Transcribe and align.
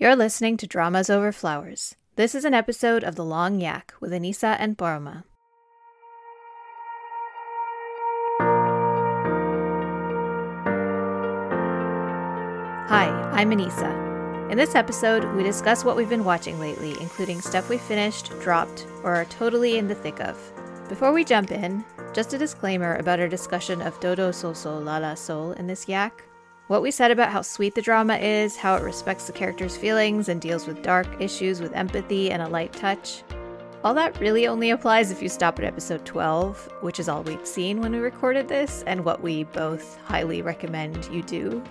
You're 0.00 0.14
listening 0.14 0.56
to 0.58 0.66
Dramas 0.68 1.10
Over 1.10 1.32
Flowers. 1.32 1.96
This 2.14 2.36
is 2.36 2.44
an 2.44 2.54
episode 2.54 3.02
of 3.02 3.16
The 3.16 3.24
Long 3.24 3.60
Yak 3.60 3.94
with 3.98 4.12
Anisa 4.12 4.56
and 4.60 4.78
Paroma. 4.78 5.24
Hi, 12.88 13.08
I'm 13.32 13.50
Anisa. 13.50 14.52
In 14.52 14.56
this 14.56 14.76
episode, 14.76 15.24
we 15.34 15.42
discuss 15.42 15.84
what 15.84 15.96
we've 15.96 16.08
been 16.08 16.24
watching 16.24 16.60
lately, 16.60 16.92
including 17.00 17.40
stuff 17.40 17.68
we 17.68 17.76
finished, 17.76 18.30
dropped, 18.38 18.86
or 19.02 19.16
are 19.16 19.24
totally 19.24 19.78
in 19.78 19.88
the 19.88 19.96
thick 19.96 20.20
of. 20.20 20.38
Before 20.88 21.12
we 21.12 21.24
jump 21.24 21.50
in, 21.50 21.84
just 22.14 22.32
a 22.34 22.38
disclaimer 22.38 22.94
about 22.98 23.18
our 23.18 23.26
discussion 23.26 23.82
of 23.82 23.98
Dodo 23.98 24.30
Sol 24.30 24.54
Sol 24.54 24.80
La 24.80 24.98
La 24.98 25.14
Sol 25.14 25.54
in 25.54 25.66
this 25.66 25.88
yak. 25.88 26.22
What 26.68 26.82
we 26.82 26.90
said 26.90 27.10
about 27.10 27.30
how 27.30 27.40
sweet 27.40 27.74
the 27.74 27.80
drama 27.80 28.16
is, 28.16 28.58
how 28.58 28.74
it 28.76 28.82
respects 28.82 29.26
the 29.26 29.32
character's 29.32 29.74
feelings 29.74 30.28
and 30.28 30.38
deals 30.38 30.66
with 30.66 30.82
dark 30.82 31.06
issues 31.18 31.62
with 31.62 31.72
empathy 31.72 32.30
and 32.30 32.42
a 32.42 32.48
light 32.48 32.74
touch. 32.74 33.22
All 33.82 33.94
that 33.94 34.20
really 34.20 34.46
only 34.46 34.68
applies 34.68 35.10
if 35.10 35.22
you 35.22 35.30
stop 35.30 35.58
at 35.58 35.64
episode 35.64 36.04
12, 36.04 36.68
which 36.82 37.00
is 37.00 37.08
all 37.08 37.22
we'd 37.22 37.46
seen 37.46 37.80
when 37.80 37.92
we 37.92 37.98
recorded 38.00 38.48
this, 38.48 38.84
and 38.86 39.02
what 39.02 39.22
we 39.22 39.44
both 39.44 39.96
highly 40.04 40.42
recommend 40.42 41.08
you 41.10 41.22
do. 41.22 41.64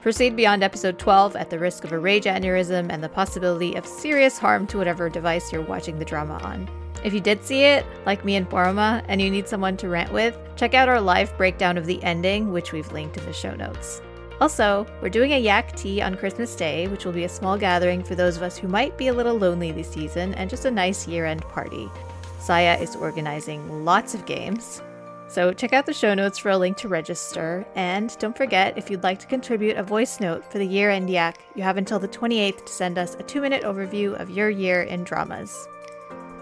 Proceed 0.00 0.34
beyond 0.34 0.62
episode 0.62 0.98
12 0.98 1.36
at 1.36 1.50
the 1.50 1.58
risk 1.58 1.84
of 1.84 1.92
a 1.92 1.98
rage 1.98 2.24
aneurysm 2.24 2.86
and 2.88 3.04
the 3.04 3.08
possibility 3.10 3.74
of 3.74 3.84
serious 3.84 4.38
harm 4.38 4.66
to 4.68 4.78
whatever 4.78 5.10
device 5.10 5.52
you're 5.52 5.60
watching 5.60 5.98
the 5.98 6.06
drama 6.06 6.40
on. 6.42 6.66
If 7.04 7.12
you 7.12 7.20
did 7.20 7.44
see 7.44 7.64
it, 7.64 7.84
like 8.06 8.24
me 8.24 8.36
and 8.36 8.48
Paroma, 8.48 9.04
and 9.08 9.20
you 9.20 9.28
need 9.28 9.46
someone 9.46 9.76
to 9.76 9.90
rant 9.90 10.10
with, 10.10 10.38
check 10.56 10.72
out 10.72 10.88
our 10.88 11.02
live 11.02 11.36
breakdown 11.36 11.76
of 11.76 11.84
the 11.84 12.02
ending, 12.02 12.50
which 12.50 12.72
we've 12.72 12.90
linked 12.92 13.18
in 13.18 13.26
the 13.26 13.32
show 13.34 13.54
notes. 13.54 14.00
Also, 14.40 14.86
we're 15.02 15.08
doing 15.08 15.32
a 15.32 15.38
yak 15.38 15.74
tea 15.76 16.00
on 16.00 16.16
Christmas 16.16 16.54
Day, 16.54 16.86
which 16.88 17.04
will 17.04 17.12
be 17.12 17.24
a 17.24 17.28
small 17.28 17.58
gathering 17.58 18.04
for 18.04 18.14
those 18.14 18.36
of 18.36 18.42
us 18.42 18.56
who 18.56 18.68
might 18.68 18.96
be 18.96 19.08
a 19.08 19.14
little 19.14 19.36
lonely 19.36 19.72
this 19.72 19.90
season 19.90 20.34
and 20.34 20.48
just 20.48 20.64
a 20.64 20.70
nice 20.70 21.08
year 21.08 21.26
end 21.26 21.42
party. 21.42 21.90
Saya 22.38 22.78
is 22.80 22.94
organizing 22.94 23.84
lots 23.84 24.14
of 24.14 24.26
games, 24.26 24.80
so 25.28 25.52
check 25.52 25.74
out 25.74 25.84
the 25.84 25.92
show 25.92 26.14
notes 26.14 26.38
for 26.38 26.50
a 26.50 26.58
link 26.58 26.76
to 26.78 26.88
register. 26.88 27.66
And 27.74 28.16
don't 28.18 28.36
forget, 28.36 28.78
if 28.78 28.90
you'd 28.90 29.02
like 29.02 29.18
to 29.18 29.26
contribute 29.26 29.76
a 29.76 29.82
voice 29.82 30.20
note 30.20 30.50
for 30.50 30.58
the 30.58 30.66
year 30.66 30.90
end 30.90 31.10
yak, 31.10 31.38
you 31.54 31.62
have 31.62 31.76
until 31.76 31.98
the 31.98 32.08
28th 32.08 32.64
to 32.64 32.72
send 32.72 32.96
us 32.96 33.14
a 33.14 33.22
two 33.22 33.42
minute 33.42 33.62
overview 33.62 34.18
of 34.18 34.30
your 34.30 34.48
year 34.48 34.82
in 34.82 35.04
dramas. 35.04 35.68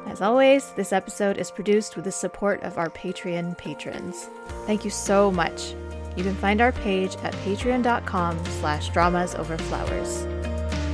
As 0.06 0.22
always, 0.22 0.70
this 0.72 0.92
episode 0.92 1.36
is 1.36 1.50
produced 1.50 1.96
with 1.96 2.04
the 2.04 2.12
support 2.12 2.62
of 2.62 2.78
our 2.78 2.88
Patreon 2.88 3.58
patrons. 3.58 4.28
Thank 4.66 4.84
you 4.84 4.90
so 4.90 5.32
much. 5.32 5.74
You 6.16 6.24
can 6.24 6.34
find 6.34 6.62
our 6.62 6.72
page 6.72 7.14
at 7.16 7.34
patreon.com 7.44 8.42
slash 8.60 8.88
dramas 8.88 9.34
over 9.34 9.58
flowers. 9.58 10.22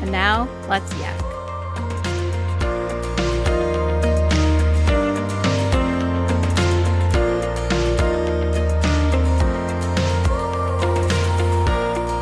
And 0.02 0.10
now, 0.10 0.48
let's 0.68 0.92
yak. 0.98 1.16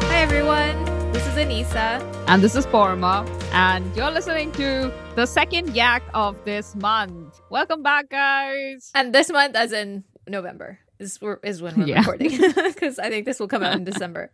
Hi 0.04 0.20
everyone, 0.20 0.84
this 1.12 1.26
is 1.26 1.34
Anisa. 1.36 2.04
And 2.28 2.42
this 2.42 2.54
is 2.54 2.66
Paroma, 2.66 3.26
and 3.52 3.96
you're 3.96 4.10
listening 4.10 4.52
to 4.52 4.92
the 5.16 5.24
second 5.24 5.74
yak 5.74 6.02
of 6.12 6.36
this 6.44 6.76
month. 6.76 7.40
Welcome 7.48 7.82
back, 7.82 8.10
guys. 8.10 8.90
And 8.94 9.14
this 9.14 9.30
month, 9.30 9.56
as 9.56 9.72
in 9.72 10.04
November, 10.28 10.78
is, 11.00 11.18
is 11.42 11.62
when 11.62 11.76
we're 11.76 11.86
Yeah. 11.92 11.98
recording 12.00 12.30
because 12.54 12.98
I 12.98 13.08
think 13.10 13.26
this 13.26 13.40
will 13.40 13.48
come 13.48 13.62
out 13.62 13.74
in 13.76 13.84
December. 13.92 14.30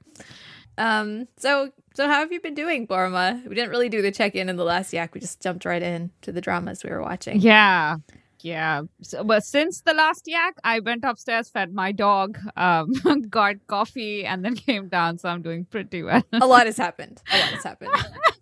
Um, 0.79 1.27
so 1.39 1.71
so 1.95 2.07
how 2.07 2.21
have 2.21 2.33
you 2.33 2.41
been 2.41 2.55
doing, 2.55 2.87
Paroma? 2.87 3.43
We 3.49 3.55
didn't 3.55 3.71
really 3.71 3.89
do 3.89 4.03
the 4.03 4.13
check 4.13 4.35
in 4.35 4.49
in 4.51 4.57
the 4.57 4.65
last 4.65 4.93
yak. 4.93 5.15
We 5.15 5.21
just 5.21 5.41
jumped 5.41 5.65
right 5.65 5.83
in 5.83 6.11
to 6.23 6.33
the 6.33 6.43
dramas 6.43 6.85
we 6.85 6.91
were 6.91 7.01
watching. 7.01 7.41
Yeah, 7.41 7.97
yeah. 8.41 8.83
So, 9.01 9.25
but 9.25 9.43
since 9.45 9.81
the 9.81 9.95
last 9.95 10.25
yak, 10.27 10.57
I 10.65 10.81
went 10.81 11.03
upstairs, 11.05 11.49
fed 11.49 11.73
my 11.73 11.93
dog, 11.93 12.39
um, 12.59 12.93
got 13.31 13.67
coffee, 13.69 14.27
and 14.27 14.45
then 14.45 14.55
came 14.55 14.89
down. 14.89 15.17
So 15.17 15.31
I'm 15.31 15.41
doing 15.41 15.65
pretty 15.65 16.03
well. 16.03 16.23
A 16.35 16.47
lot 16.47 16.67
has 16.67 16.77
happened. 16.77 17.23
A 17.33 17.39
lot 17.39 17.49
has 17.55 17.65
happened. 17.65 17.91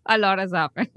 a 0.07 0.19
lot 0.19 0.39
has 0.41 0.51
happened, 0.53 0.91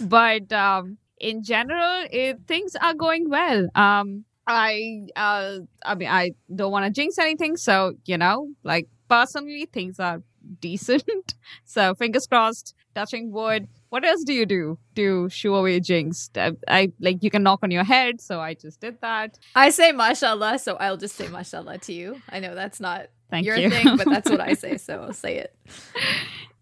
but 0.00 0.52
um, 0.52 0.98
in 1.18 1.42
general, 1.42 2.06
it, 2.12 2.38
things 2.46 2.76
are 2.76 2.94
going 2.94 3.28
well. 3.28 3.66
Um, 3.74 4.24
I, 4.46 5.06
uh, 5.16 5.58
I 5.84 5.94
mean, 5.94 6.08
I 6.08 6.32
don't 6.54 6.72
want 6.72 6.84
to 6.86 6.90
jinx 6.90 7.18
anything, 7.18 7.56
so 7.56 7.94
you 8.04 8.18
know, 8.18 8.48
like 8.64 8.88
personally, 9.08 9.66
things 9.72 10.00
are 10.00 10.22
decent. 10.60 11.34
so 11.64 11.94
fingers 11.94 12.26
crossed. 12.26 12.74
Touching 12.94 13.32
wood. 13.32 13.68
What 13.88 14.04
else 14.04 14.22
do 14.22 14.34
you 14.34 14.44
do 14.44 14.78
to 14.96 15.26
shoo 15.30 15.54
away 15.54 15.80
jinx? 15.80 16.28
I, 16.36 16.52
I 16.68 16.92
like 17.00 17.22
you 17.22 17.30
can 17.30 17.42
knock 17.42 17.60
on 17.62 17.70
your 17.70 17.84
head, 17.84 18.20
so 18.20 18.38
I 18.38 18.52
just 18.52 18.80
did 18.80 19.00
that. 19.00 19.38
I 19.54 19.70
say 19.70 19.92
mashallah, 19.92 20.58
so 20.58 20.74
I'll 20.76 20.98
just 20.98 21.14
say 21.16 21.28
mashallah 21.28 21.78
to 21.78 21.92
you. 21.94 22.20
I 22.28 22.40
know 22.40 22.54
that's 22.54 22.80
not 22.80 23.06
Thank 23.30 23.46
your 23.46 23.56
you. 23.56 23.70
thing, 23.70 23.96
but 23.96 24.04
that's 24.10 24.28
what 24.28 24.40
I 24.42 24.52
say, 24.64 24.76
so 24.76 25.00
I'll 25.00 25.14
say 25.14 25.38
it. 25.38 25.56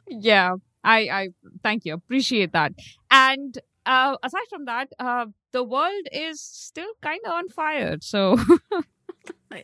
yeah, 0.08 0.54
I, 0.84 0.98
I 1.08 1.28
thank 1.64 1.84
you, 1.84 1.94
appreciate 1.94 2.52
that. 2.52 2.72
And 3.10 3.58
uh, 3.86 4.16
aside 4.22 4.46
from 4.50 4.66
that, 4.66 4.88
uh, 4.98 5.26
the 5.52 5.62
world 5.64 6.06
is 6.12 6.40
still 6.40 6.92
kind 7.02 7.20
of 7.26 7.32
on 7.32 7.48
fire. 7.48 7.98
So 8.00 8.36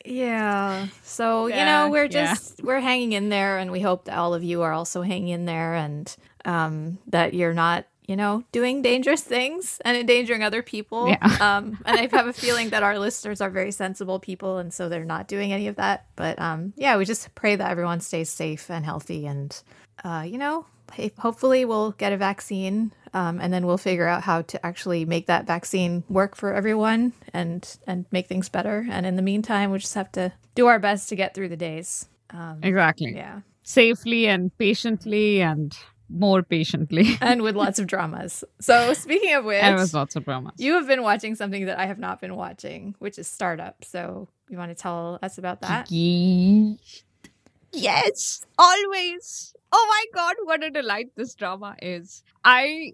Yeah. 0.04 0.88
So, 1.02 1.46
you 1.46 1.54
know, 1.54 1.88
we're 1.90 2.04
yeah. 2.04 2.34
just 2.34 2.62
we're 2.62 2.80
hanging 2.80 3.12
in 3.12 3.28
there 3.28 3.58
and 3.58 3.70
we 3.70 3.80
hope 3.80 4.06
that 4.06 4.18
all 4.18 4.34
of 4.34 4.42
you 4.42 4.62
are 4.62 4.72
also 4.72 5.02
hanging 5.02 5.28
in 5.28 5.44
there 5.44 5.74
and 5.74 6.14
um 6.44 6.98
that 7.06 7.34
you're 7.34 7.54
not, 7.54 7.86
you 8.08 8.16
know, 8.16 8.42
doing 8.50 8.82
dangerous 8.82 9.22
things 9.22 9.80
and 9.84 9.96
endangering 9.96 10.42
other 10.42 10.62
people. 10.62 11.08
Yeah. 11.08 11.18
Um 11.40 11.78
and 11.86 11.98
I 11.98 12.08
have 12.10 12.26
a 12.26 12.32
feeling 12.32 12.70
that 12.70 12.82
our 12.82 12.98
listeners 12.98 13.40
are 13.40 13.50
very 13.50 13.70
sensible 13.70 14.18
people 14.18 14.58
and 14.58 14.74
so 14.74 14.88
they're 14.88 15.04
not 15.04 15.28
doing 15.28 15.52
any 15.52 15.68
of 15.68 15.76
that. 15.76 16.06
But 16.16 16.40
um 16.40 16.72
yeah, 16.76 16.96
we 16.96 17.04
just 17.04 17.32
pray 17.36 17.54
that 17.54 17.70
everyone 17.70 18.00
stays 18.00 18.28
safe 18.28 18.68
and 18.70 18.84
healthy 18.84 19.26
and 19.26 19.56
uh 20.02 20.24
you 20.26 20.38
know, 20.38 20.66
hopefully 21.18 21.64
we'll 21.64 21.92
get 21.92 22.12
a 22.12 22.16
vaccine 22.16 22.92
um, 23.14 23.40
and 23.40 23.52
then 23.52 23.66
we'll 23.66 23.78
figure 23.78 24.06
out 24.06 24.22
how 24.22 24.42
to 24.42 24.66
actually 24.66 25.04
make 25.04 25.26
that 25.26 25.46
vaccine 25.46 26.04
work 26.08 26.36
for 26.36 26.52
everyone 26.54 27.12
and 27.32 27.78
and 27.86 28.04
make 28.10 28.26
things 28.28 28.48
better. 28.48 28.86
And 28.90 29.06
in 29.06 29.16
the 29.16 29.22
meantime 29.22 29.70
we 29.70 29.78
just 29.78 29.94
have 29.94 30.12
to 30.12 30.32
do 30.54 30.66
our 30.66 30.78
best 30.78 31.08
to 31.08 31.16
get 31.16 31.34
through 31.34 31.48
the 31.48 31.56
days. 31.56 32.08
Um, 32.30 32.60
exactly, 32.62 33.14
yeah. 33.14 33.40
Safely 33.62 34.26
and 34.26 34.56
patiently 34.58 35.40
and 35.40 35.76
more 36.08 36.42
patiently. 36.42 37.16
and 37.20 37.42
with 37.42 37.56
lots 37.56 37.78
of 37.78 37.86
dramas. 37.86 38.44
So 38.60 38.92
speaking 38.92 39.34
of 39.34 39.44
which 39.44 39.62
and 39.62 39.76
with 39.76 39.94
lots 39.94 40.14
of 40.14 40.24
dramas. 40.24 40.52
you 40.58 40.74
have 40.74 40.86
been 40.86 41.02
watching 41.02 41.34
something 41.34 41.66
that 41.66 41.78
i 41.78 41.86
have 41.86 41.98
not 41.98 42.20
been 42.20 42.36
watching 42.36 42.94
which 42.98 43.18
is 43.18 43.26
startup. 43.26 43.84
So 43.84 44.28
you 44.48 44.58
want 44.58 44.70
to 44.70 44.80
tell 44.80 45.18
us 45.22 45.38
about 45.38 45.62
that? 45.62 45.90
Yes, 47.72 48.44
always. 48.58 49.54
Oh 49.72 49.86
my 49.88 50.04
god, 50.14 50.34
what 50.44 50.64
a 50.64 50.70
delight 50.70 51.08
this 51.16 51.34
drama 51.34 51.76
is. 51.82 52.22
I, 52.44 52.92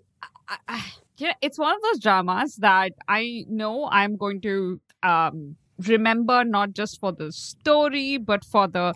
I, 0.49 0.56
I 0.69 0.84
yeah, 1.16 1.34
it's 1.43 1.59
one 1.59 1.75
of 1.75 1.83
those 1.83 2.00
dramas 2.00 2.56
that 2.56 2.93
I 3.09 3.44
know 3.49 3.88
I'm 3.91 4.16
going 4.16 4.41
to 4.43 4.81
um 5.03 5.56
remember 5.88 6.44
not 6.44 6.72
just 6.75 7.00
for 7.00 7.10
the 7.12 7.33
story 7.33 8.16
but 8.16 8.44
for 8.44 8.69
the 8.69 8.94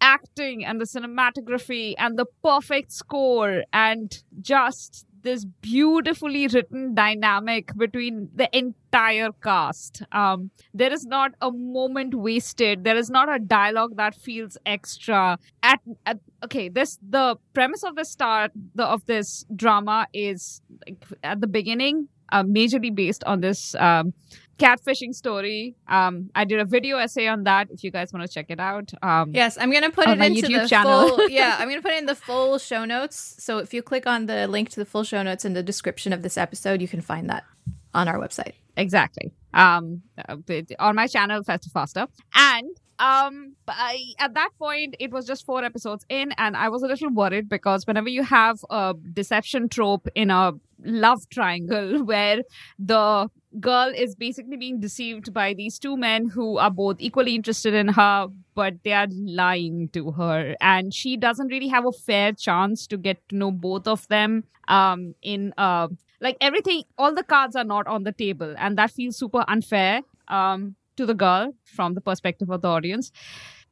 acting 0.00 0.64
and 0.64 0.80
the 0.80 0.84
cinematography 0.84 1.94
and 1.98 2.18
the 2.18 2.26
perfect 2.44 2.92
score 2.92 3.64
and 3.72 4.22
just 4.42 5.06
this 5.22 5.44
beautifully 5.44 6.46
written 6.46 6.94
dynamic 6.94 7.74
between 7.76 8.28
the 8.34 8.48
entire 8.56 9.30
cast. 9.42 10.02
Um, 10.12 10.50
there 10.72 10.92
is 10.92 11.04
not 11.04 11.32
a 11.40 11.50
moment 11.50 12.14
wasted. 12.14 12.84
There 12.84 12.96
is 12.96 13.10
not 13.10 13.34
a 13.34 13.38
dialogue 13.40 13.96
that 13.96 14.14
feels 14.14 14.56
extra. 14.64 15.38
At, 15.62 15.80
at 16.04 16.18
okay, 16.46 16.68
this 16.68 16.98
the 17.02 17.36
premise 17.54 17.82
of 17.82 17.94
the 17.96 18.04
start 18.04 18.50
the, 18.74 18.84
of 18.84 19.04
this 19.06 19.44
drama 19.54 20.06
is 20.12 20.60
like, 20.86 21.04
at 21.22 21.40
the 21.40 21.46
beginning, 21.46 22.08
uh, 22.32 22.42
majorly 22.42 22.94
based 22.94 23.22
on 23.24 23.40
this 23.40 23.74
um, 23.76 24.12
catfishing 24.58 25.14
story. 25.14 25.76
Um, 25.88 26.30
I 26.34 26.44
did 26.44 26.60
a 26.60 26.64
video 26.64 26.96
essay 26.98 27.26
on 27.26 27.44
that. 27.44 27.68
If 27.70 27.84
you 27.84 27.90
guys 27.90 28.12
want 28.12 28.26
to 28.26 28.32
check 28.32 28.46
it 28.48 28.60
out, 28.60 28.92
um, 29.02 29.32
yes 29.34 29.58
i'm 29.58 29.70
gonna 29.72 29.90
put 29.90 30.08
it 30.08 30.18
into 30.20 30.42
YouTube 30.42 30.62
the 30.62 30.68
channel. 30.68 31.08
full 31.08 31.28
yeah 31.40 31.56
i'm 31.58 31.68
gonna 31.68 31.82
put 31.82 31.92
it 31.92 31.98
in 31.98 32.06
the 32.06 32.14
full 32.14 32.58
show 32.58 32.84
notes 32.84 33.36
so 33.38 33.58
if 33.58 33.74
you 33.74 33.82
click 33.82 34.06
on 34.06 34.26
the 34.26 34.46
link 34.48 34.70
to 34.70 34.80
the 34.80 34.84
full 34.84 35.04
show 35.04 35.22
notes 35.22 35.44
in 35.44 35.52
the 35.52 35.62
description 35.62 36.12
of 36.12 36.22
this 36.22 36.36
episode 36.38 36.80
you 36.80 36.88
can 36.88 37.00
find 37.00 37.28
that 37.28 37.44
on 37.92 38.08
our 38.08 38.18
website 38.18 38.54
exactly 38.76 39.32
um 39.54 40.02
uh, 40.28 40.36
on 40.78 40.94
my 40.94 41.06
channel 41.06 41.42
faster 41.42 41.70
faster 41.70 42.06
and 42.34 42.70
um 42.98 43.54
I, 43.68 43.98
at 44.18 44.34
that 44.34 44.50
point 44.58 44.96
it 44.98 45.10
was 45.10 45.26
just 45.26 45.44
four 45.44 45.64
episodes 45.64 46.04
in 46.08 46.32
and 46.38 46.56
i 46.56 46.68
was 46.68 46.82
a 46.82 46.86
little 46.86 47.10
worried 47.10 47.48
because 47.48 47.86
whenever 47.86 48.08
you 48.08 48.22
have 48.22 48.58
a 48.70 48.94
deception 49.12 49.68
trope 49.68 50.08
in 50.14 50.30
a 50.30 50.52
love 50.84 51.28
triangle 51.28 52.04
where 52.10 52.42
the 52.78 53.28
girl 53.60 53.92
is 53.94 54.14
basically 54.14 54.56
being 54.56 54.80
deceived 54.80 55.32
by 55.32 55.54
these 55.54 55.78
two 55.78 55.96
men 55.96 56.28
who 56.28 56.58
are 56.58 56.70
both 56.70 56.96
equally 56.98 57.34
interested 57.34 57.74
in 57.74 57.88
her, 57.88 58.28
but 58.54 58.74
they 58.84 58.92
are 58.92 59.06
lying 59.10 59.88
to 59.92 60.12
her. 60.12 60.56
And 60.60 60.92
she 60.92 61.16
doesn't 61.16 61.48
really 61.48 61.68
have 61.68 61.86
a 61.86 61.92
fair 61.92 62.32
chance 62.32 62.86
to 62.88 62.96
get 62.96 63.26
to 63.28 63.36
know 63.36 63.50
both 63.50 63.86
of 63.86 64.06
them 64.08 64.44
um, 64.68 65.14
in 65.22 65.54
uh, 65.56 65.88
like 66.20 66.36
everything, 66.40 66.82
all 66.98 67.14
the 67.14 67.22
cards 67.22 67.56
are 67.56 67.64
not 67.64 67.86
on 67.86 68.04
the 68.04 68.12
table. 68.12 68.54
And 68.58 68.76
that 68.78 68.90
feels 68.90 69.16
super 69.16 69.44
unfair 69.48 70.02
um, 70.28 70.76
to 70.96 71.06
the 71.06 71.14
girl 71.14 71.52
from 71.64 71.94
the 71.94 72.00
perspective 72.00 72.50
of 72.50 72.62
the 72.62 72.68
audience. 72.68 73.12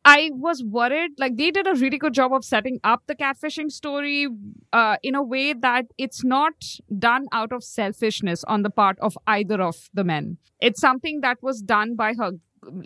I 0.05 0.31
was 0.35 0.63
worried. 0.63 1.13
Like 1.19 1.37
they 1.37 1.51
did 1.51 1.67
a 1.67 1.75
really 1.75 1.97
good 1.97 2.13
job 2.13 2.33
of 2.33 2.45
setting 2.45 2.79
up 2.85 3.05
the 3.07 3.15
catfishing 3.15 3.71
story 3.71 4.29
uh, 4.73 4.97
in 5.03 5.15
a 5.15 5.23
way 5.23 5.55
that 5.55 5.87
it's 5.97 6.23
not 6.23 6.53
done 6.99 7.27
out 7.33 7.53
of 7.53 7.65
selfishness 7.65 8.45
on 8.45 8.63
the 8.63 8.71
part 8.71 8.99
of 9.01 9.17
either 9.27 9.63
of 9.63 9.89
the 9.95 10.05
men. 10.05 10.37
It's 10.61 10.81
something 10.81 11.23
that 11.23 11.39
was 11.43 11.63
done 11.63 11.97
by 11.97 12.13
her, 12.15 12.33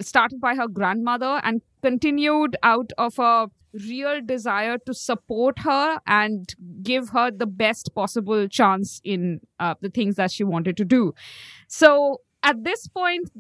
started 0.00 0.40
by 0.40 0.54
her 0.54 0.68
grandmother 0.68 1.40
and 1.42 1.60
continued 1.82 2.56
out 2.62 2.92
of 2.98 3.18
a 3.18 3.48
real 3.74 4.20
desire 4.24 4.78
to 4.86 4.94
support 4.94 5.60
her 5.60 5.98
and 6.06 6.54
give 6.82 7.10
her 7.10 7.30
the 7.30 7.46
best 7.46 7.94
possible 7.94 8.48
chance 8.48 9.00
in 9.04 9.40
uh, 9.58 9.74
the 9.80 9.90
things 9.90 10.14
that 10.16 10.30
she 10.30 10.44
wanted 10.44 10.76
to 10.76 10.84
do. 10.84 11.12
So 11.68 12.20
at 12.42 12.62
this 12.64 12.86
point, 12.88 13.30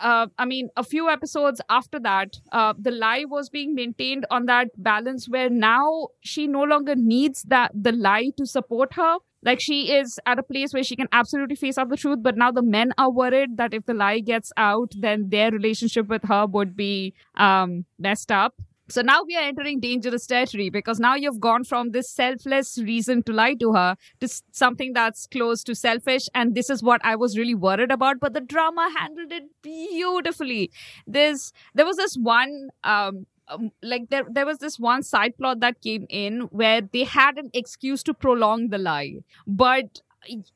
uh, 0.00 0.26
I 0.38 0.44
mean, 0.44 0.68
a 0.76 0.84
few 0.84 1.08
episodes 1.08 1.60
after 1.70 1.98
that, 2.00 2.36
uh, 2.52 2.74
the 2.78 2.90
lie 2.90 3.24
was 3.26 3.48
being 3.48 3.74
maintained 3.74 4.26
on 4.30 4.46
that 4.46 4.68
balance 4.76 5.28
where 5.28 5.48
now 5.48 6.08
she 6.20 6.46
no 6.46 6.62
longer 6.62 6.94
needs 6.94 7.42
that 7.44 7.72
the 7.74 7.92
lie 7.92 8.30
to 8.36 8.46
support 8.46 8.94
her. 8.94 9.16
Like 9.44 9.60
she 9.60 9.92
is 9.92 10.20
at 10.26 10.38
a 10.38 10.42
place 10.42 10.72
where 10.72 10.84
she 10.84 10.94
can 10.94 11.08
absolutely 11.10 11.56
face 11.56 11.76
up 11.76 11.88
the 11.88 11.96
truth, 11.96 12.18
but 12.22 12.36
now 12.36 12.52
the 12.52 12.62
men 12.62 12.92
are 12.98 13.10
worried 13.10 13.56
that 13.56 13.74
if 13.74 13.86
the 13.86 13.94
lie 13.94 14.20
gets 14.20 14.52
out, 14.56 14.92
then 14.96 15.30
their 15.30 15.50
relationship 15.50 16.06
with 16.06 16.22
her 16.24 16.46
would 16.46 16.76
be 16.76 17.14
um, 17.36 17.84
messed 17.98 18.30
up. 18.30 18.54
So 18.92 19.00
now 19.00 19.22
we 19.22 19.36
are 19.36 19.42
entering 19.42 19.80
dangerous 19.80 20.26
territory 20.26 20.68
because 20.68 21.00
now 21.00 21.14
you've 21.14 21.40
gone 21.40 21.64
from 21.64 21.92
this 21.92 22.10
selfless 22.10 22.76
reason 22.76 23.22
to 23.22 23.32
lie 23.32 23.54
to 23.54 23.72
her 23.72 23.96
to 24.20 24.28
something 24.50 24.92
that's 24.92 25.26
close 25.26 25.64
to 25.64 25.74
selfish. 25.74 26.28
And 26.34 26.54
this 26.54 26.68
is 26.68 26.82
what 26.82 27.00
I 27.02 27.16
was 27.16 27.38
really 27.38 27.54
worried 27.54 27.90
about. 27.90 28.20
But 28.20 28.34
the 28.34 28.42
drama 28.42 28.90
handled 28.98 29.32
it 29.32 29.44
beautifully. 29.62 30.70
There's, 31.06 31.54
there 31.74 31.86
was 31.86 31.96
this 31.96 32.16
one, 32.16 32.68
um, 32.84 33.26
um, 33.48 33.72
like 33.82 34.10
there 34.10 34.24
there 34.30 34.46
was 34.46 34.58
this 34.58 34.78
one 34.78 35.02
side 35.02 35.36
plot 35.38 35.60
that 35.60 35.80
came 35.80 36.06
in 36.10 36.42
where 36.52 36.82
they 36.82 37.04
had 37.04 37.38
an 37.38 37.50
excuse 37.52 38.02
to 38.04 38.14
prolong 38.14 38.68
the 38.68 38.78
lie 38.78 39.16
but 39.48 40.00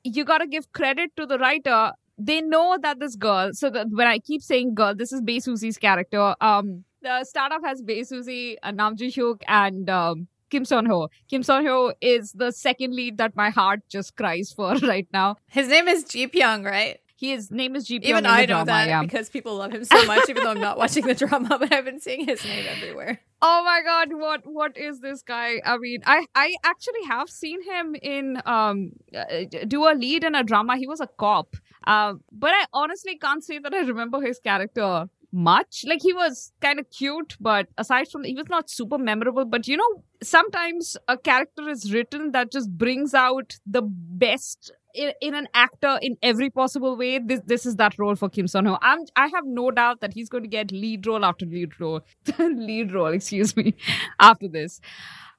you 0.05 0.25
got 0.25 0.38
to 0.38 0.47
give 0.47 0.71
credit 0.73 1.11
to 1.17 1.27
the 1.27 1.37
writer 1.37 1.91
they 2.17 2.41
know 2.41 2.79
that 2.81 3.00
this 3.00 3.17
girl 3.17 3.50
so 3.53 3.69
that 3.69 3.88
when 3.91 4.06
i 4.06 4.21
keep 4.21 4.41
saying 4.41 4.73
girl 4.73 4.94
this 4.94 5.12
is 5.12 5.21
Bae 5.21 5.38
Suzy's 5.38 5.77
character 5.79 6.37
um 6.41 6.85
the 7.06 7.25
startup 7.25 7.62
has 7.64 7.82
Bae 7.82 8.03
Suzy, 8.03 8.58
uh, 8.62 8.73
Nam 8.73 8.97
Joo 8.97 9.06
Hyuk, 9.06 9.43
and 9.47 9.88
um, 9.88 10.26
Kim 10.50 10.64
Seon 10.64 10.87
Ho. 10.88 11.08
Kim 11.31 11.43
Seon 11.43 11.67
Ho 11.67 11.93
is 12.00 12.32
the 12.32 12.50
second 12.50 12.94
lead 12.94 13.19
that 13.19 13.37
my 13.37 13.50
heart 13.50 13.81
just 13.88 14.17
cries 14.17 14.53
for 14.53 14.75
right 14.93 15.08
now. 15.12 15.37
His 15.47 15.69
name 15.69 15.88
is 15.88 16.05
Ji 16.05 16.26
Pyeong, 16.26 16.64
right? 16.64 16.99
His 17.19 17.50
name 17.50 17.76
is 17.76 17.87
Ji 17.87 18.00
Pyeong. 18.00 18.08
Even 18.08 18.26
I 18.26 18.41
know 18.41 18.47
drama, 18.47 18.64
that 18.67 18.88
yeah. 18.88 19.03
because 19.03 19.31
people 19.31 19.56
love 19.56 19.73
him 19.73 19.85
so 19.85 20.05
much, 20.05 20.29
even 20.29 20.43
though 20.43 20.50
I'm 20.50 20.61
not 20.61 20.79
watching 20.79 21.06
the 21.06 21.14
drama, 21.23 21.58
but 21.61 21.73
I've 21.73 21.85
been 21.85 22.00
seeing 22.00 22.26
his 22.26 22.44
name 22.44 22.67
everywhere. 22.76 23.20
Oh 23.41 23.62
my 23.64 23.81
god, 23.85 24.09
what 24.12 24.43
what 24.44 24.76
is 24.76 25.00
this 25.00 25.23
guy? 25.23 25.61
I 25.64 25.79
mean, 25.79 26.02
I 26.06 26.26
I 26.35 26.56
actually 26.64 27.05
have 27.09 27.31
seen 27.31 27.62
him 27.62 27.94
in 28.02 28.43
um 28.44 28.93
uh, 29.17 29.44
do 29.67 29.85
a 29.85 29.94
lead 29.94 30.25
in 30.25 30.35
a 30.35 30.43
drama. 30.43 30.76
He 30.76 30.87
was 30.87 31.00
a 31.00 31.06
cop. 31.06 31.56
Uh, 31.87 32.14
but 32.32 32.50
I 32.50 32.64
honestly 32.73 33.17
can't 33.17 33.44
say 33.44 33.61
that 33.61 33.73
I 33.73 33.82
remember 33.82 34.20
his 34.20 34.41
character 34.41 35.09
much. 35.37 35.85
Like 35.87 36.00
he 36.03 36.12
was 36.15 36.53
kind 36.61 36.81
of 36.81 36.91
cute, 36.91 37.37
but 37.38 37.69
aside 37.77 38.09
from 38.09 38.25
he 38.25 38.35
was 38.35 38.49
not 38.49 38.71
super 38.71 38.99
memorable. 38.99 39.44
But 39.44 39.69
you 39.69 39.77
know, 39.77 40.03
sometimes 40.23 40.97
a 41.09 41.19
character 41.19 41.69
is 41.69 41.93
written 41.93 42.33
that 42.33 42.50
just 42.50 42.71
brings 42.71 43.12
out 43.12 43.56
the 43.67 43.83
best 43.83 44.73
in, 44.94 45.12
in, 45.21 45.35
an 45.35 45.47
actor 45.53 45.99
in 46.00 46.17
every 46.23 46.49
possible 46.49 46.97
way. 46.97 47.19
This 47.19 47.43
this 47.44 47.67
is 47.67 47.77
that 47.77 47.99
role 47.99 48.17
for 48.17 48.31
Kim 48.31 48.47
Seon 48.47 48.67
Ho. 48.67 48.79
I'm 48.81 49.00
I 49.15 49.29
have 49.29 49.44
no 49.44 49.71
doubt 49.71 50.00
that 50.00 50.15
he's 50.15 50.31
going 50.31 50.44
to 50.44 50.49
get 50.49 50.73
lead 50.73 51.06
role 51.06 51.25
after 51.25 51.44
lead 51.44 51.79
role, 51.79 52.00
lead 52.38 52.93
role. 52.93 53.12
Excuse 53.12 53.56
me, 53.56 53.75
after 54.21 54.49
this. 54.49 54.81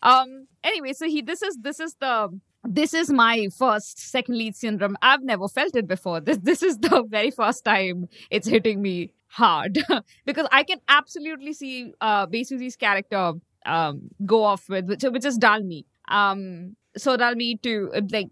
Um. 0.04 0.48
Anyway, 0.64 0.94
so 0.94 1.08
he 1.08 1.22
this 1.22 1.42
is 1.42 1.58
this 1.60 1.80
is 1.80 1.96
the 2.00 2.40
this 2.64 2.94
is 2.94 3.10
my 3.10 3.48
first 3.58 4.00
second 4.00 4.38
lead 4.38 4.56
syndrome. 4.56 4.98
I've 5.02 5.24
never 5.24 5.48
felt 5.48 5.76
it 5.76 5.88
before. 5.88 6.20
This 6.20 6.38
this 6.38 6.62
is 6.62 6.78
the 6.78 7.04
very 7.10 7.32
first 7.32 7.66
time 7.66 8.10
it's 8.30 8.48
hitting 8.48 8.82
me 8.82 9.12
hard 9.27 9.77
because 10.25 10.47
I 10.51 10.63
can 10.63 10.79
absolutely 10.88 11.53
see 11.53 11.94
uh 12.01 12.25
Bae 12.25 12.44
Suzy's 12.44 12.75
character 12.75 13.33
um 13.65 14.01
go 14.25 14.44
off 14.44 14.69
with 14.69 14.85
which, 14.85 15.03
which 15.03 15.25
is 15.25 15.38
Dalmi. 15.38 15.85
Um 16.09 16.75
so 16.97 17.15
Dalmi 17.18 17.62
to 17.62 17.91
uh, 17.95 18.01
like 18.12 18.29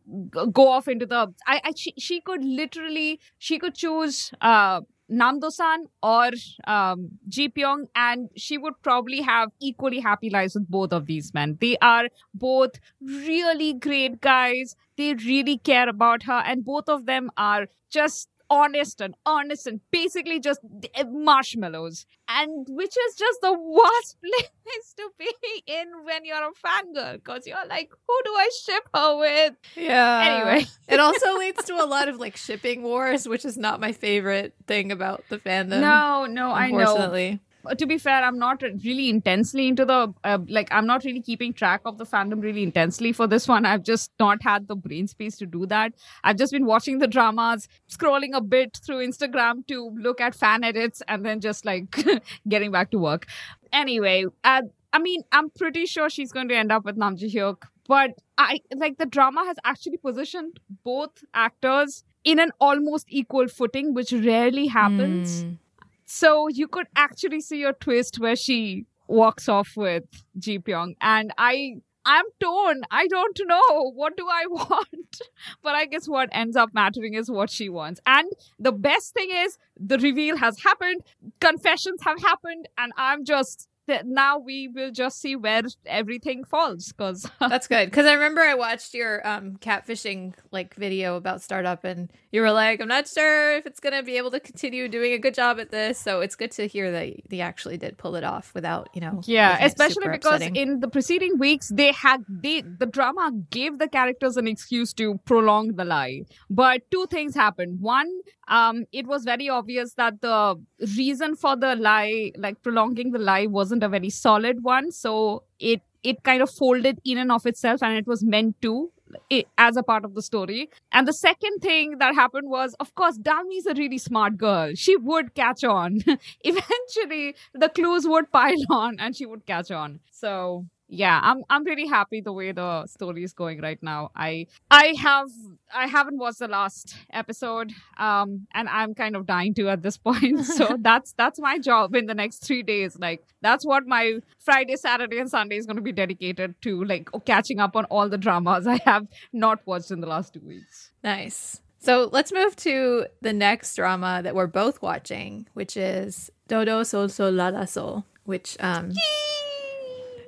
go 0.52 0.70
off 0.70 0.88
into 0.88 1.06
the 1.06 1.34
I, 1.46 1.62
I 1.64 1.72
she, 1.76 1.94
she 1.98 2.22
could 2.22 2.44
literally 2.44 3.20
she 3.38 3.60
could 3.60 3.76
choose 3.76 4.32
uh 4.42 4.82
Nam 5.08 5.40
Do-san 5.40 5.86
or 6.02 6.32
um, 6.66 7.10
Ji 7.30 7.48
Pyeong, 7.50 7.86
and 7.96 8.28
she 8.36 8.58
would 8.58 8.74
probably 8.82 9.22
have 9.22 9.50
equally 9.62 10.00
happy 10.00 10.32
lives 10.32 10.56
with 10.56 10.68
both 10.68 10.92
of 10.92 11.06
these 11.06 11.32
men. 11.32 11.60
They 11.62 11.78
are 11.78 12.08
both 12.34 12.72
really 13.02 13.76
great 13.76 14.20
guys. 14.20 14.76
They 14.98 15.14
really 15.14 15.60
care 15.60 15.88
about 15.88 16.24
her, 16.24 16.42
and 16.44 16.66
both 16.66 16.90
of 16.90 17.06
them 17.06 17.30
are 17.38 17.68
just 17.92 18.30
honest 18.50 19.02
and 19.02 19.16
honest 19.26 19.68
and 19.68 19.82
basically 19.92 20.40
just 20.40 20.60
eh, 20.94 21.04
marshmallows. 21.04 22.06
And 22.28 22.68
which 22.70 22.96
is 23.08 23.16
just 23.16 23.40
the 23.42 23.54
worst 23.54 24.18
place 24.22 24.94
to 24.98 25.10
be 25.18 25.32
in 25.68 25.88
when 26.04 26.26
you're 26.26 26.38
a 26.38 26.52
fangirl 26.52 27.14
because 27.16 27.46
you're 27.46 27.66
like 27.68 27.92
who 28.08 28.16
do 28.24 28.32
i 28.32 28.50
ship 28.66 28.84
her 28.94 29.18
with? 29.18 29.54
Yeah. 29.76 30.44
Anyway. 30.46 30.68
It 30.88 31.00
also 31.08 31.38
leads 31.38 31.64
to 31.66 31.74
a 31.74 31.86
lot 31.86 32.08
of 32.10 32.18
like 32.18 32.36
shipping 32.36 32.84
wars 32.84 33.28
which 33.28 33.46
is 33.46 33.58
not 33.58 33.80
my 33.80 33.92
favorite 33.92 34.54
thing 34.68 34.92
about 34.92 35.24
the 35.30 35.38
fandom. 35.38 35.82
No 35.82 36.26
no 36.26 36.52
i 36.52 36.72
know 36.72 37.34
to 37.78 37.86
be 37.86 37.98
fair, 37.98 38.24
I'm 38.24 38.38
not 38.38 38.62
really 38.62 39.10
intensely 39.10 39.68
into 39.68 39.86
the 39.86 40.14
uh, 40.24 40.40
like. 40.48 40.68
I'm 40.72 40.86
not 40.86 41.04
really 41.04 41.22
keeping 41.22 41.54
track 41.54 41.82
of 41.86 41.98
the 41.98 42.06
fandom 42.06 42.42
really 42.42 42.64
intensely 42.64 43.12
for 43.12 43.28
this 43.28 43.48
one. 43.48 43.66
I've 43.66 43.84
just 43.84 44.12
not 44.20 44.42
had 44.44 44.68
the 44.68 44.76
brain 44.76 45.08
space 45.08 45.38
to 45.38 45.46
do 45.46 45.66
that. 45.68 45.94
I've 46.24 46.38
just 46.38 46.52
been 46.52 46.66
watching 46.66 47.00
the 47.00 47.08
dramas, 47.08 47.68
scrolling 47.90 48.36
a 48.36 48.42
bit 48.42 48.80
through 48.86 49.06
Instagram 49.08 49.66
to 49.68 49.90
look 49.98 50.22
at 50.22 50.36
fan 50.36 50.64
edits, 50.64 51.02
and 51.08 51.26
then 51.26 51.42
just 51.42 51.66
like 51.66 52.06
getting 52.48 52.72
back 52.72 52.92
to 52.92 53.00
work. 53.00 53.28
Anyway, 53.74 54.26
uh, 54.44 54.62
I 54.94 55.00
mean, 55.00 55.24
I'm 55.32 55.50
pretty 55.50 55.86
sure 55.86 56.10
she's 56.10 56.32
going 56.32 56.48
to 56.50 56.56
end 56.56 56.72
up 56.72 56.86
with 56.86 56.98
Nam 56.98 57.18
Joo 57.18 57.28
Hyuk, 57.28 57.64
but 57.88 58.12
I 58.38 58.60
like 58.76 58.98
the 58.98 59.06
drama 59.06 59.44
has 59.46 59.58
actually 59.64 59.98
positioned 59.98 60.60
both 60.84 61.24
actors 61.34 62.04
in 62.24 62.40
an 62.40 62.52
almost 62.60 63.06
equal 63.10 63.48
footing, 63.48 63.94
which 63.94 64.12
rarely 64.12 64.68
happens. 64.68 65.44
Mm 65.44 65.58
so 66.06 66.48
you 66.48 66.68
could 66.68 66.88
actually 66.96 67.42
see 67.42 67.64
a 67.64 67.74
twist 67.74 68.20
where 68.20 68.36
she 68.36 68.86
walks 69.08 69.48
off 69.50 69.74
with 69.76 70.04
Ji 70.38 70.60
Pyeong. 70.60 70.96
And 71.02 71.32
I 71.38 71.76
I'm 72.06 72.26
torn. 72.40 72.84
I 72.92 73.08
don't 73.08 73.40
know. 73.46 73.92
What 73.96 74.16
do 74.16 74.28
I 74.30 74.46
want? 74.50 75.22
but 75.64 75.76
I 75.76 75.86
guess 75.86 76.08
what 76.08 76.30
ends 76.32 76.56
up 76.56 76.70
mattering 76.74 77.16
is 77.16 77.32
what 77.32 77.50
she 77.50 77.68
wants. 77.68 78.00
And 78.06 78.32
the 78.60 78.72
best 78.72 79.14
thing 79.14 79.30
is 79.32 79.58
the 79.80 79.98
reveal 79.98 80.38
has 80.38 80.60
happened, 80.60 81.02
confessions 81.40 82.02
have 82.04 82.22
happened, 82.22 82.68
and 82.78 82.94
I'm 82.98 83.26
just 83.26 83.68
now 84.06 84.38
we 84.38 84.68
will 84.68 84.92
just 84.92 85.20
see 85.20 85.36
where 85.36 85.64
everything 85.86 86.44
falls 86.44 86.92
because 86.92 87.30
that's 87.40 87.68
good. 87.68 87.90
Because 87.90 88.06
i 88.06 88.14
remember 88.14 88.42
i 88.42 88.54
watched 88.54 88.94
your 88.94 89.26
um 89.28 89.58
catfishing 89.58 90.34
like 90.52 90.76
video 90.76 91.16
about 91.16 91.42
startup 91.42 91.84
and 91.84 92.12
you 92.32 92.42
were 92.42 92.52
like 92.52 92.82
i'm 92.82 92.88
not 92.88 93.08
sure 93.08 93.56
if 93.58 93.66
it's 93.66 93.80
gonna 93.80 94.04
be 94.04 94.18
able 94.18 94.32
to 94.32 94.40
continue 94.40 94.88
doing 94.88 95.14
a 95.14 95.18
good 95.18 95.34
job 95.34 95.60
at 95.60 95.72
this. 95.72 96.00
So 96.00 96.22
it's 96.22 96.36
good 96.36 96.52
to 96.52 96.68
hear 96.68 96.92
that 96.92 97.14
they 97.30 97.42
actually 97.42 97.78
did 97.78 97.98
pull 97.98 98.16
it 98.16 98.24
off 98.24 98.54
without 98.54 98.90
you 98.94 99.02
know 99.02 99.22
yeah 99.26 99.64
especially 99.64 100.08
because 100.10 100.42
upsetting. 100.42 100.56
in 100.56 100.80
the 100.80 100.88
preceding 100.88 101.38
weeks 101.38 101.70
they 101.74 101.92
had 101.92 102.24
they 102.28 102.62
the 102.62 102.86
drama 102.86 103.32
gave 103.50 103.80
the 103.80 103.88
characters 103.88 104.38
an 104.38 104.48
excuse 104.48 104.94
to 104.94 105.20
prolong 105.26 105.76
the 105.76 105.86
lie. 105.86 106.22
But 106.50 106.90
two 106.92 107.06
things 107.08 107.36
happened. 107.36 107.82
One 107.82 108.10
um 108.48 108.86
it 108.92 109.08
was 109.08 109.24
very 109.24 109.50
obvious 109.50 109.94
that 109.94 110.22
the 110.22 110.56
reason 110.98 111.36
for 111.36 111.56
the 111.56 111.76
lie 111.76 112.32
like 112.38 112.62
prolonging 112.62 113.12
the 113.12 113.20
lie 113.20 113.48
wasn't 113.48 113.75
a 113.84 113.90
very 113.90 114.10
solid 114.10 114.64
one 114.64 114.92
so 114.92 115.44
it 115.60 115.82
it 116.04 116.24
kind 116.24 116.42
of 116.42 116.50
folded 116.50 117.00
in 117.04 117.18
and 117.18 117.32
of 117.32 117.46
itself 117.46 117.82
and 117.82 117.98
it 117.98 118.06
was 118.06 118.24
meant 118.24 118.62
to 118.62 118.92
it, 119.30 119.48
as 119.58 119.78
a 119.78 119.84
part 119.84 120.06
of 120.06 120.14
the 120.14 120.22
story. 120.22 120.70
And 120.92 121.08
the 121.08 121.14
second 121.14 121.60
thing 121.62 121.98
that 122.00 122.16
happened 122.16 122.50
was, 122.50 122.76
of 122.80 122.94
course, 122.96 123.18
Dalmi's 123.18 123.66
a 123.66 123.74
really 123.74 123.98
smart 123.98 124.38
girl. 124.38 124.72
She 124.76 124.96
would 124.98 125.36
catch 125.36 125.64
on. 125.64 126.00
Eventually, 126.44 127.36
the 127.54 127.70
clues 127.70 128.08
would 128.08 128.32
pile 128.32 128.54
on 128.70 129.00
and 129.00 129.16
she 129.16 129.26
would 129.26 129.46
catch 129.46 129.72
on. 129.72 130.00
So 130.12 130.66
yeah 130.88 131.20
i'm 131.24 131.44
i'm 131.50 131.64
pretty 131.64 131.88
happy 131.88 132.22
the 132.22 132.32
way 132.32 132.52
the 132.52 132.86
story 132.86 133.24
is 133.24 133.34
going 133.34 133.62
right 133.62 133.82
now. 133.82 134.12
I 134.16 134.48
i 134.70 134.96
have 135.00 135.30
i 135.74 135.88
haven't 135.88 136.18
watched 136.18 136.40
the 136.40 136.48
last 136.48 136.96
episode 137.12 137.72
um 137.98 138.48
and 138.54 138.70
i'm 138.70 138.94
kind 138.94 139.16
of 139.16 139.26
dying 139.26 139.54
to 139.56 139.70
at 139.70 139.82
this 139.82 139.98
point. 140.10 140.46
So 140.46 140.78
that's 140.80 141.14
that's 141.14 141.40
my 141.40 141.58
job 141.60 141.96
in 141.96 142.06
the 142.06 142.14
next 142.14 142.46
three 142.46 142.64
days. 142.64 142.98
Like 143.00 143.24
that's 143.42 143.66
what 143.66 143.86
my 143.88 144.20
friday 144.40 144.76
saturday 144.76 145.20
and 145.20 145.30
sunday 145.30 145.58
is 145.58 145.66
going 145.66 145.76
to 145.76 145.82
be 145.82 145.92
dedicated 145.92 146.56
to 146.62 146.84
like 146.84 147.10
catching 147.26 147.60
up 147.60 147.76
on 147.76 147.86
all 147.86 148.08
the 148.10 148.18
dramas 148.18 148.68
i 148.76 148.80
have 148.86 149.08
not 149.34 149.66
watched 149.66 149.92
in 149.92 150.02
the 150.02 150.08
last 150.08 150.34
two 150.34 150.42
weeks. 150.42 150.92
Nice. 151.04 151.62
So 151.80 152.10
let's 152.12 152.32
move 152.34 152.56
to 152.58 153.06
the 153.22 153.32
next 153.32 153.76
drama 153.76 154.22
that 154.24 154.34
we're 154.34 154.48
both 154.48 154.82
watching, 154.82 155.48
which 155.54 155.78
is 155.78 156.32
Dodo 156.48 156.82
Sol 156.82 157.10
Sol 157.10 157.32
La 157.32 157.50
La 157.50 157.66
Sol, 157.66 158.04
which 158.24 158.58
um 158.60 158.92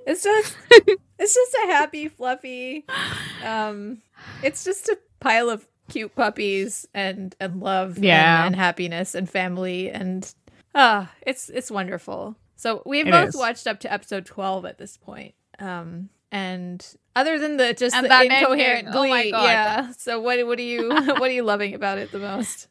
it's 0.07 0.23
just 0.23 0.57
it's 1.19 1.35
just 1.35 1.53
a 1.63 1.67
happy, 1.67 2.07
fluffy 2.07 2.85
um 3.45 4.01
it's 4.41 4.63
just 4.63 4.87
a 4.89 4.97
pile 5.19 5.49
of 5.49 5.67
cute 5.89 6.15
puppies 6.15 6.87
and 6.93 7.35
and 7.39 7.59
love 7.61 7.97
Yeah. 7.99 8.39
and, 8.39 8.47
and 8.47 8.55
happiness 8.55 9.13
and 9.15 9.29
family 9.29 9.89
and 9.91 10.33
ah 10.73 11.11
it's 11.21 11.49
it's 11.49 11.69
wonderful. 11.69 12.35
So 12.55 12.81
we've 12.87 13.07
It 13.07 13.11
both 13.11 13.29
is. 13.29 13.35
watched 13.37 13.67
up 13.67 13.79
to 13.81 13.93
episode 13.93 14.25
12 14.25 14.65
at 14.65 14.77
this 14.79 14.97
point. 14.97 15.35
Um 15.59 16.09
and 16.31 16.85
other 17.15 17.39
than 17.39 17.55
the 17.57 17.73
just 17.73 17.95
And 17.95 18.05
the 18.05 18.21
incoherent 18.23 18.87
ending, 18.87 18.93
oh 18.93 19.07
my 19.07 19.21
glee, 19.23 19.31
God. 19.31 19.43
yeah. 19.43 19.91
So 19.97 20.19
what 20.19 20.45
what 20.45 20.59
are 20.59 20.63
you 20.63 20.89
what 20.89 21.21
are 21.21 21.31
you 21.33 21.43
loving 21.43 21.73
about 21.73 21.97
it 21.99 22.11
the 22.11 22.19
most? 22.19 22.67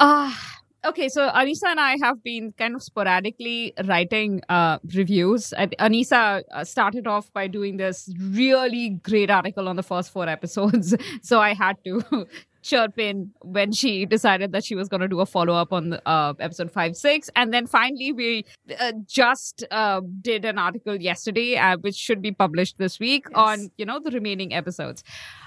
Ah, 0.00 0.60
okay. 0.84 1.08
So 1.08 1.28
Anisa 1.30 1.64
and 1.66 1.80
I 1.80 1.96
have 2.02 2.22
been 2.22 2.52
kind 2.52 2.74
of 2.74 2.82
sporadically 2.82 3.72
writing 3.86 4.42
uh, 4.48 4.78
reviews. 4.94 5.52
And 5.52 5.74
Anisa 5.78 6.42
uh, 6.52 6.64
started 6.64 7.06
off 7.06 7.32
by 7.32 7.46
doing 7.46 7.76
this 7.76 8.12
really 8.20 8.90
great 9.02 9.30
article 9.30 9.68
on 9.68 9.76
the 9.76 9.82
first 9.82 10.12
four 10.12 10.28
episodes. 10.28 10.94
So 11.22 11.40
I 11.40 11.54
had 11.54 11.76
to 11.84 12.26
chirp 12.62 12.98
in 12.98 13.30
when 13.42 13.72
she 13.72 14.06
decided 14.06 14.52
that 14.52 14.64
she 14.64 14.74
was 14.74 14.88
going 14.88 15.00
to 15.00 15.08
do 15.08 15.20
a 15.20 15.26
follow 15.26 15.54
up 15.54 15.72
on 15.72 15.98
uh, 16.06 16.32
episode 16.40 16.70
five, 16.70 16.96
six. 16.96 17.30
And 17.36 17.52
then 17.52 17.66
finally, 17.66 18.12
we 18.12 18.44
uh, 18.80 18.92
just 19.06 19.64
uh, 19.70 20.00
did 20.20 20.44
an 20.44 20.58
article 20.58 20.96
yesterday, 21.00 21.56
uh, 21.56 21.76
which 21.78 21.94
should 21.94 22.22
be 22.22 22.32
published 22.32 22.78
this 22.78 22.98
week 22.98 23.26
Yes. 23.30 23.36
on, 23.38 23.70
you 23.76 23.84
know, 23.84 24.00
the 24.00 24.10
remaining 24.10 24.54
episodes. 24.54 25.04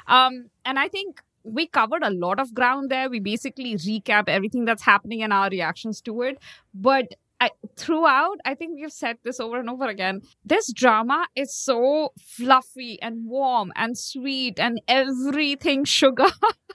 Um, 0.08 0.50
and 0.66 0.78
I 0.80 0.88
think 0.88 1.22
we 1.48 1.68
covered 1.68 2.04
a 2.04 2.10
lot 2.10 2.40
of 2.40 2.54
ground 2.54 2.90
there. 2.90 3.10
We 3.10 3.20
basically 3.20 3.76
recap 3.76 4.28
everything 4.28 4.66
that's 4.66 4.84
happening 4.84 5.24
and 5.24 5.34
our 5.34 5.50
reactions 5.50 6.02
to 6.02 6.22
it. 6.24 6.38
But 6.74 7.14
I, 7.40 7.52
throughout, 7.76 8.38
I 8.46 8.56
think 8.56 8.80
we've 8.80 8.92
said 8.92 9.18
this 9.24 9.40
over 9.40 9.60
and 9.60 9.70
over 9.70 9.88
again. 9.88 10.22
This 10.44 10.72
drama 10.74 11.28
is 11.36 11.54
so 11.54 12.14
fluffy 12.20 13.00
and 13.02 13.26
warm 13.26 13.72
and 13.76 13.98
sweet 13.98 14.60
and 14.60 14.82
everything 14.88 15.86
sugar, 15.86 16.28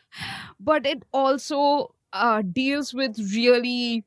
but 0.60 0.86
it 0.86 1.02
also 1.12 1.94
uh, 2.12 2.42
deals 2.42 2.94
with 2.94 3.18
really 3.34 4.04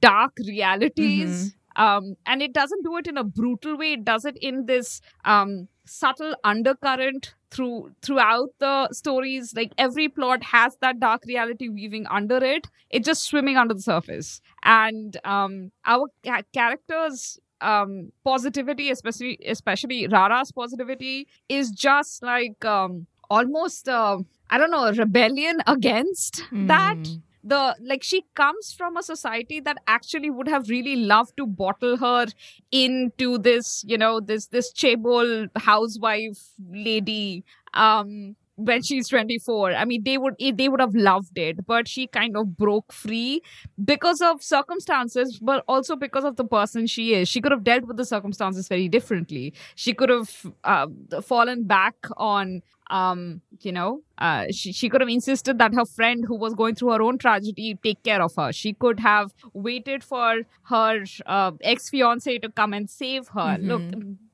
dark 0.00 0.32
realities. 0.46 1.54
Um, 1.76 2.16
and 2.26 2.40
it 2.42 2.52
doesn't 2.52 2.84
do 2.84 2.96
it 2.98 3.06
in 3.08 3.16
a 3.16 3.24
brutal 3.24 3.76
way. 3.76 3.94
It 3.94 4.04
does 4.04 4.24
it 4.24 4.36
in 4.40 4.66
this 4.66 5.00
um, 5.24 5.68
subtle 5.86 6.34
undercurrent 6.44 7.34
through 7.50 7.92
throughout 8.02 8.50
the 8.58 8.88
stories. 8.92 9.54
Like 9.54 9.72
every 9.78 10.08
plot 10.08 10.42
has 10.44 10.76
that 10.80 10.98
dark 11.00 11.22
reality 11.26 11.68
weaving 11.68 12.06
under 12.08 12.36
it. 12.36 12.66
It's 12.90 13.06
just 13.06 13.22
swimming 13.24 13.56
under 13.56 13.74
the 13.74 13.82
surface. 13.82 14.40
And 14.62 15.16
um, 15.24 15.70
our 15.84 16.08
ca- 16.24 16.42
characters 16.52 17.38
um 17.60 18.10
positivity 18.24 18.90
especially 18.90 19.38
especially 19.46 20.08
rara's 20.08 20.50
positivity 20.50 21.26
is 21.48 21.70
just 21.70 22.20
like 22.22 22.64
um 22.64 23.06
almost 23.30 23.88
uh, 23.88 24.18
i 24.50 24.58
don't 24.58 24.72
know 24.72 24.90
rebellion 24.92 25.58
against 25.66 26.42
that 26.52 26.96
Mm. 27.04 27.20
The 27.44 27.76
like 27.82 28.02
she 28.02 28.24
comes 28.34 28.72
from 28.72 28.96
a 28.96 29.02
society 29.02 29.60
that 29.60 29.76
actually 29.86 30.30
would 30.30 30.48
have 30.48 30.68
really 30.68 30.96
loved 30.96 31.36
to 31.36 31.46
bottle 31.46 31.96
her 31.98 32.26
into 32.72 33.38
this 33.38 33.84
you 33.86 33.98
know 33.98 34.20
this 34.20 34.46
this 34.46 34.72
chaebol 34.72 35.48
housewife 35.56 36.38
lady 36.70 37.44
um 37.74 38.34
when 38.56 38.80
she's 38.82 39.08
24 39.08 39.72
i 39.74 39.84
mean 39.84 40.02
they 40.04 40.16
would 40.16 40.34
they 40.54 40.68
would 40.68 40.80
have 40.80 40.94
loved 40.94 41.36
it 41.36 41.66
but 41.66 41.88
she 41.88 42.06
kind 42.06 42.36
of 42.36 42.56
broke 42.56 42.92
free 42.92 43.42
because 43.84 44.20
of 44.20 44.42
circumstances 44.42 45.38
but 45.42 45.64
also 45.68 45.96
because 45.96 46.24
of 46.24 46.36
the 46.36 46.44
person 46.44 46.86
she 46.86 47.14
is. 47.14 47.28
She 47.28 47.40
could 47.40 47.52
have 47.52 47.64
dealt 47.64 47.84
with 47.84 47.96
the 47.96 48.04
circumstances 48.04 48.68
very 48.68 48.88
differently. 48.88 49.52
She 49.74 49.92
could 49.92 50.08
have 50.08 50.46
uh, 50.64 50.86
fallen 51.22 51.64
back 51.64 51.96
on 52.16 52.62
um 52.90 53.40
you 53.60 53.72
know 53.72 54.02
uh, 54.18 54.44
she, 54.52 54.72
she 54.72 54.88
could 54.88 55.00
have 55.00 55.10
insisted 55.10 55.58
that 55.58 55.74
her 55.74 55.84
friend 55.84 56.24
who 56.28 56.36
was 56.36 56.54
going 56.54 56.74
through 56.74 56.90
her 56.90 57.02
own 57.02 57.18
tragedy 57.18 57.76
take 57.82 58.00
care 58.04 58.22
of 58.22 58.32
her. 58.36 58.52
She 58.52 58.72
could 58.72 59.00
have 59.00 59.32
waited 59.52 60.04
for 60.04 60.42
her 60.68 61.04
uh, 61.26 61.50
ex-fiance 61.62 62.38
to 62.38 62.48
come 62.48 62.72
and 62.72 62.88
save 62.88 63.26
her. 63.28 63.56
Mhm. 63.58 63.66
look 63.66 63.82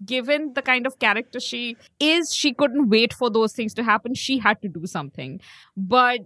given 0.04 0.52
the 0.54 0.62
kind 0.62 0.86
of 0.86 0.98
character 0.98 1.40
she 1.40 1.76
is 1.98 2.34
she 2.34 2.52
couldn't 2.52 2.88
wait 2.90 3.12
for 3.14 3.30
those 3.30 3.52
things 3.54 3.72
to 3.74 3.82
happen. 3.82 4.14
She 4.14 4.38
had 4.38 4.60
to 4.62 4.68
do 4.68 4.86
something. 4.86 5.40
But 5.76 6.20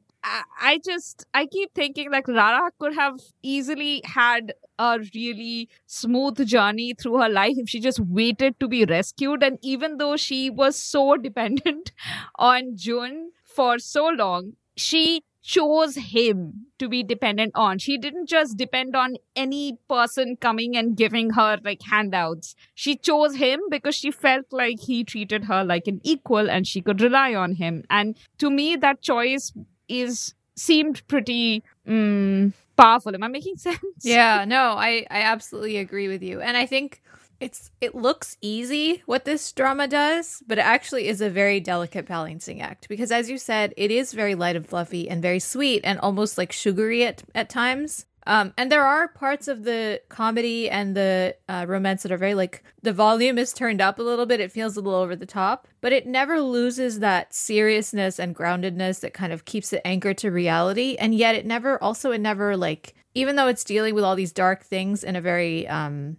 I, 0.60 0.80
just 0.84 1.26
I 1.34 1.46
keep 1.46 1.74
thinking 1.74 2.10
like 2.10 2.28
Rara 2.28 2.70
could 2.78 2.94
have 2.94 3.20
easily 3.42 4.00
had 4.04 4.54
a 4.78 4.98
really 5.14 5.68
smooth 5.86 6.46
journey 6.46 6.94
through 6.94 7.18
her 7.18 7.28
life 7.28 7.54
if 7.56 7.68
she 7.68 7.78
just 7.80 8.00
waited 8.00 8.58
to 8.60 8.68
be 8.68 8.84
rescued. 8.84 9.42
And 9.42 9.58
even 9.62 9.98
though 9.98 10.16
she 10.16 10.50
was 10.50 10.76
so 10.76 11.16
dependent 11.28 11.92
on 12.38 12.76
Jun 12.76 13.30
for 13.44 13.78
so 13.78 14.08
long, 14.08 14.54
she 14.76 15.22
chose 15.42 15.96
him 15.96 16.66
to 16.78 16.88
be 16.88 17.02
dependent 17.02 17.52
on. 17.54 17.78
She 17.78 17.98
didn't 17.98 18.30
just 18.30 18.56
depend 18.56 18.96
on 18.96 19.16
any 19.36 19.76
person 19.90 20.36
coming 20.40 20.74
and 20.74 20.96
giving 20.96 21.30
her 21.30 21.58
like 21.62 21.82
handouts. 21.82 22.54
She 22.74 22.96
chose 22.96 23.36
him 23.36 23.60
because 23.70 23.94
she 23.94 24.10
felt 24.10 24.46
like 24.50 24.80
he 24.80 25.04
treated 25.04 25.44
her 25.44 25.62
like 25.62 25.86
an 25.86 26.00
equal 26.02 26.48
and 26.48 26.66
she 26.66 26.80
could 26.80 27.02
rely 27.02 27.34
on 27.34 27.56
him. 27.56 27.84
And 27.90 28.16
to 28.38 28.48
me, 28.48 28.74
that 28.76 29.02
choice 29.02 29.52
is 29.88 30.34
seemed 30.56 31.06
pretty 31.08 31.64
mm, 31.86 32.52
powerful. 32.76 33.14
Am 33.14 33.22
I 33.22 33.28
making 33.28 33.56
sense? 33.58 33.80
Yeah, 34.02 34.44
no, 34.44 34.70
I 34.70 35.06
I 35.10 35.22
absolutely 35.22 35.78
agree 35.78 36.08
with 36.08 36.22
you. 36.22 36.40
And 36.40 36.56
I 36.56 36.66
think 36.66 37.02
it's 37.40 37.70
it 37.80 37.94
looks 37.94 38.36
easy 38.40 39.02
what 39.06 39.24
this 39.24 39.52
drama 39.52 39.88
does, 39.88 40.42
but 40.46 40.58
it 40.58 40.64
actually 40.64 41.08
is 41.08 41.20
a 41.20 41.30
very 41.30 41.60
delicate 41.60 42.06
balancing 42.06 42.60
act 42.60 42.88
because 42.88 43.10
as 43.10 43.28
you 43.28 43.38
said, 43.38 43.74
it 43.76 43.90
is 43.90 44.12
very 44.12 44.34
light 44.34 44.56
and 44.56 44.66
fluffy 44.66 45.08
and 45.08 45.20
very 45.20 45.40
sweet 45.40 45.82
and 45.84 45.98
almost 46.00 46.38
like 46.38 46.52
sugary 46.52 47.04
at 47.04 47.22
at 47.34 47.48
times. 47.48 48.06
Um, 48.26 48.54
and 48.56 48.72
there 48.72 48.84
are 48.84 49.08
parts 49.08 49.48
of 49.48 49.64
the 49.64 50.00
comedy 50.08 50.70
and 50.70 50.96
the 50.96 51.36
uh, 51.48 51.66
romance 51.68 52.02
that 52.02 52.12
are 52.12 52.16
very 52.16 52.34
like 52.34 52.62
the 52.82 52.92
volume 52.92 53.38
is 53.38 53.52
turned 53.52 53.80
up 53.80 53.98
a 53.98 54.02
little 54.02 54.26
bit. 54.26 54.40
It 54.40 54.52
feels 54.52 54.76
a 54.76 54.80
little 54.80 54.98
over 54.98 55.14
the 55.14 55.26
top, 55.26 55.68
but 55.80 55.92
it 55.92 56.06
never 56.06 56.40
loses 56.40 57.00
that 57.00 57.34
seriousness 57.34 58.18
and 58.18 58.34
groundedness 58.34 59.00
that 59.00 59.12
kind 59.12 59.32
of 59.32 59.44
keeps 59.44 59.72
it 59.72 59.82
anchored 59.84 60.18
to 60.18 60.30
reality. 60.30 60.96
And 60.98 61.14
yet, 61.14 61.34
it 61.34 61.44
never 61.44 61.82
also 61.82 62.12
it 62.12 62.20
never 62.20 62.56
like 62.56 62.94
even 63.14 63.36
though 63.36 63.46
it's 63.46 63.64
dealing 63.64 63.94
with 63.94 64.04
all 64.04 64.16
these 64.16 64.32
dark 64.32 64.64
things 64.64 65.04
in 65.04 65.16
a 65.16 65.20
very 65.20 65.68
um, 65.68 66.16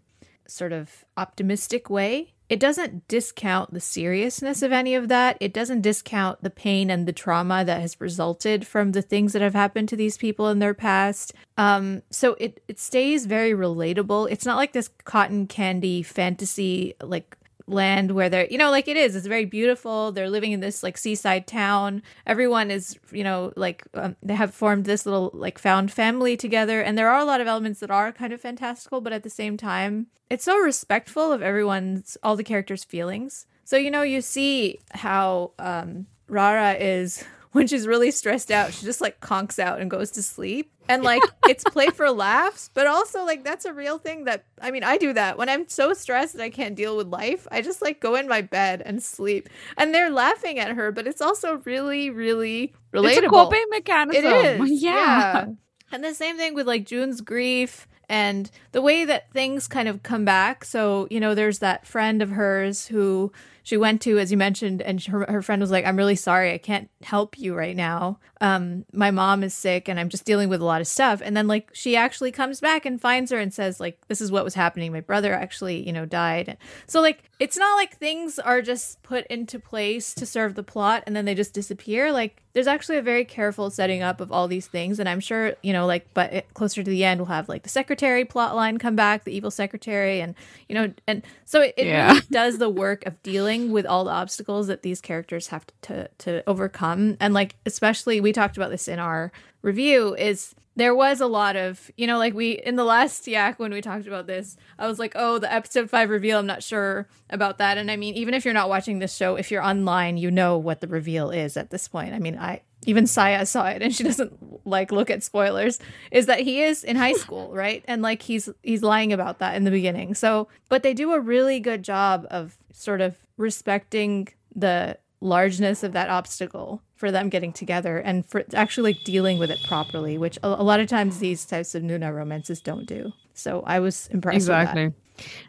sort 0.48 0.72
of 0.72 1.04
optimistic 1.18 1.90
way, 1.90 2.35
it 2.48 2.60
doesn't 2.60 3.08
discount 3.08 3.74
the 3.74 3.80
seriousness 3.80 4.62
of 4.62 4.72
any 4.72 4.94
of 4.94 5.08
that. 5.08 5.38
It 5.40 5.54
doesn't 5.54 5.82
discount 5.82 6.44
the 6.44 6.50
pain 6.50 6.92
and 6.92 7.08
the 7.08 7.14
trauma 7.14 7.66
that 7.66 7.82
has 7.82 8.00
resulted 8.00 8.68
from 8.68 8.92
the 8.92 9.02
things 9.02 9.34
that 9.34 9.42
have 9.42 9.56
happened 9.56 9.90
to 9.90 9.96
these 9.96 10.18
people 10.18 10.50
in 10.50 10.60
their 10.60 10.76
past. 10.76 11.34
Um, 11.58 12.04
so 12.12 12.36
it 12.40 12.62
it 12.68 12.80
stays 12.80 13.26
very 13.26 13.54
relatable. 13.54 14.30
It's 14.30 14.46
not 14.46 14.58
like 14.58 14.74
this 14.74 14.90
cotton 15.06 15.48
candy 15.48 16.04
fantasy 16.04 16.94
like 17.02 17.36
land 17.68 18.12
where 18.12 18.30
they're 18.30 18.48
you 18.52 18.58
know 18.58 18.70
like 18.70 18.88
it 18.88 18.98
is 18.98 19.16
it's 19.16 19.28
very 19.28 19.46
beautiful. 19.46 20.12
They're 20.12 20.30
living 20.30 20.52
in 20.52 20.60
this 20.60 20.84
like 20.84 20.98
seaside 20.98 21.48
town. 21.48 22.04
Everyone 22.28 22.72
is 22.72 22.98
you 23.12 23.24
know 23.24 23.52
like 23.56 23.84
um, 23.94 24.16
they 24.22 24.36
have 24.36 24.54
formed 24.54 24.86
this 24.86 25.06
little 25.06 25.32
like 25.34 25.58
found 25.58 25.92
family 25.92 26.38
together. 26.38 26.82
And 26.82 26.98
there 26.98 27.10
are 27.10 27.20
a 27.20 27.26
lot 27.26 27.42
of 27.42 27.48
elements 27.48 27.80
that 27.80 27.92
are 27.92 28.12
kind 28.12 28.34
of 28.34 28.42
fantastical 28.42 29.02
but 29.02 29.14
at 29.14 29.24
the 29.24 29.30
same 29.30 29.58
time 29.58 30.08
it's 30.30 30.46
so 30.46 30.58
respectful 30.58 31.32
of 31.32 31.42
everyone's 31.42 32.18
all 32.24 32.36
the 32.36 32.44
characters 32.44 32.84
feelings. 32.84 33.46
So 33.64 33.78
you 33.78 33.90
know 33.92 34.04
you 34.04 34.22
see 34.22 34.80
how 34.92 35.52
um 35.60 36.08
rara 36.28 36.74
is 36.74 37.24
when 37.56 37.68
she's 37.68 37.88
really 37.88 38.12
stressed 38.12 38.52
out 38.52 38.74
she 38.74 38.86
just 38.86 39.00
like 39.00 39.20
conks 39.22 39.60
out 39.60 39.80
and 39.80 39.90
goes 39.90 40.12
to 40.12 40.22
sleep. 40.22 40.72
And 40.90 41.04
like 41.04 41.24
it's 41.48 41.64
play 41.64 41.88
for 41.88 42.12
laughs 42.12 42.70
but 42.74 42.86
also 42.86 43.26
like 43.26 43.44
that's 43.44 43.66
a 43.66 43.74
real 43.74 43.98
thing 43.98 44.26
that 44.26 44.44
i 44.62 44.72
mean 44.72 44.84
i 44.84 44.98
do 44.98 45.14
that. 45.14 45.38
When 45.38 45.48
i'm 45.50 45.68
so 45.70 45.94
stressed 45.94 46.34
that 46.36 46.44
i 46.44 46.50
can't 46.50 46.76
deal 46.76 46.96
with 46.98 47.08
life 47.08 47.48
i 47.52 47.62
just 47.62 47.82
like 47.82 48.00
go 48.02 48.16
in 48.16 48.28
my 48.28 48.42
bed 48.42 48.84
and 48.86 49.02
sleep. 49.02 49.48
And 49.78 49.94
they're 49.96 50.12
laughing 50.12 50.60
at 50.60 50.76
her 50.76 50.92
but 50.92 51.08
it's 51.08 51.22
also 51.22 51.62
really 51.66 52.10
really 52.10 52.74
relatable 52.94 53.10
It's 53.18 53.26
a 53.26 53.30
coping 53.30 53.66
mechanism. 53.70 54.26
it 54.26 54.62
is. 54.62 54.82
Yeah. 54.84 55.46
and 55.92 56.04
the 56.04 56.14
same 56.14 56.36
thing 56.38 56.54
with 56.56 56.68
like 56.68 56.86
june's 56.86 57.22
grief 57.22 57.88
and 58.08 58.52
the 58.72 58.82
way 58.82 59.06
that 59.06 59.32
things 59.32 59.68
kind 59.68 59.88
of 59.88 60.04
come 60.04 60.26
back. 60.26 60.64
So, 60.64 61.08
you 61.10 61.20
know, 61.20 61.34
there's 61.34 61.58
that 61.60 61.88
friend 61.88 62.22
of 62.22 62.30
hers 62.30 62.86
who 62.86 63.32
she 63.66 63.78
went 63.78 64.00
to, 64.04 64.20
as 64.20 64.32
you 64.32 64.38
mentioned, 64.38 64.84
and 64.84 65.04
her, 65.06 65.26
her 65.28 65.42
friend 65.42 65.60
was 65.60 65.72
like, 65.72 65.86
I'm 65.86 65.98
really 65.98 66.16
sorry. 66.16 66.54
I 66.54 66.60
can't 66.60 66.88
help 67.02 67.40
you 67.40 67.56
right 67.56 67.76
now. 67.76 68.20
Um, 68.40 68.86
my 68.94 69.10
mom 69.10 69.44
is 69.44 69.56
sick 69.56 69.90
and 69.90 70.00
I'm 70.00 70.10
just 70.10 70.24
dealing 70.24 70.50
with 70.50 70.62
a 70.62 70.66
lot 70.66 70.82
of 70.82 70.88
stuff. 70.88 71.20
And 71.26 71.36
then, 71.36 71.48
like, 71.48 71.72
she 71.74 71.96
actually 71.96 72.32
comes 72.32 72.62
back 72.62 72.86
and 72.86 73.02
finds 73.02 73.32
her 73.32 73.40
and 73.40 73.52
says, 73.52 73.80
like, 73.80 74.08
this 74.08 74.22
is 74.22 74.32
what 74.32 74.44
was 74.44 74.54
happening. 74.54 74.92
My 74.92 75.02
brother 75.02 75.34
actually, 75.34 75.84
you 75.84 75.92
know, 75.92 76.06
died. 76.06 76.58
So, 76.86 77.02
like, 77.02 77.24
it's 77.40 77.58
not 77.58 77.76
like 77.76 77.98
things 77.98 78.38
are 78.38 78.62
just 78.62 79.02
put 79.02 79.26
into 79.28 79.58
place 79.58 80.14
to 80.14 80.28
serve 80.28 80.54
the 80.54 80.62
plot 80.62 81.04
and 81.08 81.16
then 81.16 81.26
they 81.26 81.34
just 81.34 81.54
disappear. 81.54 82.12
Like, 82.12 82.44
there's 82.54 82.68
actually 82.68 82.98
a 82.98 83.02
very 83.02 83.26
careful 83.26 83.70
setting 83.70 84.02
up 84.02 84.22
of 84.22 84.32
all 84.32 84.48
these 84.48 84.68
things. 84.68 85.00
And 85.00 85.10
I'm 85.10 85.20
sure, 85.20 85.56
you 85.62 85.74
know, 85.74 85.86
like, 85.86 86.08
but 86.14 86.46
closer 86.54 86.84
to 86.84 86.90
the 86.90 87.04
end, 87.04 87.20
we'll 87.20 87.26
have 87.26 87.50
like 87.50 87.64
the 87.64 87.70
secretary 87.70 88.24
plot 88.24 88.56
line 88.56 88.78
come 88.78 88.96
back, 88.96 89.26
the 89.26 89.36
evil 89.36 89.52
secretary. 89.52 90.22
And, 90.22 90.36
you 90.70 90.76
know, 90.76 90.94
and 91.06 91.24
so 91.44 91.62
it, 91.62 91.74
it 91.76 91.88
yeah. 91.88 92.08
really 92.08 92.22
does 92.32 92.58
the 92.58 92.70
work 92.70 93.06
of 93.06 93.22
dealing 93.24 93.55
with 93.72 93.86
all 93.86 94.04
the 94.04 94.12
obstacles 94.12 94.68
that 94.68 94.84
these 94.84 95.02
characters 95.02 95.48
have 95.48 95.66
to, 95.68 95.74
to, 95.82 96.08
to 96.20 96.44
overcome. 96.48 97.18
And 97.20 97.34
like, 97.34 97.56
especially, 97.66 98.22
we 98.22 98.32
talked 98.32 98.58
about 98.58 98.70
this 98.70 98.88
in 98.88 99.00
our 99.00 99.32
review, 99.62 100.16
is 100.16 100.56
there 100.76 100.94
was 100.94 101.22
a 101.22 101.28
lot 101.28 101.56
of 101.56 101.90
you 101.96 102.06
know 102.06 102.18
like 102.18 102.34
we 102.34 102.52
in 102.52 102.76
the 102.76 102.84
last 102.84 103.28
yak 103.28 103.60
when 103.60 103.72
we 103.72 103.82
talked 103.82 104.08
about 104.08 104.28
this 104.28 104.58
i 104.78 104.88
was 104.88 105.00
like 105.00 105.14
oh 105.16 105.40
the 105.40 105.52
episode 105.52 105.90
5 105.90 106.10
reveal 106.10 106.40
i'm 106.40 106.46
not 106.46 106.62
sure 106.62 107.08
about 107.30 107.58
that 107.58 107.78
and 107.78 107.90
i 107.90 107.96
mean 107.96 108.14
even 108.16 108.34
if 108.34 108.44
you're 108.44 108.54
not 108.54 108.70
watching 108.70 109.00
this 109.00 109.16
show 109.16 109.36
if 109.36 109.52
you're 109.52 109.64
online 109.64 110.18
you 110.18 110.30
know 110.30 110.58
what 110.58 110.82
the 110.82 110.88
reveal 110.88 111.32
is 111.32 111.58
at 111.58 111.70
this 111.70 111.88
point 111.88 112.14
i 112.14 112.20
mean 112.20 112.38
i 112.38 112.62
even 112.86 113.08
saya 113.08 113.46
saw 113.46 113.66
it 113.68 113.82
and 113.82 113.94
she 113.94 114.04
doesn't 114.04 114.34
like 114.66 114.92
look 114.92 115.10
at 115.10 115.24
spoilers 115.24 115.80
is 116.12 116.26
that 116.26 116.40
he 116.40 116.62
is 116.62 116.84
in 116.84 116.96
high 116.96 117.14
school 117.14 117.52
right 117.54 117.84
and 117.88 118.02
like 118.02 118.22
he's 118.22 118.50
he's 118.64 118.82
lying 118.82 119.14
about 119.14 119.40
that 119.40 119.56
in 119.56 119.64
the 119.64 119.72
beginning 119.72 120.14
so 120.14 120.48
but 120.70 120.84
they 120.84 120.94
do 120.94 121.12
a 121.14 121.20
really 121.20 121.60
good 121.60 121.84
job 121.84 122.26
of 122.30 122.58
sort 122.72 123.02
of 123.02 123.16
respecting 123.38 124.28
the 124.56 124.98
largeness 125.22 125.84
of 125.84 125.92
that 125.94 126.10
obstacle 126.10 126.82
for 126.96 127.12
them 127.12 127.30
getting 127.30 127.52
together 127.52 127.98
and 127.98 128.26
for 128.26 128.46
actually 128.54 128.94
like 128.94 129.04
dealing 129.04 129.38
with 129.38 129.52
it 129.52 129.60
properly, 129.64 130.18
which 130.18 130.38
a, 130.44 130.48
a 130.48 130.64
lot 130.64 130.80
of 130.80 130.88
times 130.88 131.20
these 131.20 131.46
types 131.46 131.76
of 131.76 131.84
Nuna 131.84 132.14
romances 132.14 132.62
don't 132.62 132.86
do. 132.86 133.12
So 133.34 133.64
I 133.66 133.80
was 133.80 134.08
impressed. 134.08 134.36
Exactly. 134.36 134.94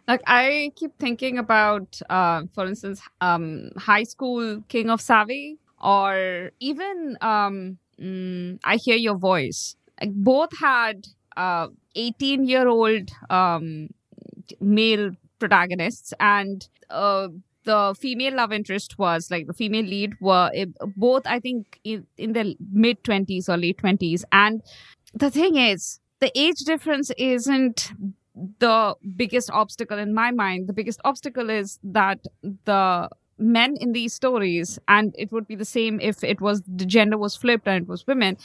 Like 0.08 0.22
I 0.26 0.72
keep 0.76 0.96
thinking 0.98 1.38
about, 1.38 2.00
uh, 2.08 2.42
for 2.54 2.66
instance, 2.66 3.00
um, 3.20 3.70
High 3.76 4.04
School 4.04 4.62
King 4.68 4.90
of 4.90 5.00
Savvy, 5.00 5.58
or 5.86 6.50
even 6.60 7.16
um, 7.22 7.78
mm, 8.00 8.58
I 8.64 8.76
Hear 8.76 8.96
Your 8.96 9.16
Voice. 9.16 9.76
Like 10.00 10.12
both 10.12 10.50
had 10.58 11.06
uh, 11.36 11.68
18 11.94 12.46
year 12.46 12.68
old 12.68 13.10
um, 13.30 13.88
male 14.60 15.12
protagonists 15.38 16.12
and 16.20 16.68
uh, 16.90 17.28
the 17.64 17.94
female 17.98 18.34
love 18.36 18.52
interest 18.52 18.98
was 18.98 19.30
like 19.30 19.46
the 19.46 19.52
female 19.52 19.84
lead 19.84 20.14
were 20.20 20.50
eh, 20.54 20.66
both 20.96 21.26
i 21.26 21.40
think 21.40 21.80
in, 21.84 22.06
in 22.16 22.32
their 22.32 22.46
mid 22.72 23.02
20s 23.02 23.48
or 23.48 23.56
late 23.56 23.76
20s 23.78 24.24
and 24.32 24.62
the 25.14 25.30
thing 25.30 25.56
is 25.56 26.00
the 26.20 26.30
age 26.38 26.60
difference 26.64 27.10
isn't 27.18 27.90
the 28.60 28.94
biggest 29.16 29.50
obstacle 29.50 29.98
in 29.98 30.14
my 30.14 30.30
mind 30.30 30.68
the 30.68 30.72
biggest 30.72 31.00
obstacle 31.04 31.50
is 31.50 31.78
that 31.82 32.20
the 32.66 33.08
men 33.38 33.76
in 33.80 33.92
these 33.92 34.14
stories 34.14 34.78
and 34.88 35.14
it 35.18 35.30
would 35.32 35.46
be 35.46 35.54
the 35.54 35.64
same 35.64 36.00
if 36.00 36.24
it 36.24 36.40
was 36.40 36.62
the 36.66 36.86
gender 36.86 37.18
was 37.18 37.36
flipped 37.36 37.68
and 37.68 37.82
it 37.82 37.88
was 37.88 38.06
women 38.06 38.36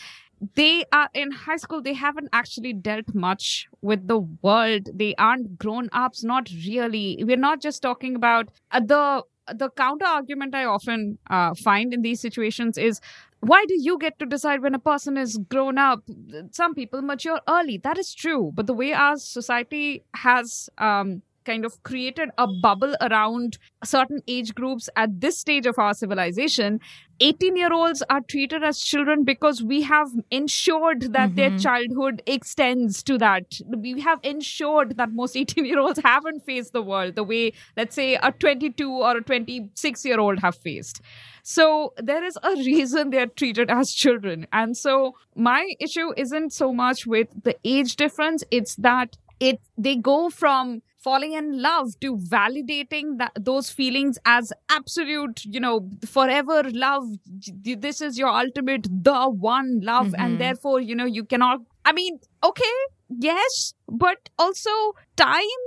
they 0.55 0.83
are 0.91 1.09
in 1.13 1.31
high 1.31 1.55
school 1.57 1.81
they 1.81 1.93
haven't 1.93 2.29
actually 2.33 2.73
dealt 2.73 3.13
much 3.13 3.67
with 3.81 4.07
the 4.07 4.17
world. 4.41 4.89
They 4.93 5.13
aren't 5.15 5.59
grown 5.59 5.89
ups 5.91 6.23
not 6.23 6.49
really. 6.65 7.23
We're 7.23 7.37
not 7.37 7.61
just 7.61 7.81
talking 7.81 8.15
about 8.15 8.49
uh, 8.71 8.79
the 8.79 9.23
the 9.53 9.69
counter 9.71 10.05
argument 10.05 10.53
i 10.55 10.63
often 10.63 11.17
uh, 11.29 11.53
find 11.55 11.93
in 11.93 12.03
these 12.03 12.21
situations 12.21 12.77
is 12.77 13.01
why 13.41 13.65
do 13.67 13.75
you 13.77 13.97
get 13.97 14.17
to 14.19 14.25
decide 14.25 14.61
when 14.61 14.75
a 14.75 14.79
person 14.79 15.17
is 15.17 15.35
grown 15.49 15.79
up? 15.79 16.03
Some 16.51 16.75
people 16.75 17.01
mature 17.01 17.39
early. 17.49 17.77
That 17.79 17.97
is 17.97 18.13
true. 18.13 18.51
But 18.53 18.67
the 18.67 18.73
way 18.73 18.93
our 18.93 19.17
society 19.17 20.03
has 20.15 20.69
um, 20.77 21.23
kind 21.45 21.65
of 21.65 21.81
created 21.83 22.29
a 22.37 22.47
bubble 22.61 22.95
around 23.01 23.57
certain 23.83 24.21
age 24.27 24.53
groups 24.53 24.89
at 24.95 25.21
this 25.21 25.37
stage 25.37 25.65
of 25.65 25.77
our 25.77 25.93
civilization. 25.93 26.79
18 27.19 27.55
year 27.55 27.71
olds 27.71 28.01
are 28.09 28.21
treated 28.21 28.63
as 28.63 28.79
children 28.79 29.23
because 29.23 29.61
we 29.61 29.83
have 29.83 30.09
ensured 30.31 31.13
that 31.13 31.29
mm-hmm. 31.29 31.35
their 31.35 31.57
childhood 31.59 32.21
extends 32.25 33.03
to 33.03 33.17
that. 33.19 33.59
We 33.67 34.01
have 34.01 34.19
ensured 34.23 34.97
that 34.97 35.11
most 35.11 35.35
18 35.35 35.65
year 35.65 35.79
olds 35.79 35.99
haven't 36.03 36.43
faced 36.45 36.73
the 36.73 36.81
world 36.81 37.15
the 37.15 37.23
way 37.23 37.53
let's 37.77 37.95
say 37.95 38.15
a 38.15 38.31
22 38.31 38.89
or 38.89 39.17
a 39.17 39.21
26 39.21 40.05
year 40.05 40.19
old 40.19 40.39
have 40.39 40.55
faced. 40.55 41.01
So 41.43 41.93
there 41.97 42.23
is 42.23 42.37
a 42.41 42.55
reason 42.55 43.09
they're 43.09 43.27
treated 43.27 43.69
as 43.69 43.93
children. 43.93 44.47
And 44.51 44.75
so 44.75 45.15
my 45.35 45.75
issue 45.79 46.13
isn't 46.17 46.53
so 46.53 46.73
much 46.73 47.05
with 47.05 47.27
the 47.43 47.55
age 47.63 47.95
difference. 47.95 48.43
It's 48.51 48.75
that 48.77 49.17
it 49.39 49.59
they 49.77 49.95
go 49.95 50.29
from 50.29 50.81
falling 51.03 51.33
in 51.33 51.61
love 51.61 51.99
to 51.99 52.15
validating 52.17 53.17
that 53.17 53.31
those 53.39 53.69
feelings 53.69 54.19
as 54.25 54.53
absolute 54.69 55.43
you 55.45 55.59
know 55.59 55.89
forever 56.05 56.63
love. 56.71 57.05
This 57.25 58.01
is 58.01 58.17
your 58.17 58.29
ultimate 58.29 58.87
the 58.91 59.29
one 59.29 59.79
love 59.81 60.07
mm-hmm. 60.07 60.21
and 60.21 60.39
therefore 60.39 60.79
you 60.79 60.95
know 60.95 61.05
you 61.05 61.23
cannot 61.23 61.59
i 61.83 61.91
mean 61.91 62.19
okay 62.43 62.73
yes 63.09 63.73
but 63.87 64.29
also 64.37 64.69
time 65.15 65.61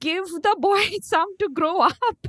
give 0.00 0.26
the 0.26 0.56
boy 0.58 0.82
some 1.02 1.36
to 1.38 1.48
grow 1.48 1.80
up. 1.80 2.26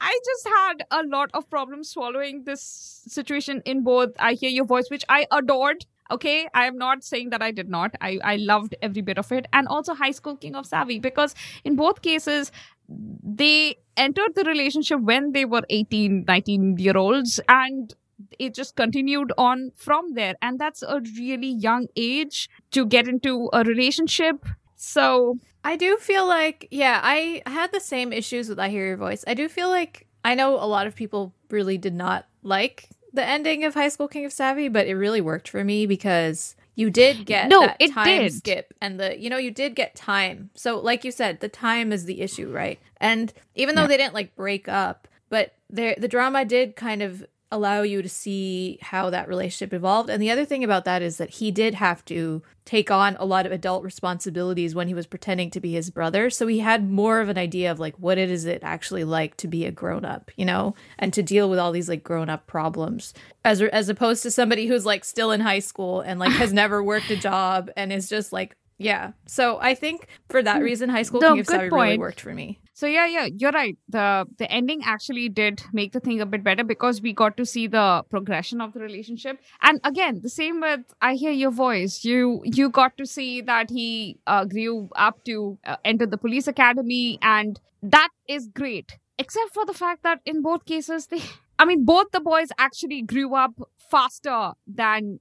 I 0.00 0.18
just 0.24 0.48
had 0.48 0.86
a 0.90 1.02
lot 1.06 1.30
of 1.34 1.50
problems 1.50 1.90
swallowing 1.90 2.44
this 2.44 2.62
situation 3.06 3.62
in 3.66 3.84
both 3.84 4.10
I 4.18 4.32
Hear 4.32 4.48
Your 4.48 4.64
Voice, 4.64 4.86
which 4.90 5.04
I 5.08 5.26
adored 5.30 5.84
okay 6.10 6.48
i 6.54 6.66
am 6.66 6.76
not 6.78 7.04
saying 7.04 7.30
that 7.30 7.42
i 7.42 7.50
did 7.50 7.68
not. 7.68 7.94
I 8.00 8.18
i 8.24 8.36
loved 8.36 8.74
every 8.82 9.02
bit 9.02 9.18
of 9.18 9.30
it. 9.32 9.46
And 9.52 9.68
also 9.68 9.94
high 9.94 10.10
school 10.10 10.36
king 10.36 10.54
of 10.54 10.66
savvy 10.66 10.98
because 10.98 11.34
in 11.64 11.76
both 11.76 12.02
cases 12.02 12.52
they 12.88 13.76
entered 13.96 14.34
the 14.34 14.44
relationship 14.44 15.00
when 15.00 15.32
they 15.32 15.44
were 15.44 15.62
18 15.70 16.24
19 16.26 16.76
year 16.78 16.96
olds 16.96 17.40
and 17.48 17.94
it 18.38 18.54
just 18.54 18.76
continued 18.76 19.32
on 19.38 19.72
from 19.74 20.12
there. 20.14 20.34
And 20.42 20.58
that's 20.58 20.82
a 20.82 21.00
really 21.18 21.48
young 21.48 21.86
age 21.96 22.50
to 22.72 22.84
get 22.84 23.08
into 23.08 23.48
a 23.52 23.62
relationship. 23.64 24.44
So 24.76 25.38
i 25.62 25.76
do 25.76 25.96
feel 25.98 26.26
like 26.26 26.66
yeah 26.70 27.00
i 27.02 27.42
had 27.44 27.70
the 27.70 27.80
same 27.80 28.14
issues 28.14 28.48
with 28.48 28.58
i 28.58 28.68
hear 28.68 28.86
your 28.86 28.96
voice. 28.96 29.24
I 29.26 29.34
do 29.34 29.48
feel 29.48 29.68
like 29.68 30.06
i 30.24 30.34
know 30.34 30.54
a 30.54 30.68
lot 30.74 30.86
of 30.86 30.94
people 30.94 31.34
really 31.50 31.76
did 31.78 31.94
not 31.94 32.26
like 32.42 32.88
the 33.12 33.24
ending 33.24 33.64
of 33.64 33.74
High 33.74 33.88
School 33.88 34.08
King 34.08 34.24
of 34.24 34.32
Savvy, 34.32 34.68
but 34.68 34.86
it 34.86 34.94
really 34.94 35.20
worked 35.20 35.48
for 35.48 35.64
me 35.64 35.86
because 35.86 36.54
you 36.74 36.90
did 36.90 37.26
get 37.26 37.48
no, 37.48 37.60
that 37.60 37.76
it 37.78 37.92
time 37.92 38.22
did. 38.22 38.32
skip 38.32 38.74
and 38.80 38.98
the 38.98 39.18
you 39.18 39.28
know 39.28 39.36
you 39.36 39.50
did 39.50 39.74
get 39.74 39.94
time. 39.94 40.50
So 40.54 40.78
like 40.78 41.04
you 41.04 41.10
said, 41.10 41.40
the 41.40 41.48
time 41.48 41.92
is 41.92 42.04
the 42.04 42.20
issue, 42.20 42.50
right? 42.50 42.78
And 42.98 43.32
even 43.54 43.74
though 43.74 43.82
yeah. 43.82 43.88
they 43.88 43.96
didn't 43.96 44.14
like 44.14 44.34
break 44.34 44.68
up, 44.68 45.08
but 45.28 45.54
the 45.68 45.94
the 45.98 46.08
drama 46.08 46.44
did 46.44 46.76
kind 46.76 47.02
of 47.02 47.26
allow 47.52 47.82
you 47.82 48.00
to 48.00 48.08
see 48.08 48.78
how 48.80 49.10
that 49.10 49.28
relationship 49.28 49.72
evolved. 49.72 50.08
And 50.08 50.22
the 50.22 50.30
other 50.30 50.44
thing 50.44 50.62
about 50.62 50.84
that 50.84 51.02
is 51.02 51.16
that 51.16 51.30
he 51.30 51.50
did 51.50 51.74
have 51.74 52.04
to 52.06 52.42
take 52.64 52.90
on 52.90 53.16
a 53.18 53.24
lot 53.24 53.46
of 53.46 53.50
adult 53.50 53.82
responsibilities 53.82 54.74
when 54.74 54.86
he 54.86 54.94
was 54.94 55.06
pretending 55.06 55.50
to 55.50 55.60
be 55.60 55.72
his 55.72 55.90
brother. 55.90 56.30
So 56.30 56.46
he 56.46 56.60
had 56.60 56.88
more 56.88 57.20
of 57.20 57.28
an 57.28 57.38
idea 57.38 57.72
of 57.72 57.80
like 57.80 57.96
what 57.98 58.18
it 58.18 58.30
is 58.30 58.44
it 58.44 58.62
actually 58.62 59.02
like 59.02 59.36
to 59.38 59.48
be 59.48 59.64
a 59.66 59.72
grown 59.72 60.04
up, 60.04 60.30
you 60.36 60.44
know, 60.44 60.76
and 60.96 61.12
to 61.12 61.22
deal 61.22 61.50
with 61.50 61.58
all 61.58 61.72
these 61.72 61.88
like 61.88 62.04
grown 62.04 62.30
up 62.30 62.46
problems 62.46 63.12
as 63.44 63.60
as 63.62 63.88
opposed 63.88 64.22
to 64.22 64.30
somebody 64.30 64.66
who's 64.66 64.86
like 64.86 65.04
still 65.04 65.32
in 65.32 65.40
high 65.40 65.58
school 65.58 66.00
and 66.00 66.20
like 66.20 66.32
has 66.32 66.52
never 66.52 66.84
worked 66.84 67.10
a 67.10 67.16
job 67.16 67.70
and 67.76 67.92
is 67.92 68.08
just 68.08 68.32
like 68.32 68.56
yeah. 68.80 69.12
So 69.26 69.58
I 69.60 69.74
think 69.74 70.06
for 70.30 70.42
that 70.42 70.62
reason, 70.62 70.88
High 70.88 71.02
School 71.02 71.20
no, 71.20 71.32
King 71.32 71.40
of 71.40 71.46
Savvy 71.46 71.68
really 71.68 71.98
worked 71.98 72.20
for 72.20 72.34
me. 72.34 72.60
So 72.72 72.86
yeah, 72.86 73.06
yeah, 73.06 73.26
you're 73.26 73.52
right. 73.52 73.76
The 73.90 74.26
the 74.38 74.50
ending 74.50 74.80
actually 74.84 75.28
did 75.28 75.62
make 75.74 75.92
the 75.92 76.00
thing 76.00 76.20
a 76.22 76.26
bit 76.26 76.42
better 76.42 76.64
because 76.64 77.02
we 77.02 77.12
got 77.12 77.36
to 77.36 77.44
see 77.44 77.66
the 77.66 78.02
progression 78.08 78.62
of 78.62 78.72
the 78.72 78.80
relationship. 78.80 79.38
And 79.60 79.80
again, 79.84 80.20
the 80.22 80.30
same 80.30 80.60
with 80.60 80.80
I 81.02 81.14
hear 81.14 81.30
your 81.30 81.50
voice. 81.50 82.04
You 82.04 82.40
you 82.44 82.70
got 82.70 82.96
to 82.96 83.04
see 83.04 83.42
that 83.42 83.68
he 83.68 84.18
uh, 84.26 84.46
grew 84.46 84.88
up 84.96 85.22
to 85.24 85.58
uh, 85.66 85.76
enter 85.84 86.06
the 86.06 86.16
police 86.16 86.48
academy, 86.48 87.18
and 87.20 87.60
that 87.82 88.08
is 88.26 88.48
great. 88.48 88.98
Except 89.18 89.52
for 89.52 89.66
the 89.66 89.74
fact 89.74 90.02
that 90.04 90.20
in 90.24 90.40
both 90.40 90.64
cases 90.64 91.08
they 91.08 91.20
I 91.60 91.66
mean, 91.66 91.84
both 91.84 92.10
the 92.10 92.20
boys 92.20 92.48
actually 92.56 93.02
grew 93.02 93.34
up 93.34 93.52
faster 93.90 94.52
than 94.66 95.20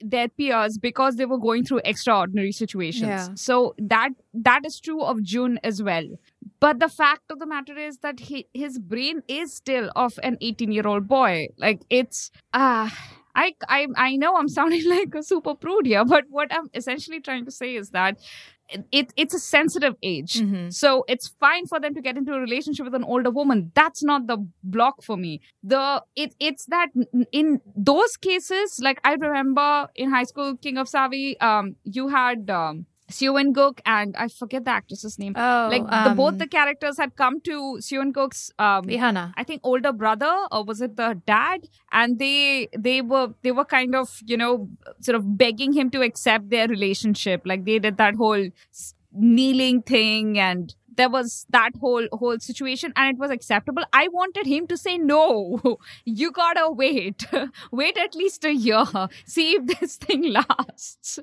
their 0.00 0.28
peers 0.28 0.78
because 0.78 1.16
they 1.16 1.26
were 1.26 1.38
going 1.38 1.64
through 1.64 1.80
extraordinary 1.84 2.52
situations. 2.52 3.02
Yeah. 3.02 3.28
So 3.34 3.74
that 3.78 4.10
that 4.34 4.64
is 4.64 4.78
true 4.78 5.02
of 5.02 5.20
June 5.24 5.58
as 5.64 5.82
well. 5.82 6.06
But 6.60 6.78
the 6.78 6.88
fact 6.88 7.22
of 7.30 7.40
the 7.40 7.46
matter 7.46 7.76
is 7.76 7.98
that 7.98 8.20
he, 8.20 8.46
his 8.54 8.78
brain 8.78 9.22
is 9.26 9.52
still 9.52 9.90
of 9.96 10.16
an 10.22 10.38
18 10.40 10.70
year 10.70 10.86
old 10.86 11.08
boy. 11.08 11.48
Like 11.58 11.82
it's 11.90 12.30
ah. 12.52 12.86
Uh, 12.86 13.20
I, 13.36 13.52
I 13.68 13.88
I 13.96 14.14
know 14.14 14.36
I'm 14.36 14.48
sounding 14.48 14.88
like 14.88 15.12
a 15.12 15.22
super 15.24 15.56
prude 15.56 15.86
here, 15.86 16.04
but 16.04 16.26
what 16.30 16.54
I'm 16.54 16.70
essentially 16.72 17.20
trying 17.20 17.44
to 17.46 17.50
say 17.50 17.74
is 17.74 17.90
that 17.90 18.18
it, 18.90 19.12
it's 19.16 19.34
a 19.34 19.38
sensitive 19.38 19.94
age. 20.02 20.34
Mhm. 20.34 20.72
So 20.72 21.04
it's 21.08 21.28
fine 21.28 21.66
for 21.66 21.78
them 21.78 21.94
to 21.94 22.00
get 22.00 22.16
into 22.16 22.32
a 22.32 22.40
relationship 22.40 22.84
with 22.84 22.94
an 22.94 23.04
older 23.04 23.30
woman. 23.30 23.72
That's 23.74 24.02
not 24.02 24.26
the 24.26 24.38
block 24.62 25.02
for 25.02 25.16
me. 25.16 25.40
The 25.62 26.02
it 26.16 26.34
it's 26.40 26.64
that 26.66 26.88
in 27.32 27.60
those 27.76 28.16
cases, 28.16 28.80
like 28.82 29.00
I 29.04 29.14
remember 29.14 29.88
in 29.94 30.10
high 30.10 30.24
school, 30.24 30.56
King 30.56 30.78
of 30.78 30.88
Savi, 30.88 31.40
um, 31.42 31.76
you 31.84 32.08
had 32.08 32.50
um, 32.50 32.86
Seo 33.10 33.38
In 33.40 33.52
Guk 33.52 33.80
and 33.84 34.16
I 34.16 34.28
forget 34.28 34.64
the 34.64 34.70
actress's 34.70 35.18
name. 35.18 35.34
Oh, 35.36 35.68
like 35.70 35.82
the 35.82 36.14
both 36.14 36.38
the 36.38 36.46
characters 36.46 36.96
had 36.96 37.16
come 37.16 37.40
to 37.42 37.78
Seo 37.80 38.00
In 38.00 38.12
Guk's 38.12 38.50
um, 38.58 38.84
Ihana. 38.84 39.32
I 39.36 39.44
think 39.44 39.60
older 39.62 39.92
brother 39.92 40.34
or 40.50 40.64
was 40.64 40.80
it 40.80 40.96
the 40.96 41.20
dad 41.26 41.68
and 41.92 42.18
they 42.18 42.68
they 42.76 43.02
were 43.02 43.34
they 43.42 43.52
were 43.52 43.64
kind 43.64 43.94
of 43.94 44.20
you 44.24 44.36
know 44.36 44.68
sort 45.00 45.16
of 45.16 45.36
begging 45.36 45.72
him 45.72 45.90
to 45.90 46.02
accept 46.02 46.50
their 46.50 46.66
relationship 46.66 47.42
like 47.44 47.64
they 47.64 47.78
did 47.78 47.98
that 47.98 48.14
whole 48.14 48.48
kneeling 49.12 49.82
thing 49.82 50.38
and 50.38 50.74
there 50.96 51.08
was 51.08 51.46
that 51.50 51.70
whole 51.80 52.06
whole 52.12 52.38
situation 52.38 52.92
and 52.96 53.16
it 53.16 53.20
was 53.20 53.30
acceptable. 53.30 53.84
I 53.92 54.08
wanted 54.08 54.46
him 54.46 54.66
to 54.68 54.76
say 54.76 54.98
no 54.98 55.78
you 56.04 56.30
gotta 56.32 56.70
wait. 56.70 57.26
Wait 57.70 57.96
at 57.96 58.14
least 58.14 58.44
a 58.44 58.54
year. 58.54 58.84
See 59.26 59.52
if 59.52 59.78
this 59.78 59.96
thing 59.96 60.32
lasts. 60.32 61.18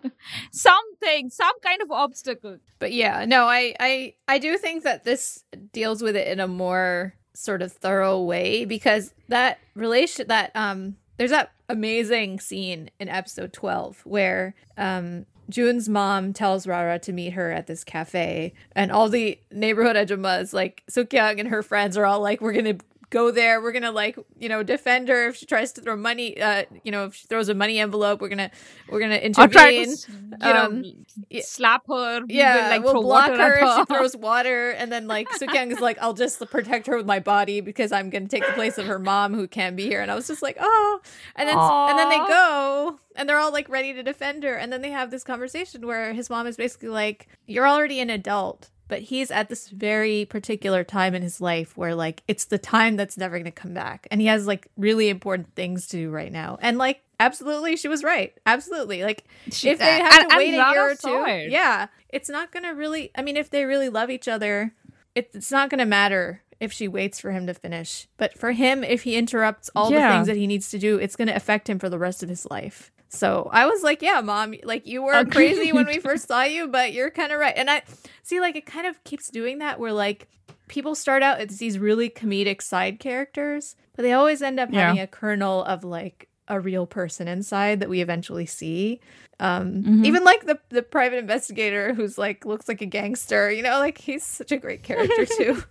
Something 0.52 1.30
some 1.30 1.60
kind 1.62 1.82
of 1.82 1.92
obstacle. 1.92 2.58
But 2.80 2.92
yeah, 2.94 3.26
no, 3.26 3.46
I, 3.46 3.76
I 3.80 4.14
I 4.28 4.38
do 4.38 4.58
think 4.58 4.84
that 4.84 5.04
this 5.04 5.44
deals 5.72 6.02
with 6.02 6.16
it 6.16 6.28
in 6.28 6.40
a 6.40 6.48
more 6.48 7.16
sort 7.34 7.62
of 7.62 7.72
thorough 7.72 8.22
way 8.22 8.66
because 8.66 9.14
that 9.30 9.60
relation 9.76 10.28
that 10.28 10.52
um 10.56 10.98
there's 11.18 11.32
that 11.32 11.52
amazing 11.70 12.40
scene 12.40 12.90
in 13.00 13.08
episode 13.08 13.54
12 13.54 14.02
where 14.06 14.54
um 14.78 15.26
June's 15.52 15.88
mom 15.88 16.34
tells 16.34 16.66
Rara 16.66 16.98
to 17.00 17.14
meet 17.14 17.34
her 17.34 17.52
at 17.52 17.68
this 17.68 17.84
cafe, 17.84 18.54
and 18.76 18.92
all 18.92 19.10
the 19.10 19.38
neighborhood 19.52 19.96
ajumas, 19.96 20.54
like 20.54 20.84
Sukyung 20.90 21.40
and 21.40 21.50
her 21.50 21.62
friends, 21.62 21.98
are 21.98 22.06
all 22.06 22.22
like, 22.22 22.42
"We're 22.42 22.54
gonna 22.54 22.78
go 23.12 23.32
there. 23.32 23.62
We're 23.62 23.74
gonna 23.74 23.92
like, 23.92 24.18
you 24.40 24.50
know, 24.50 24.64
defend 24.64 25.10
her 25.10 25.28
if 25.30 25.38
she 25.38 25.46
tries 25.46 25.74
to 25.74 25.82
throw 25.82 25.96
money. 25.98 26.42
Uh, 26.42 26.66
you 26.84 26.92
know, 26.92 27.06
if 27.06 27.16
she 27.16 27.28
throws 27.28 27.50
a 27.50 27.56
money 27.56 27.80
envelope, 27.80 28.22
we're 28.22 28.30
gonna, 28.30 28.52
we're 28.90 29.02
gonna 29.02 29.20
try 29.50 29.72
to 29.74 29.86
intervene. 29.86 29.98
you 30.42 30.54
know 30.54 30.66
Um, 30.66 31.06
slap 31.40 31.84
her 31.88 32.22
we 32.26 32.34
Yeah, 32.36 32.54
will, 32.54 32.68
like 32.68 32.84
we'll 32.84 32.96
block 32.96 33.38
her 33.38 33.60
if 33.64 33.72
she 33.72 33.84
throws 33.84 34.16
water, 34.16 34.72
and 34.72 34.92
then 34.92 35.08
like 35.08 35.32
Sukyung 35.32 35.72
is 35.72 35.82
like, 35.82 35.98
"I'll 36.02 36.14
just 36.14 36.40
protect 36.50 36.88
her 36.88 36.98
with 36.98 37.06
my 37.06 37.20
body 37.20 37.62
because 37.62 37.92
I'm 37.92 38.10
gonna 38.10 38.28
take 38.28 38.48
the 38.48 38.54
place 38.54 38.78
of 38.78 38.86
her 38.88 39.00
mom 39.00 39.34
who 39.36 39.48
can't 39.48 39.76
be 39.76 39.88
here." 39.88 40.02
And 40.02 40.12
I 40.12 40.16
was 40.16 40.28
just 40.28 40.42
like, 40.42 40.58
"Oh," 40.60 41.02
and 41.36 41.48
then 41.50 41.64
and 41.88 41.98
then 41.98 42.10
they 42.10 42.22
go, 42.22 43.00
and 43.16 43.28
they're 43.30 43.38
all 43.40 43.52
like 43.52 43.70
ready 43.70 43.94
to 43.94 44.04
defend 44.04 44.44
her, 44.44 44.56
and 44.56 44.72
then 44.72 44.82
they 44.82 44.92
have 44.92 45.12
this 45.12 45.24
conversation 45.24 45.86
where 45.88 46.14
his 46.14 46.30
mom 46.30 46.48
is 46.48 46.58
basically 46.58 46.90
like, 46.90 47.28
"You're 47.48 47.68
already 47.68 48.00
an 48.00 48.10
adult." 48.10 48.70
But 48.92 49.04
he's 49.04 49.32
at 49.32 49.48
this 49.48 49.70
very 49.70 50.26
particular 50.26 50.84
time 50.84 51.16
in 51.16 51.22
his 51.22 51.40
life 51.40 51.78
where, 51.78 51.96
like, 51.96 52.24
it's 52.28 52.44
the 52.44 52.58
time 52.58 52.98
that's 52.98 53.18
never 53.18 53.38
going 53.38 53.46
to 53.46 53.52
come 53.52 53.74
back. 53.74 54.06
And 54.12 54.20
he 54.20 54.28
has, 54.28 54.46
like, 54.46 54.68
really 54.76 55.08
important 55.08 55.56
things 55.56 55.88
to 55.88 55.98
do 55.98 56.10
right 56.10 56.30
now. 56.30 56.58
And, 56.62 56.78
like, 56.78 57.02
absolutely, 57.18 57.78
she 57.78 57.88
was 57.88 58.04
right. 58.04 58.34
Absolutely. 58.46 59.04
Like, 59.04 59.24
She- 59.50 59.70
if 59.70 59.80
they 59.80 59.86
had 60.02 60.28
to 60.28 60.36
wait 60.38 60.54
a 60.56 60.58
year 60.74 60.92
or 60.92 60.96
two, 60.96 61.08
yeah, 61.52 61.88
it's 62.10 62.28
not 62.28 62.52
gonna 62.52 62.74
really. 62.74 63.12
I 63.16 63.22
mean, 63.22 63.38
if 63.38 63.50
they 63.50 63.64
really 63.64 63.88
love 63.88 64.10
each 64.10 64.28
other, 64.28 64.74
it, 65.16 65.30
it's 65.34 65.52
not 65.54 65.70
gonna 65.70 65.86
matter 65.86 66.44
if 66.62 66.72
she 66.72 66.88
waits 66.88 67.20
for 67.20 67.32
him 67.32 67.46
to 67.48 67.54
finish. 67.54 68.08
But 68.18 68.38
for 68.38 68.54
him, 68.54 68.84
if 68.86 69.04
he 69.04 69.16
interrupts 69.18 69.70
all 69.76 69.90
the 69.90 70.00
things 70.00 70.28
that 70.28 70.38
he 70.38 70.48
needs 70.48 70.70
to 70.72 70.80
do, 70.80 70.98
it's 70.98 71.18
gonna 71.18 71.34
affect 71.36 71.70
him 71.70 71.80
for 71.80 71.90
the 71.90 72.00
rest 72.00 72.24
of 72.24 72.30
his 72.30 72.46
life. 72.50 72.92
So 73.10 73.50
I 73.52 73.66
was 73.66 73.84
like, 73.84 74.02
yeah, 74.02 74.22
mom, 74.22 74.54
like 74.64 74.88
you 74.88 75.02
were 75.04 75.12
Agreed. 75.14 75.56
crazy 75.56 75.74
when 75.74 75.86
we 75.88 76.00
first 76.00 76.30
saw 76.30 76.44
you, 76.44 76.70
but 76.70 76.94
you're 76.94 77.10
kind 77.10 77.34
of 77.34 77.40
right. 77.42 77.54
And 77.58 77.70
I 77.70 77.82
see, 78.24 78.40
like, 78.40 78.56
it 78.56 78.66
kind 78.66 78.88
of 78.88 79.04
keeps 79.04 79.30
doing 79.30 79.60
that 79.60 79.80
where 79.82 79.92
like 79.92 80.30
people 80.70 80.96
start 80.96 81.22
out 81.22 81.40
as 81.42 81.58
these 81.58 81.78
really 81.78 82.10
comedic 82.10 82.62
side 82.62 83.00
characters, 83.00 83.76
but 83.98 84.04
they 84.04 84.14
always 84.14 84.42
end 84.42 84.60
up 84.62 84.70
Yeah. 84.72 84.86
having 84.88 85.02
a 85.02 85.08
kernel 85.08 85.64
of 85.66 85.84
like 85.84 86.30
a 86.48 86.60
real 86.60 86.86
person 86.86 87.28
inside 87.28 87.80
that 87.82 87.90
we 87.90 88.00
eventually 88.02 88.46
see. 88.46 89.02
Um, 89.42 89.84
Mhm. 89.84 90.06
Even 90.06 90.24
like 90.24 90.46
the 90.46 90.60
the 90.70 90.82
private 90.84 91.18
investigator 91.18 91.94
who's 91.94 92.18
like 92.18 92.46
looks 92.46 92.68
like 92.70 92.82
a 92.82 92.86
gangster, 92.86 93.52
you 93.52 93.64
know, 93.64 93.80
like 93.80 93.98
he's 93.98 94.24
such 94.24 94.52
a 94.54 94.58
great 94.58 94.84
character 94.84 95.26
too. 95.38 95.64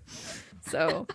So 0.61 1.07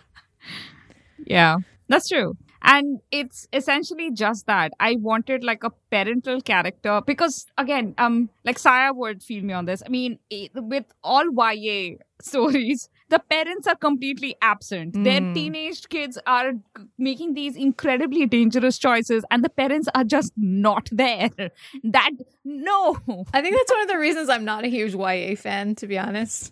Yeah, 1.25 1.57
that's 1.87 2.07
true. 2.09 2.37
And 2.67 2.99
it's 3.11 3.47
essentially 3.53 4.09
just 4.11 4.47
that. 4.47 4.71
I 4.79 4.95
wanted 4.99 5.43
like 5.43 5.63
a 5.63 5.69
parental 5.91 6.41
character 6.41 6.99
because 7.05 7.45
again, 7.59 7.93
um, 7.99 8.29
like 8.43 8.57
Saya 8.57 8.91
would 8.91 9.21
feel 9.21 9.43
me 9.43 9.53
on 9.53 9.65
this. 9.65 9.83
I 9.85 9.89
mean, 9.89 10.17
it, 10.31 10.49
with 10.55 10.85
all 11.03 11.25
YA 11.31 11.97
stories, 12.21 12.89
the 13.09 13.19
parents 13.19 13.67
are 13.67 13.75
completely 13.75 14.35
absent. 14.41 14.95
Their 15.03 15.21
Mm. 15.21 15.33
teenage 15.35 15.87
kids 15.89 16.17
are 16.25 16.53
making 16.97 17.35
these 17.35 17.55
incredibly 17.55 18.25
dangerous 18.25 18.79
choices, 18.79 19.23
and 19.29 19.43
the 19.43 19.49
parents 19.49 19.87
are 19.93 20.03
just 20.03 20.33
not 20.35 20.89
there. 20.91 21.29
That 21.83 22.11
no, 22.43 22.97
I 23.31 23.41
think 23.43 23.55
that's 23.57 23.71
one 23.71 23.81
of 23.83 23.87
the 23.89 23.99
reasons 23.99 24.27
I'm 24.27 24.43
not 24.45 24.63
a 24.63 24.69
huge 24.69 24.95
YA 24.95 25.35
fan, 25.35 25.75
to 25.75 25.85
be 25.87 25.99
honest. 25.99 26.51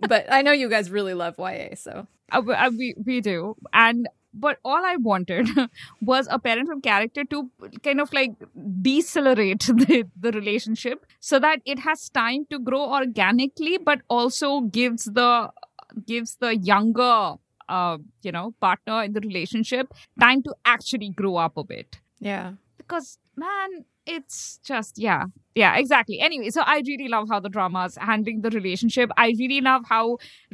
But 0.00 0.26
I 0.30 0.42
know 0.42 0.52
you 0.52 0.68
guys 0.68 0.90
really 0.90 1.14
love 1.14 1.36
YA, 1.38 1.74
so. 1.74 2.06
Uh, 2.30 2.42
we- 2.44 2.54
uh, 2.54 2.70
we 2.70 2.94
we 3.04 3.20
do. 3.20 3.56
And 3.72 4.08
but 4.34 4.58
all 4.62 4.84
i 4.84 4.94
wanted 4.96 5.48
was 6.02 6.28
a 6.30 6.38
parental 6.38 6.78
character 6.82 7.24
to 7.24 7.50
kind 7.82 7.98
of 7.98 8.12
like 8.12 8.32
decelerate 8.82 9.60
the, 9.66 10.04
the 10.20 10.30
relationship 10.32 11.06
so 11.18 11.38
that 11.38 11.60
it 11.64 11.78
has 11.78 12.10
time 12.10 12.44
to 12.50 12.58
grow 12.58 12.92
organically 12.92 13.78
but 13.78 14.00
also 14.10 14.60
gives 14.60 15.04
the 15.06 15.50
gives 16.06 16.36
the 16.36 16.54
younger 16.56 17.34
uh 17.70 17.96
you 18.22 18.30
know 18.30 18.54
partner 18.60 19.02
in 19.02 19.12
the 19.14 19.20
relationship 19.20 19.92
time 20.20 20.42
to 20.42 20.54
actually 20.64 21.08
grow 21.10 21.36
up 21.36 21.56
a 21.56 21.64
bit. 21.64 21.98
Yeah. 22.20 22.52
because 22.76 23.18
man 23.36 23.84
it's 24.06 24.58
just 24.64 24.98
yeah 24.98 25.24
yeah 25.62 25.76
exactly. 25.82 26.18
Anyway 26.28 26.50
so 26.56 26.62
i 26.72 26.76
really 26.88 27.08
love 27.14 27.28
how 27.32 27.40
the 27.46 27.52
drama 27.56 27.84
is 27.90 27.96
handling 28.10 28.40
the 28.46 28.50
relationship. 28.58 29.10
I 29.22 29.26
really 29.38 29.60
love 29.66 29.82
how 29.92 30.02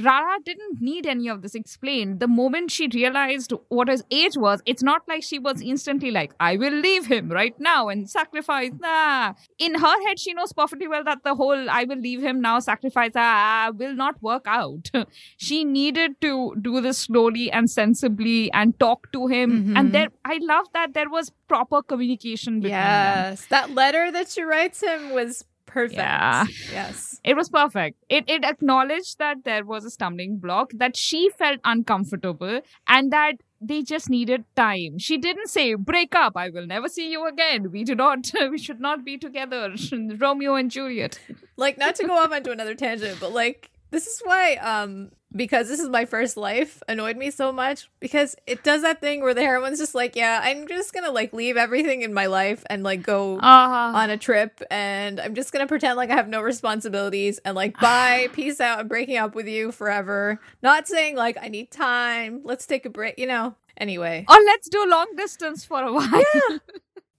rara 0.08 0.36
didn't 0.48 0.80
need 0.90 1.06
any 1.14 1.28
of 1.34 1.42
this 1.42 1.54
explained. 1.60 2.20
The 2.24 2.28
moment 2.36 2.70
she 2.76 2.88
realized 2.94 3.54
what 3.78 3.88
his 3.94 4.04
age 4.20 4.36
was 4.44 4.62
it's 4.74 4.86
not 4.90 5.02
like 5.12 5.22
she 5.30 5.38
was 5.48 5.62
instantly 5.74 6.10
like 6.16 6.32
i 6.48 6.50
will 6.62 6.76
leave 6.86 7.06
him 7.14 7.28
right 7.38 7.58
now 7.68 7.80
and 7.94 8.08
sacrifice 8.14 8.72
nah. 8.86 9.34
In 9.68 9.74
her 9.84 9.94
head 10.06 10.18
she 10.24 10.34
knows 10.38 10.52
perfectly 10.62 10.88
well 10.94 11.04
that 11.10 11.22
the 11.28 11.34
whole 11.42 11.70
i 11.80 11.82
will 11.92 12.02
leave 12.08 12.22
him 12.28 12.40
now 12.48 12.54
sacrifice 12.70 13.12
ah, 13.26 13.70
will 13.82 13.94
not 14.04 14.22
work 14.30 14.46
out. 14.60 14.90
She 15.48 15.58
needed 15.64 16.12
to 16.26 16.32
do 16.68 16.80
this 16.88 16.98
slowly 17.06 17.46
and 17.60 17.70
sensibly 17.78 18.40
and 18.62 18.78
talk 18.86 19.10
to 19.16 19.26
him. 19.36 19.50
Mhm. 19.54 19.78
and 19.78 19.92
there 19.98 20.08
i 20.34 20.38
love 20.52 20.66
that 20.78 20.94
there 20.98 21.10
was 21.16 21.30
proper 21.52 21.78
communication 21.92 22.54
between 22.60 22.72
them. 22.72 23.24
Yes. 23.32 23.46
That 23.54 23.70
letter 23.80 24.04
that 24.16 24.30
she 24.34 24.42
writes 24.50 24.82
him 24.88 24.93
was 25.12 25.44
perfect. 25.66 25.94
Yeah. 25.98 26.44
Yes. 26.70 27.20
it 27.24 27.34
was 27.36 27.48
perfect 27.48 27.96
it 28.08 28.24
it 28.28 28.44
acknowledged 28.44 29.18
that 29.18 29.38
there 29.44 29.64
was 29.64 29.84
a 29.84 29.90
stumbling 29.90 30.36
block 30.36 30.70
that 30.74 30.96
she 30.96 31.30
felt 31.38 31.58
uncomfortable 31.64 32.60
and 32.86 33.10
that 33.12 33.32
they 33.60 33.82
just 33.82 34.10
needed 34.10 34.44
time 34.56 34.98
she 34.98 35.16
didn't 35.16 35.48
say 35.48 35.74
break 35.74 36.14
up 36.14 36.36
i 36.36 36.50
will 36.50 36.66
never 36.66 36.86
see 36.86 37.10
you 37.10 37.26
again 37.26 37.70
we 37.72 37.82
do 37.82 37.94
not 37.94 38.30
we 38.50 38.58
should 38.58 38.78
not 38.78 39.04
be 39.04 39.16
together 39.18 39.74
romeo 40.20 40.54
and 40.54 40.70
juliet 40.70 41.18
Like 41.56 41.78
not 41.78 41.94
to 41.96 42.06
go 42.06 42.18
off 42.18 42.32
onto 42.32 42.50
another 42.50 42.74
tangent, 42.74 43.18
but 43.20 43.32
like 43.32 43.70
this 43.94 44.06
is 44.06 44.20
why 44.24 44.56
um 44.56 45.10
because 45.36 45.68
this 45.68 45.80
is 45.80 45.88
my 45.88 46.04
first 46.04 46.36
life 46.36 46.82
annoyed 46.88 47.16
me 47.16 47.30
so 47.30 47.50
much 47.52 47.90
because 47.98 48.36
it 48.46 48.62
does 48.62 48.82
that 48.82 49.00
thing 49.00 49.20
where 49.20 49.34
the 49.34 49.40
heroine's 49.40 49.78
just 49.78 49.94
like, 49.94 50.14
yeah, 50.14 50.40
I'm 50.42 50.68
just 50.68 50.92
gonna 50.92 51.10
like 51.10 51.32
leave 51.32 51.56
everything 51.56 52.02
in 52.02 52.14
my 52.14 52.26
life 52.26 52.62
and 52.70 52.82
like 52.82 53.02
go 53.02 53.38
uh, 53.38 53.92
on 53.94 54.10
a 54.10 54.16
trip 54.16 54.62
and 54.70 55.18
I'm 55.20 55.34
just 55.34 55.52
gonna 55.52 55.66
pretend 55.66 55.96
like 55.96 56.10
I 56.10 56.14
have 56.14 56.28
no 56.28 56.40
responsibilities 56.40 57.40
and 57.44 57.56
like 57.56 57.78
bye, 57.80 58.28
peace 58.32 58.60
out, 58.60 58.78
I'm 58.78 58.88
breaking 58.88 59.16
up 59.16 59.34
with 59.34 59.48
you 59.48 59.72
forever. 59.72 60.40
Not 60.62 60.86
saying 60.86 61.16
like 61.16 61.36
I 61.40 61.48
need 61.48 61.70
time, 61.70 62.42
let's 62.44 62.66
take 62.66 62.86
a 62.86 62.90
break, 62.90 63.18
you 63.18 63.26
know. 63.26 63.56
Anyway. 63.76 64.24
or 64.28 64.36
let's 64.46 64.68
do 64.68 64.88
long 64.88 65.08
distance 65.16 65.64
for 65.64 65.82
a 65.82 65.92
while 65.92 66.22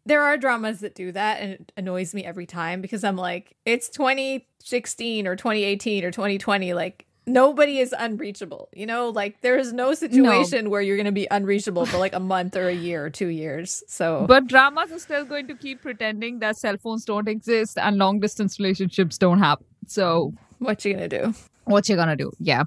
There 0.05 0.21
are 0.21 0.37
dramas 0.37 0.81
that 0.81 0.95
do 0.95 1.11
that 1.11 1.41
and 1.41 1.53
it 1.53 1.71
annoys 1.77 2.13
me 2.13 2.23
every 2.23 2.45
time 2.45 2.81
because 2.81 3.03
I'm 3.03 3.15
like, 3.15 3.55
it's 3.65 3.89
2016 3.89 5.27
or 5.27 5.35
2018 5.35 6.03
or 6.03 6.11
2020, 6.11 6.73
like 6.73 7.05
nobody 7.27 7.79
is 7.79 7.93
unreachable. 7.97 8.69
You 8.73 8.85
know, 8.85 9.09
like 9.09 9.41
there 9.41 9.57
is 9.57 9.73
no 9.73 9.93
situation 9.93 10.69
where 10.69 10.81
you're 10.81 10.97
gonna 10.97 11.11
be 11.11 11.27
unreachable 11.31 11.85
for 11.85 11.97
like 11.97 12.13
a 12.13 12.19
month 12.19 12.55
or 12.55 12.67
a 12.67 12.73
year 12.73 13.05
or 13.05 13.09
two 13.09 13.27
years. 13.27 13.83
So 13.87 14.25
But 14.27 14.47
dramas 14.47 14.91
are 14.91 14.99
still 14.99 15.25
going 15.25 15.47
to 15.47 15.55
keep 15.55 15.81
pretending 15.81 16.39
that 16.39 16.57
cell 16.57 16.77
phones 16.77 17.05
don't 17.05 17.27
exist 17.27 17.77
and 17.77 17.97
long 17.97 18.19
distance 18.19 18.59
relationships 18.59 19.17
don't 19.17 19.39
happen. 19.39 19.65
So 19.87 20.33
what 20.59 20.85
you 20.85 20.93
gonna 20.93 21.07
do? 21.07 21.33
what 21.65 21.89
you 21.89 21.95
gonna 21.95 22.15
do? 22.15 22.31
Yeah. 22.39 22.63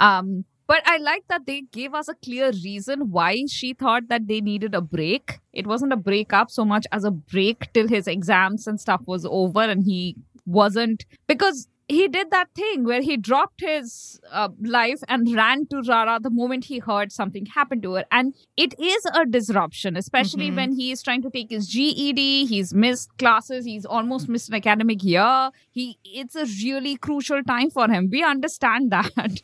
Um 0.00 0.44
but 0.68 0.82
I 0.86 0.98
like 0.98 1.24
that 1.28 1.46
they 1.46 1.62
gave 1.72 1.94
us 1.94 2.08
a 2.08 2.14
clear 2.14 2.50
reason 2.52 3.10
why 3.10 3.44
she 3.48 3.72
thought 3.74 4.08
that 4.08 4.28
they 4.28 4.40
needed 4.40 4.74
a 4.74 4.80
break. 4.80 5.40
It 5.52 5.66
wasn't 5.66 5.92
a 5.94 5.96
breakup 5.96 6.50
so 6.50 6.64
much 6.64 6.86
as 6.92 7.04
a 7.04 7.10
break 7.10 7.72
till 7.72 7.88
his 7.88 8.06
exams 8.06 8.66
and 8.68 8.80
stuff 8.80 9.02
was 9.06 9.26
over 9.28 9.62
and 9.62 9.82
he 9.84 10.16
wasn't 10.46 11.04
because 11.26 11.68
he 11.90 12.06
did 12.06 12.30
that 12.30 12.48
thing 12.54 12.84
where 12.84 13.00
he 13.00 13.16
dropped 13.16 13.62
his 13.62 14.20
uh, 14.30 14.50
life 14.62 15.00
and 15.08 15.34
ran 15.34 15.66
to 15.68 15.80
Rara 15.88 16.18
the 16.22 16.28
moment 16.28 16.66
he 16.66 16.80
heard 16.80 17.12
something 17.12 17.46
happened 17.46 17.82
to 17.84 17.94
her. 17.94 18.04
And 18.12 18.34
it 18.58 18.74
is 18.78 19.06
a 19.14 19.24
disruption, 19.24 19.96
especially 19.96 20.50
Mhm. 20.50 20.56
when 20.56 20.72
he 20.80 20.90
is 20.90 21.02
trying 21.02 21.22
to 21.22 21.30
take 21.30 21.48
his 21.50 21.66
GED. 21.66 22.44
He's 22.44 22.74
missed 22.74 23.16
classes. 23.16 23.64
He's 23.64 23.86
almost 23.86 24.28
missed 24.28 24.50
an 24.50 24.56
academic 24.56 25.02
year. 25.02 25.50
He, 25.70 25.98
it's 26.04 26.36
a 26.36 26.44
really 26.62 26.96
crucial 26.96 27.42
time 27.42 27.70
for 27.70 27.88
him. 27.88 28.10
We 28.12 28.22
understand 28.22 28.92
that. 28.98 29.40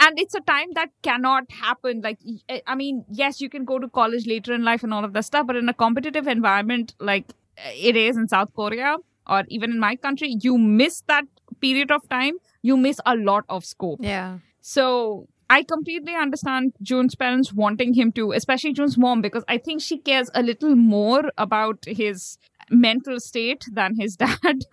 And 0.00 0.18
it's 0.18 0.34
a 0.34 0.40
time 0.40 0.68
that 0.74 0.90
cannot 1.02 1.44
happen 1.50 2.00
like 2.02 2.18
eh, 2.48 2.60
i 2.66 2.74
mean 2.74 3.04
yes 3.10 3.40
you 3.40 3.48
can 3.48 3.64
go 3.64 3.78
to 3.78 3.88
college 3.88 4.26
later 4.26 4.52
in 4.52 4.64
life 4.64 4.82
and 4.82 4.92
all 4.94 5.04
of 5.04 5.12
that 5.12 5.24
stuff 5.24 5.46
but 5.46 5.56
in 5.56 5.68
a 5.68 5.74
competitive 5.74 6.26
environment 6.26 6.94
like 7.00 7.32
eh, 7.58 7.72
it 7.90 7.96
is 7.96 8.16
in 8.16 8.28
south 8.28 8.52
korea 8.54 8.96
or 9.28 9.42
even 9.48 9.70
in 9.72 9.78
my 9.78 9.94
country 9.96 10.36
you 10.40 10.56
miss 10.58 11.02
that 11.08 11.24
period 11.60 11.90
of 11.90 12.08
time 12.08 12.34
you 12.62 12.76
miss 12.76 13.00
a 13.06 13.16
lot 13.16 13.44
of 13.48 13.64
scope 13.64 13.98
Yeah. 14.02 14.38
so 14.60 15.26
I 15.48 15.62
completely 15.62 16.12
understand 16.20 16.72
June's 16.82 17.14
parents 17.14 17.52
wanting 17.52 17.94
him 17.94 18.10
to, 18.14 18.32
especially 18.32 18.72
June's 18.72 18.98
mom, 18.98 19.20
because 19.22 19.44
I 19.46 19.58
think 19.58 19.80
she 19.80 19.96
cares 19.98 20.28
a 20.34 20.42
little 20.42 20.74
more 20.74 21.30
about 21.38 21.84
his 21.86 22.36
mental 22.68 23.20
state 23.20 23.64
than 23.72 23.94
his 23.94 24.16
dad 24.22 24.64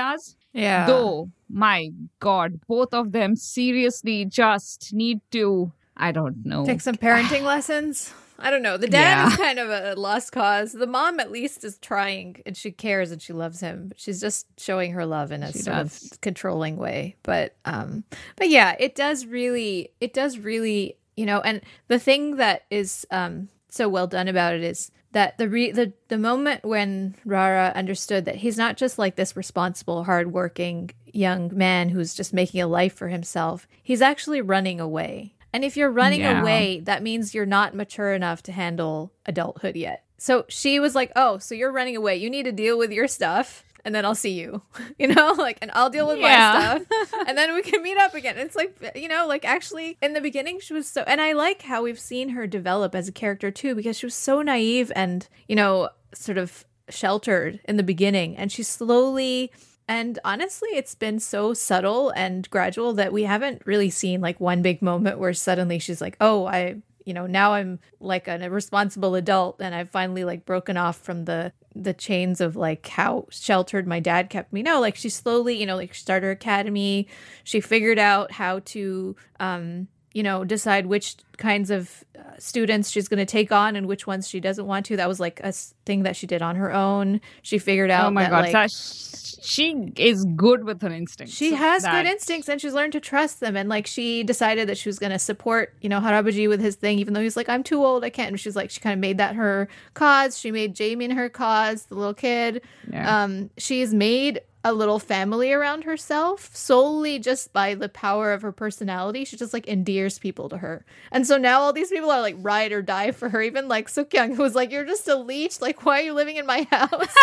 does. 0.00 0.34
Yeah. 0.56 0.86
Though, 0.86 1.30
my 1.48 1.90
God, 2.20 2.60
both 2.66 2.92
of 2.94 3.12
them 3.12 3.36
seriously 3.36 4.24
just 4.24 4.92
need 4.92 5.20
to, 5.32 5.72
I 5.96 6.12
don't 6.12 6.44
know. 6.44 6.64
Take 6.66 6.80
some 6.80 6.96
parenting 6.96 7.42
lessons. 7.54 8.12
I 8.38 8.50
don't 8.50 8.60
know. 8.62 8.76
The 8.76 8.86
dad 8.86 9.16
Yeah. 9.16 9.28
is 9.28 9.36
kind 9.36 9.58
of 9.58 9.70
a 9.70 9.94
lost 9.98 10.30
cause. 10.32 10.72
The 10.72 10.86
mom, 10.86 11.20
at 11.20 11.30
least, 11.32 11.64
is 11.64 11.78
trying 11.78 12.42
and 12.44 12.54
she 12.56 12.70
cares 12.70 13.10
and 13.10 13.20
she 13.22 13.32
loves 13.32 13.60
him. 13.60 13.92
She's 13.96 14.20
just 14.20 14.46
showing 14.58 14.92
her 14.92 15.06
love 15.06 15.32
in 15.32 15.42
a 15.42 15.52
She 15.52 15.60
sort 15.60 15.76
does. 15.76 16.12
of 16.12 16.20
controlling 16.20 16.76
way. 16.76 17.16
But, 17.22 17.56
um, 17.64 18.04
but 18.36 18.50
yeah, 18.50 18.76
it 18.78 18.94
does 18.94 19.24
really, 19.24 19.90
it 20.02 20.12
does 20.12 20.38
really, 20.38 20.98
you 21.16 21.24
know. 21.24 21.40
And 21.40 21.62
the 21.88 21.98
thing 21.98 22.36
that 22.36 22.64
is 22.70 23.06
um 23.10 23.48
so 23.70 23.88
well 23.88 24.06
done 24.06 24.28
about 24.28 24.54
it 24.54 24.62
is 24.62 24.90
that 25.16 25.38
the 25.38 25.48
re- 25.48 25.70
the 25.72 25.94
the 26.08 26.18
moment 26.18 26.62
when 26.62 27.14
Rara 27.24 27.72
understood 27.74 28.26
that 28.26 28.36
he's 28.36 28.58
not 28.58 28.76
just 28.76 28.98
like 28.98 29.16
this 29.16 29.34
responsible, 29.34 30.04
hardworking 30.04 30.90
young 31.06 31.50
man 31.56 31.88
who's 31.88 32.12
just 32.14 32.34
making 32.34 32.60
a 32.60 32.66
life 32.66 32.92
for 32.94 33.08
himself. 33.08 33.66
He's 33.82 34.02
actually 34.02 34.42
running 34.42 34.78
away. 34.78 35.32
And 35.54 35.64
if 35.64 35.74
you're 35.74 35.90
running 35.90 36.20
Yeah. 36.20 36.42
away, 36.42 36.80
that 36.80 37.02
means 37.02 37.34
you're 37.34 37.46
not 37.46 37.74
mature 37.74 38.12
enough 38.12 38.42
to 38.42 38.52
handle 38.52 39.10
adulthood 39.24 39.74
yet. 39.74 40.04
So 40.18 40.44
she 40.48 40.78
was 40.78 40.94
like, 40.94 41.12
"Oh, 41.16 41.38
so 41.38 41.54
you're 41.54 41.72
running 41.72 41.96
away. 41.96 42.16
You 42.16 42.28
need 42.28 42.42
to 42.44 42.52
deal 42.52 42.76
with 42.76 42.92
your 42.92 43.08
stuff." 43.08 43.64
And 43.86 43.94
then 43.94 44.04
I'll 44.04 44.16
see 44.16 44.32
you, 44.32 44.60
you 44.98 45.06
know, 45.06 45.32
like, 45.38 45.58
and 45.62 45.70
I'll 45.72 45.88
deal 45.90 46.08
with 46.08 46.18
Yeah. 46.18 46.52
my 46.78 46.84
stuff, 46.84 47.12
and 47.28 47.38
then 47.38 47.54
we 47.54 47.62
can 47.62 47.82
meet 47.82 47.96
up 47.96 48.14
again. 48.14 48.36
It's 48.36 48.56
like, 48.56 48.92
you 48.96 49.06
know, 49.06 49.26
like 49.28 49.44
actually 49.44 49.96
in 50.02 50.12
the 50.12 50.20
beginning, 50.20 50.58
she 50.60 50.72
was 50.74 50.88
so, 50.88 51.02
and 51.06 51.20
I 51.20 51.32
like 51.32 51.62
how 51.62 51.82
we've 51.84 51.98
seen 51.98 52.30
her 52.30 52.46
develop 52.48 52.94
as 52.96 53.06
a 53.08 53.12
character 53.12 53.52
too, 53.52 53.76
because 53.76 53.96
she 53.96 54.04
was 54.06 54.14
so 54.16 54.42
naive 54.42 54.90
and, 54.96 55.28
you 55.48 55.54
know, 55.54 55.88
sort 56.12 56.36
of 56.36 56.64
sheltered 56.90 57.60
in 57.64 57.76
the 57.76 57.82
beginning. 57.84 58.36
And 58.36 58.50
she 58.50 58.62
slowly, 58.64 59.52
and 59.88 60.18
honestly, 60.24 60.70
it's 60.70 60.96
been 60.96 61.20
so 61.20 61.54
subtle 61.54 62.10
and 62.10 62.50
gradual 62.50 62.92
that 62.94 63.12
we 63.12 63.22
haven't 63.22 63.62
really 63.66 63.90
seen 63.90 64.20
like 64.20 64.40
one 64.40 64.62
big 64.62 64.82
moment 64.82 65.20
where 65.20 65.32
suddenly 65.32 65.78
she's 65.78 66.00
like, 66.00 66.16
oh, 66.20 66.44
I, 66.46 66.76
you 67.06 67.14
know, 67.14 67.26
now 67.26 67.54
I'm 67.54 67.78
like 68.00 68.28
an, 68.28 68.42
a 68.42 68.50
responsible 68.50 69.14
adult 69.14 69.60
and 69.60 69.74
I've 69.74 69.90
finally 69.90 70.24
like 70.24 70.44
broken 70.44 70.76
off 70.76 70.98
from 70.98 71.24
the 71.24 71.52
the 71.74 71.94
chains 71.94 72.40
of 72.40 72.56
like 72.56 72.86
how 72.88 73.26
sheltered 73.30 73.86
my 73.86 74.00
dad 74.00 74.28
kept 74.28 74.52
me. 74.52 74.62
No, 74.62 74.80
like 74.80 74.96
she 74.96 75.08
slowly, 75.08 75.58
you 75.58 75.66
know, 75.66 75.76
like 75.76 75.94
started 75.94 76.26
her 76.26 76.32
academy. 76.32 77.06
She 77.44 77.60
figured 77.60 77.98
out 77.98 78.32
how 78.32 78.58
to 78.66 79.16
um 79.40 79.88
you 80.16 80.22
know, 80.22 80.44
decide 80.44 80.86
which 80.86 81.14
kinds 81.36 81.70
of 81.70 82.02
uh, 82.18 82.22
students 82.38 82.88
she's 82.88 83.06
going 83.06 83.18
to 83.18 83.26
take 83.26 83.52
on 83.52 83.76
and 83.76 83.86
which 83.86 84.06
ones 84.06 84.26
she 84.26 84.40
doesn't 84.40 84.64
want 84.66 84.86
to. 84.86 84.96
That 84.96 85.08
was 85.08 85.20
like 85.20 85.40
a 85.44 85.52
thing 85.52 86.04
that 86.04 86.16
she 86.16 86.26
did 86.26 86.40
on 86.40 86.56
her 86.56 86.72
own. 86.72 87.20
She 87.42 87.58
figured 87.58 87.90
out 87.90 88.06
oh 88.06 88.10
my 88.12 88.22
that 88.22 88.30
God. 88.30 88.54
like 88.54 88.70
she 88.70 89.92
is 89.96 90.24
good 90.34 90.64
with 90.64 90.80
her 90.80 90.88
instincts. 90.88 91.34
she 91.34 91.52
has 91.52 91.82
That- 91.82 91.92
good 92.02 92.10
instincts 92.10 92.48
and 92.48 92.58
she's 92.58 92.72
learned 92.72 92.94
to 92.94 93.00
trust 93.00 93.40
them. 93.40 93.58
And 93.58 93.68
like 93.68 93.86
she 93.86 94.22
decided 94.24 94.70
that 94.70 94.78
she 94.78 94.88
was 94.88 94.98
going 94.98 95.12
to 95.12 95.18
support, 95.18 95.74
you 95.82 95.90
know, 95.90 96.00
Harabaji 96.00 96.48
with 96.48 96.62
his 96.62 96.76
thing, 96.76 96.98
even 96.98 97.12
though 97.12 97.20
he's 97.20 97.36
like, 97.36 97.50
I'm 97.50 97.62
too 97.62 97.84
old, 97.84 98.02
I 98.02 98.08
can't. 98.08 98.30
And 98.30 98.40
she's 98.40 98.56
like, 98.56 98.70
she 98.70 98.80
kind 98.80 98.94
of 98.94 99.00
made 99.00 99.18
that 99.18 99.34
her 99.36 99.68
cause. 99.92 100.38
She 100.38 100.50
made 100.50 100.74
Jamie 100.74 101.12
her 101.12 101.28
cause, 101.28 101.84
the 101.84 101.94
little 101.94 102.14
kid. 102.14 102.62
Yeah. 102.90 103.24
Um, 103.24 103.50
she's 103.58 103.92
made 103.92 104.40
a 104.68 104.72
little 104.72 104.98
family 104.98 105.52
around 105.52 105.84
herself 105.84 106.50
solely 106.52 107.20
just 107.20 107.52
by 107.52 107.74
the 107.74 107.88
power 107.88 108.32
of 108.32 108.42
her 108.42 108.50
personality. 108.50 109.24
She 109.24 109.36
just 109.36 109.52
like 109.52 109.66
endears 109.68 110.18
people 110.18 110.48
to 110.48 110.58
her. 110.58 110.84
And 111.12 111.24
so 111.26 111.38
now 111.38 111.60
all 111.60 111.72
these 111.72 111.90
people 111.90 112.10
are 112.10 112.20
like 112.20 112.34
ride 112.40 112.72
or 112.72 112.82
die 112.82 113.12
for 113.12 113.28
her. 113.28 113.40
Even 113.42 113.68
like 113.68 113.88
Sukyung, 113.88 114.34
who 114.34 114.42
was 114.42 114.56
like, 114.56 114.72
You're 114.72 114.84
just 114.84 115.06
a 115.06 115.14
leech. 115.14 115.60
Like, 115.60 115.84
why 115.86 116.00
are 116.00 116.02
you 116.04 116.12
living 116.14 116.36
in 116.36 116.46
my 116.46 116.62
house? 116.72 117.14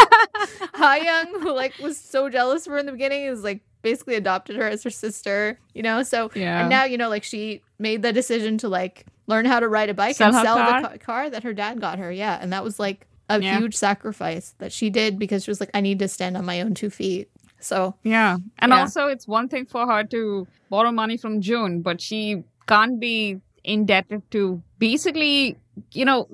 Young, 1.04 1.42
who 1.42 1.52
like 1.54 1.78
was 1.80 1.98
so 1.98 2.30
jealous 2.30 2.66
of 2.66 2.72
her 2.72 2.78
in 2.80 2.86
the 2.86 2.92
beginning, 2.94 3.24
is 3.26 3.44
like 3.44 3.62
basically 3.82 4.16
adopted 4.16 4.56
her 4.56 4.68
as 4.68 4.84
her 4.84 4.90
sister, 4.90 5.60
you 5.74 5.84
know? 5.84 6.04
So 6.04 6.32
Yeah. 6.36 6.62
and 6.62 6.70
now, 6.70 6.86
you 6.86 6.98
know, 6.98 7.10
like 7.10 7.24
she 7.24 7.62
made 7.80 8.02
the 8.02 8.14
decision 8.14 8.58
to 8.60 8.70
like 8.70 9.06
learn 9.28 9.46
how 9.46 9.60
to 9.60 9.68
ride 9.68 9.90
a 9.90 9.94
bike 9.94 10.16
Sell 10.16 10.30
and 10.34 10.46
sell 10.46 10.56
car? 10.58 10.82
the 10.82 10.88
ca- 10.88 10.98
car 10.98 11.30
that 11.30 11.44
her 11.44 11.54
dad 11.54 11.82
got 11.82 12.00
her. 12.00 12.12
Yeah. 12.12 12.38
And 12.42 12.54
that 12.54 12.64
was 12.64 12.80
like 12.80 13.06
a 13.30 13.42
Yeah. 13.42 13.58
huge 13.60 13.76
sacrifice 13.76 14.54
that 14.60 14.72
she 14.72 14.90
did 14.90 15.18
because 15.20 15.44
she 15.46 15.52
was 15.52 15.60
like, 15.60 15.72
I 15.74 15.82
need 15.82 16.00
to 16.00 16.08
stand 16.08 16.38
on 16.38 16.46
my 16.46 16.62
own 16.62 16.74
two 16.74 16.90
feet. 16.90 17.30
So 17.64 17.96
Yeah. 18.04 18.38
And 18.60 18.72
Yeah. 18.72 18.80
also, 18.82 19.08
it's 19.08 19.28
one 19.28 19.48
thing 19.50 19.66
for 19.66 19.88
her 19.92 20.04
to 20.16 20.48
borrow 20.70 20.92
money 20.92 21.18
from 21.18 21.42
June, 21.42 21.82
but 21.82 22.02
she 22.02 22.44
can't 22.68 23.00
be 23.00 23.40
indebted 23.64 24.30
to 24.32 24.62
basically, 24.80 25.58
you 25.92 26.06
know, 26.06 26.28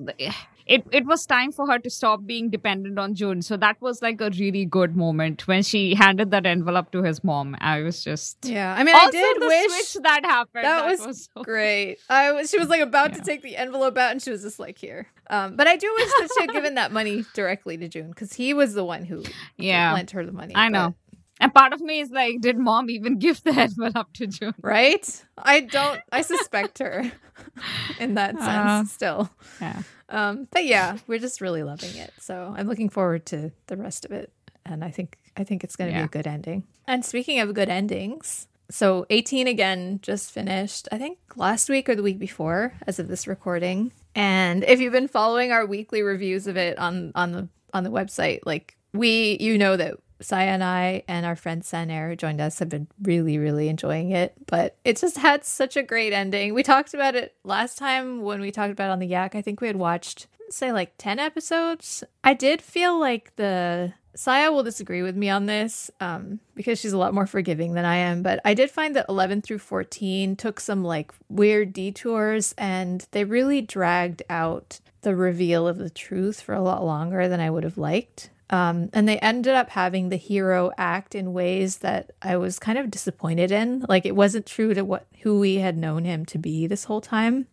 it, 0.65 0.83
it 0.91 1.05
was 1.07 1.25
time 1.25 1.51
for 1.51 1.65
her 1.71 1.79
to 1.79 1.89
stop 1.89 2.25
being 2.27 2.49
dependent 2.51 2.99
on 2.99 3.15
June. 3.15 3.41
So 3.41 3.57
that 3.57 3.81
was 3.81 4.01
like 4.03 4.21
a 4.21 4.29
really 4.39 4.65
good 4.65 4.95
moment 4.95 5.47
when 5.47 5.63
she 5.63 5.95
handed 5.95 6.29
that 6.31 6.45
envelope 6.45 6.91
to 6.91 7.01
his 7.03 7.23
mom. 7.23 7.55
I 7.59 7.81
was 7.81 8.03
just. 8.03 8.37
yeah, 8.43 8.75
I 8.77 8.83
mean, 8.83 8.93
also, 8.93 9.07
I 9.07 9.11
did 9.11 9.37
wish 9.41 9.93
that 10.03 10.23
happened. 10.25 10.65
that 10.65 10.85
was 11.07 11.27
so- 11.35 11.41
great. 11.43 11.97
I 12.09 12.31
was 12.33 12.49
she 12.51 12.59
was 12.59 12.69
like 12.69 12.81
about 12.81 13.13
to 13.15 13.21
take 13.21 13.41
the 13.41 13.55
envelope 13.57 13.97
out 13.97 14.11
and 14.11 14.21
she 14.21 14.29
was 14.31 14.43
just 14.43 14.59
like 14.59 14.77
here. 14.77 15.07
Um, 15.31 15.55
but 15.55 15.67
I 15.67 15.75
do 15.75 15.91
wish 15.97 16.07
that 16.19 16.29
she 16.37 16.41
had 16.43 16.51
given 16.51 16.75
that 16.75 16.91
money 16.91 17.25
directly 17.33 17.77
to 17.77 17.87
June 17.87 18.09
because 18.09 18.33
he 18.33 18.53
was 18.53 18.73
the 18.75 18.85
one 18.85 19.05
who 19.05 19.23
Yeah. 19.57 19.93
lent 19.93 20.11
her 20.11 20.23
the 20.25 20.31
money. 20.31 20.55
I 20.55 20.69
know. 20.69 20.93
And 21.39 21.53
part 21.53 21.71
of 21.73 21.79
me 21.81 22.01
is 22.01 22.09
like, 22.11 22.41
did 22.41 22.57
mom 22.57 22.89
even 22.89 23.17
give 23.17 23.41
the 23.43 23.51
envelope 23.51 24.11
to 24.15 24.27
June? 24.27 24.53
right? 24.61 25.25
I 25.37 25.61
don't. 25.61 26.01
I 26.11 26.21
suspect 26.21 26.79
her 26.79 27.11
in 27.99 28.15
that 28.15 28.35
sense. 28.37 28.47
Uh, 28.49 28.83
still, 28.85 29.29
Yeah. 29.61 29.81
um, 30.09 30.47
but 30.51 30.65
yeah, 30.65 30.97
we're 31.07 31.19
just 31.19 31.39
really 31.41 31.63
loving 31.63 31.95
it. 31.95 32.13
So 32.19 32.53
I'm 32.57 32.67
looking 32.67 32.89
forward 32.89 33.25
to 33.27 33.51
the 33.67 33.77
rest 33.77 34.03
of 34.05 34.11
it, 34.11 34.31
and 34.65 34.83
I 34.83 34.91
think 34.91 35.17
I 35.37 35.43
think 35.43 35.63
it's 35.63 35.75
going 35.75 35.91
to 35.91 35.97
be 35.97 36.03
a 36.03 36.07
good 36.07 36.27
ending. 36.27 36.63
And 36.87 37.05
speaking 37.05 37.39
of 37.39 37.53
good 37.53 37.69
endings, 37.69 38.47
so 38.69 39.05
18 39.09 39.47
again 39.47 39.99
just 40.01 40.31
finished. 40.31 40.87
I 40.91 40.97
think 40.97 41.19
last 41.35 41.69
week 41.69 41.87
or 41.87 41.95
the 41.95 42.03
week 42.03 42.19
before, 42.19 42.73
as 42.87 42.99
of 42.99 43.07
this 43.07 43.27
recording. 43.27 43.91
And 44.15 44.63
if 44.65 44.81
you've 44.81 44.91
been 44.91 45.07
following 45.07 45.51
our 45.51 45.65
weekly 45.65 46.01
reviews 46.01 46.47
of 46.47 46.57
it 46.57 46.77
on 46.77 47.11
on 47.15 47.31
the 47.31 47.47
on 47.73 47.83
the 47.83 47.91
website, 47.91 48.39
like 48.45 48.75
we, 48.91 49.37
you 49.39 49.57
know 49.57 49.77
that 49.77 49.95
Saya 50.21 50.47
and 50.47 50.63
I 50.63 51.03
and 51.07 51.25
our 51.25 51.35
friend 51.35 51.61
Sanair 51.61 52.09
who 52.09 52.15
joined 52.15 52.41
us 52.41 52.59
have 52.59 52.69
been 52.69 52.87
really, 53.01 53.37
really 53.37 53.69
enjoying 53.69 54.11
it. 54.11 54.33
But 54.47 54.77
it 54.83 54.97
just 54.97 55.17
had 55.17 55.45
such 55.45 55.77
a 55.77 55.83
great 55.83 56.13
ending. 56.13 56.53
We 56.53 56.63
talked 56.63 56.93
about 56.93 57.15
it 57.15 57.35
last 57.43 57.77
time 57.77 58.21
when 58.21 58.41
we 58.41 58.51
talked 58.51 58.71
about 58.71 58.91
on 58.91 58.99
the 58.99 59.07
Yak. 59.07 59.35
I 59.35 59.41
think 59.41 59.61
we 59.61 59.67
had 59.67 59.77
watched 59.77 60.27
say 60.49 60.71
like 60.71 60.93
10 60.97 61.19
episodes. 61.19 62.03
I 62.23 62.33
did 62.33 62.61
feel 62.61 62.99
like 62.99 63.35
the 63.35 63.93
Saya 64.15 64.51
will 64.51 64.63
disagree 64.63 65.01
with 65.01 65.15
me 65.15 65.29
on 65.29 65.45
this 65.45 65.91
um, 65.99 66.39
because 66.55 66.79
she's 66.79 66.93
a 66.93 66.97
lot 66.97 67.13
more 67.13 67.27
forgiving 67.27 67.73
than 67.73 67.85
I 67.85 67.97
am. 67.97 68.23
But 68.23 68.41
I 68.43 68.53
did 68.53 68.71
find 68.71 68.95
that 68.95 69.05
11 69.07 69.41
through 69.43 69.59
14 69.59 70.35
took 70.35 70.59
some 70.59 70.83
like 70.83 71.11
weird 71.29 71.71
detours 71.73 72.53
and 72.57 73.05
they 73.11 73.23
really 73.23 73.61
dragged 73.61 74.23
out 74.29 74.79
the 75.01 75.15
reveal 75.15 75.67
of 75.67 75.77
the 75.77 75.89
truth 75.89 76.41
for 76.41 76.53
a 76.53 76.61
lot 76.61 76.83
longer 76.83 77.27
than 77.27 77.39
I 77.39 77.49
would 77.49 77.63
have 77.63 77.77
liked. 77.77 78.29
Um, 78.51 78.89
and 78.93 79.07
they 79.07 79.19
ended 79.19 79.53
up 79.53 79.69
having 79.69 80.09
the 80.09 80.15
hero 80.15 80.71
act 80.77 81.13
in 81.13 81.33
ways 81.33 81.77
that 81.79 82.11
I 82.21 82.37
was 82.37 82.57
kind 82.57 82.77
of 82.77 82.89
disappointed 82.89 83.51
in. 83.51 83.85
Like 83.87 84.05
it 84.05 84.15
wasn't 84.15 84.45
true 84.45 84.73
to 84.73 84.83
what 84.83 85.05
who 85.21 85.39
we 85.39 85.55
had 85.55 85.77
known 85.77 86.05
him 86.05 86.25
to 86.27 86.37
be 86.37 86.65
this 86.65 86.85
whole 86.85 87.01
time. 87.01 87.47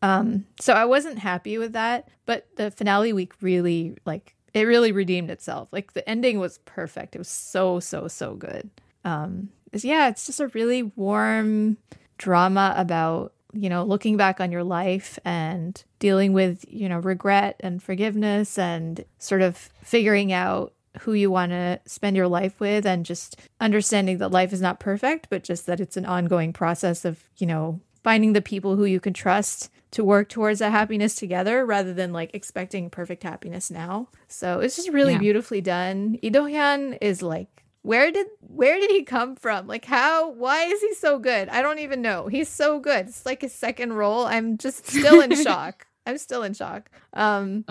Um, 0.00 0.46
so 0.60 0.72
I 0.72 0.84
wasn't 0.84 1.18
happy 1.18 1.58
with 1.58 1.72
that. 1.72 2.08
But 2.24 2.46
the 2.56 2.70
finale 2.70 3.12
week 3.12 3.32
really 3.40 3.96
like 4.06 4.34
it 4.54 4.62
really 4.62 4.92
redeemed 4.92 5.30
itself. 5.30 5.68
Like 5.70 5.92
the 5.92 6.08
ending 6.08 6.38
was 6.38 6.58
perfect. 6.64 7.14
It 7.14 7.18
was 7.18 7.28
so 7.28 7.80
so 7.80 8.08
so 8.08 8.34
good. 8.34 8.70
Um, 9.04 9.50
yeah, 9.72 10.08
it's 10.08 10.26
just 10.26 10.40
a 10.40 10.48
really 10.48 10.82
warm 10.82 11.76
drama 12.16 12.74
about 12.76 13.32
you 13.52 13.68
know 13.68 13.82
looking 13.84 14.16
back 14.16 14.40
on 14.40 14.52
your 14.52 14.64
life 14.64 15.18
and 15.24 15.82
dealing 15.98 16.32
with 16.32 16.64
you 16.68 16.88
know 16.88 16.98
regret 16.98 17.56
and 17.60 17.82
forgiveness 17.82 18.58
and 18.58 19.04
sort 19.18 19.40
of 19.42 19.56
figuring 19.82 20.32
out 20.32 20.72
who 21.00 21.12
you 21.12 21.30
want 21.30 21.52
to 21.52 21.78
spend 21.86 22.16
your 22.16 22.26
life 22.28 22.58
with 22.60 22.84
and 22.84 23.06
just 23.06 23.38
understanding 23.60 24.18
that 24.18 24.30
life 24.32 24.52
is 24.52 24.60
not 24.60 24.80
perfect, 24.80 25.28
but 25.30 25.44
just 25.44 25.66
that 25.66 25.78
it's 25.80 25.96
an 25.96 26.04
ongoing 26.04 26.52
process 26.52 27.04
of, 27.04 27.22
you 27.36 27.46
know, 27.46 27.80
finding 28.02 28.32
the 28.32 28.40
people 28.42 28.74
who 28.74 28.84
you 28.84 28.98
can 28.98 29.12
trust 29.12 29.70
to 29.92 30.02
work 30.02 30.28
towards 30.28 30.58
that 30.58 30.72
happiness 30.72 31.14
together 31.14 31.64
rather 31.64 31.94
than 31.94 32.12
like 32.12 32.30
expecting 32.34 32.90
perfect 32.90 33.22
happiness 33.22 33.70
now. 33.70 34.08
So 34.26 34.58
it's 34.60 34.74
just 34.76 34.88
really 34.90 35.12
Yeah. 35.12 35.18
beautifully 35.20 35.60
done. 35.60 36.18
Do-hyun 36.20 36.98
is 37.00 37.22
like 37.22 37.64
where 37.88 38.10
did 38.12 38.26
where 38.40 38.78
did 38.78 38.90
he 38.90 39.02
come 39.02 39.34
from? 39.34 39.66
Like 39.66 39.86
how 39.86 40.30
why 40.32 40.64
is 40.64 40.82
he 40.82 40.92
so 40.92 41.18
good? 41.18 41.48
I 41.48 41.62
don't 41.62 41.78
even 41.78 42.02
know. 42.02 42.26
He's 42.26 42.50
so 42.50 42.78
good. 42.78 43.08
It's 43.08 43.24
like 43.24 43.40
his 43.40 43.54
second 43.54 43.94
role. 43.94 44.26
I'm 44.26 44.58
just 44.58 44.86
still 44.86 45.22
in 45.22 45.34
shock. 45.42 45.86
I'm 46.06 46.18
still 46.18 46.42
in 46.42 46.52
shock. 46.52 46.90
Um 47.14 47.64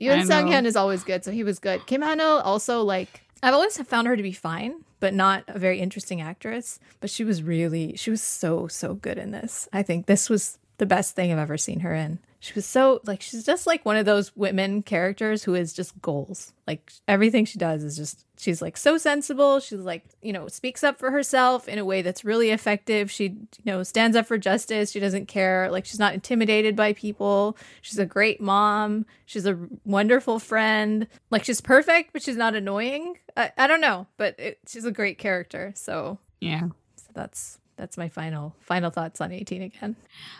Yoon 0.00 0.20
I 0.20 0.24
Sung. 0.24 0.48
Hyun 0.48 0.64
is 0.64 0.74
always 0.74 1.04
good, 1.04 1.22
so 1.22 1.30
he 1.30 1.44
was 1.44 1.58
good. 1.58 1.86
Kim 1.86 2.00
Ha 2.00 2.14
Neul 2.14 2.40
also 2.42 2.82
like 2.82 3.20
I've 3.42 3.52
always 3.52 3.76
found 3.76 4.06
her 4.06 4.16
to 4.16 4.22
be 4.22 4.32
fine, 4.32 4.84
but 5.00 5.12
not 5.12 5.44
a 5.48 5.58
very 5.58 5.80
interesting 5.80 6.22
actress. 6.22 6.80
But 7.00 7.10
she 7.10 7.22
was 7.22 7.42
really 7.42 7.94
she 7.96 8.08
was 8.08 8.22
so 8.22 8.68
so 8.68 8.94
good 8.94 9.18
in 9.18 9.32
this. 9.32 9.68
I 9.70 9.82
think 9.82 10.06
this 10.06 10.30
was 10.30 10.58
the 10.78 10.86
best 10.86 11.14
thing 11.14 11.30
I've 11.30 11.38
ever 11.38 11.58
seen 11.58 11.80
her 11.80 11.94
in. 11.94 12.20
She 12.42 12.54
was 12.54 12.66
so 12.66 13.00
like 13.04 13.22
she's 13.22 13.46
just 13.46 13.68
like 13.68 13.84
one 13.86 13.96
of 13.96 14.04
those 14.04 14.34
women 14.34 14.82
characters 14.82 15.44
who 15.44 15.54
is 15.54 15.72
just 15.72 16.02
goals. 16.02 16.52
Like 16.66 16.90
everything 17.06 17.44
she 17.44 17.56
does 17.56 17.84
is 17.84 17.96
just 17.96 18.26
she's 18.36 18.60
like 18.60 18.76
so 18.76 18.98
sensible. 18.98 19.60
She's 19.60 19.78
like, 19.78 20.02
you 20.22 20.32
know, 20.32 20.48
speaks 20.48 20.82
up 20.82 20.98
for 20.98 21.12
herself 21.12 21.68
in 21.68 21.78
a 21.78 21.84
way 21.84 22.02
that's 22.02 22.24
really 22.24 22.50
effective. 22.50 23.12
She, 23.12 23.26
you 23.26 23.46
know, 23.64 23.84
stands 23.84 24.16
up 24.16 24.26
for 24.26 24.38
justice. 24.38 24.90
She 24.90 24.98
doesn't 24.98 25.26
care. 25.28 25.70
Like 25.70 25.84
she's 25.84 26.00
not 26.00 26.14
intimidated 26.14 26.74
by 26.74 26.94
people. 26.94 27.56
She's 27.80 28.00
a 28.00 28.06
great 28.06 28.40
mom. 28.40 29.06
She's 29.24 29.46
a 29.46 29.56
wonderful 29.84 30.40
friend. 30.40 31.06
Like 31.30 31.44
she's 31.44 31.60
perfect, 31.60 32.12
but 32.12 32.22
she's 32.22 32.36
not 32.36 32.56
annoying. 32.56 33.18
I, 33.36 33.52
I 33.56 33.68
don't 33.68 33.80
know, 33.80 34.08
but 34.16 34.34
it, 34.40 34.58
she's 34.66 34.84
a 34.84 34.90
great 34.90 35.16
character. 35.16 35.74
So, 35.76 36.18
yeah. 36.40 36.70
so 36.96 37.06
that's 37.14 37.60
that's 37.76 37.96
my 37.96 38.08
final 38.08 38.56
final 38.60 38.90
thoughts 38.90 39.20
on 39.20 39.32
18 39.32 39.62
again. 39.62 39.96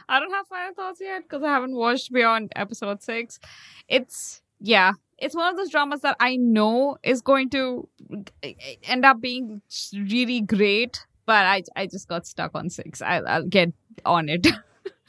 I 0.09 0.21
don't 0.21 0.31
have 0.33 0.47
final 0.47 0.75
thoughts 0.75 1.01
yet 1.01 1.23
because 1.23 1.42
I 1.42 1.49
haven't 1.49 1.75
watched 1.75 2.12
beyond 2.12 2.53
episode 2.57 3.03
six. 3.03 3.38
It's 3.88 4.42
yeah, 4.61 4.92
it's 5.18 5.35
one 5.35 5.51
of 5.51 5.57
those 5.57 5.71
dramas 5.71 6.01
that 6.03 6.16
I 6.21 6.37
know 6.37 6.97
is 7.03 7.21
going 7.21 7.51
to 7.51 7.88
end 8.85 9.05
up 9.05 9.21
being 9.21 9.62
really 9.95 10.40
great, 10.40 11.05
but 11.27 11.45
I 11.45 11.62
I 11.77 11.87
just 11.87 12.09
got 12.09 12.27
stuck 12.27 12.53
on 12.55 12.71
six. 12.71 13.03
I, 13.03 13.18
I'll 13.18 13.47
get 13.47 13.73
on 14.05 14.29
it. 14.29 14.47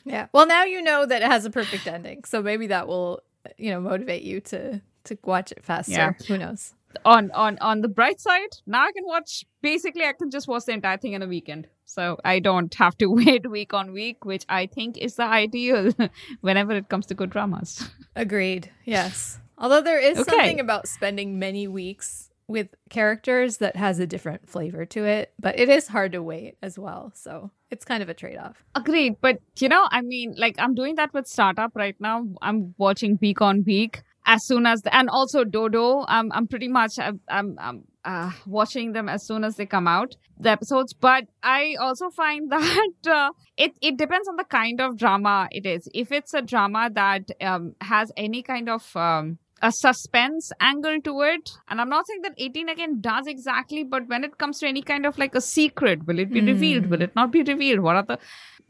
Yeah. 0.05 0.27
Well, 0.33 0.45
now 0.45 0.65
you 0.65 0.81
know 0.81 1.05
that 1.05 1.21
it 1.21 1.27
has 1.31 1.45
a 1.45 1.49
perfect 1.49 1.87
ending, 1.87 2.25
so 2.25 2.41
maybe 2.41 2.67
that 2.67 2.89
will 2.89 3.21
you 3.57 3.71
know 3.71 3.79
motivate 3.79 4.23
you 4.23 4.41
to 4.41 4.81
to 5.05 5.17
watch 5.23 5.53
it 5.53 5.63
faster. 5.63 5.93
Yeah. 5.93 6.11
Who 6.27 6.37
knows? 6.37 6.73
on 7.05 7.31
on 7.31 7.57
on 7.59 7.81
the 7.81 7.87
bright 7.87 8.19
side, 8.19 8.49
now 8.65 8.83
I 8.83 8.91
can 8.91 9.05
watch. 9.05 9.45
Basically, 9.61 10.03
I 10.03 10.13
can 10.13 10.29
just 10.29 10.47
watch 10.47 10.65
the 10.65 10.73
entire 10.73 10.97
thing 10.97 11.13
in 11.13 11.21
a 11.21 11.27
weekend, 11.27 11.67
so 11.85 12.17
I 12.25 12.39
don't 12.39 12.73
have 12.75 12.97
to 12.99 13.07
wait 13.19 13.49
week 13.49 13.73
on 13.73 13.91
week, 13.93 14.25
which 14.25 14.45
I 14.49 14.65
think 14.67 14.97
is 14.97 15.15
the 15.15 15.23
ideal 15.25 15.91
whenever 16.41 16.73
it 16.73 16.89
comes 16.89 17.05
to 17.07 17.13
good 17.13 17.29
dramas. 17.29 17.89
Agreed. 18.15 18.71
Yes. 18.85 19.39
Although 19.57 19.81
there 19.81 19.99
is 19.99 20.17
Okay. 20.19 20.31
something 20.31 20.59
about 20.59 20.87
spending 20.87 21.39
many 21.39 21.67
weeks 21.67 22.29
with 22.47 22.75
characters 22.89 23.57
that 23.57 23.75
has 23.75 23.99
a 23.99 24.05
different 24.07 24.49
flavor 24.49 24.85
to 24.85 25.05
it, 25.05 25.33
but 25.39 25.57
it 25.57 25.69
is 25.69 25.87
hard 25.87 26.11
to 26.11 26.21
wait 26.21 26.57
as 26.61 26.77
well. 26.77 27.11
So 27.15 27.51
it's 27.71 27.85
kind 27.85 28.03
of 28.03 28.09
a 28.09 28.13
trade 28.13 28.37
off. 28.37 28.63
Agreed, 28.75 29.15
but 29.21 29.39
you 29.59 29.69
know, 29.69 29.87
I 29.91 30.01
mean, 30.01 30.35
like 30.37 30.55
I'm 30.59 30.75
doing 30.75 30.95
that 30.95 31.13
with 31.13 31.25
startup 31.27 31.71
right 31.75 31.95
now. 31.99 32.25
I'm 32.41 32.75
watching 32.77 33.17
week 33.21 33.41
on 33.41 33.63
week 33.63 34.03
as 34.25 34.45
soon 34.45 34.65
as 34.65 34.81
the, 34.81 34.95
and 34.95 35.09
also 35.09 35.43
Dodo. 35.43 36.05
I'm 36.07 36.31
I'm 36.31 36.47
pretty 36.47 36.67
much 36.67 36.99
I'm 36.99 37.19
I'm, 37.27 37.57
I'm 37.59 37.83
uh, 38.05 38.31
watching 38.45 38.93
them 38.93 39.09
as 39.09 39.25
soon 39.25 39.43
as 39.43 39.55
they 39.55 39.65
come 39.65 39.87
out 39.87 40.15
the 40.39 40.49
episodes. 40.49 40.93
But 40.93 41.25
I 41.41 41.75
also 41.79 42.09
find 42.09 42.51
that 42.55 43.07
uh, 43.07 43.31
it 43.57 43.73
it 43.81 43.97
depends 43.97 44.27
on 44.27 44.35
the 44.35 44.43
kind 44.45 44.81
of 44.81 44.97
drama 44.97 45.47
it 45.51 45.65
is. 45.65 45.87
If 45.93 46.11
it's 46.11 46.33
a 46.33 46.41
drama 46.41 46.89
that 46.93 47.29
um, 47.41 47.75
has 47.81 48.11
any 48.17 48.41
kind 48.41 48.69
of 48.69 48.95
um, 48.95 49.39
a 49.63 49.71
suspense 49.71 50.51
angle 50.59 50.99
to 51.01 51.21
it. 51.21 51.49
And 51.69 51.79
I'm 51.79 51.89
not 51.89 52.05
saying 52.05 52.21
that 52.23 52.33
18 52.37 52.67
again 52.67 52.99
does 52.99 53.27
exactly, 53.27 53.83
but 53.85 54.09
when 54.09 54.25
it 54.25 54.37
comes 54.37 54.59
to 54.59 54.67
any 54.67 54.81
kind 54.81 55.05
of 55.05 55.17
like 55.17 55.35
a 55.35 55.41
secret, 55.41 56.05
will 56.05 56.19
it 56.19 56.31
be 56.31 56.41
revealed? 56.41 56.87
Will 56.87 57.01
it 57.01 57.15
not 57.15 57.31
be 57.31 57.43
revealed? 57.43 57.79
What 57.79 57.95
are 57.95 58.03
the 58.03 58.19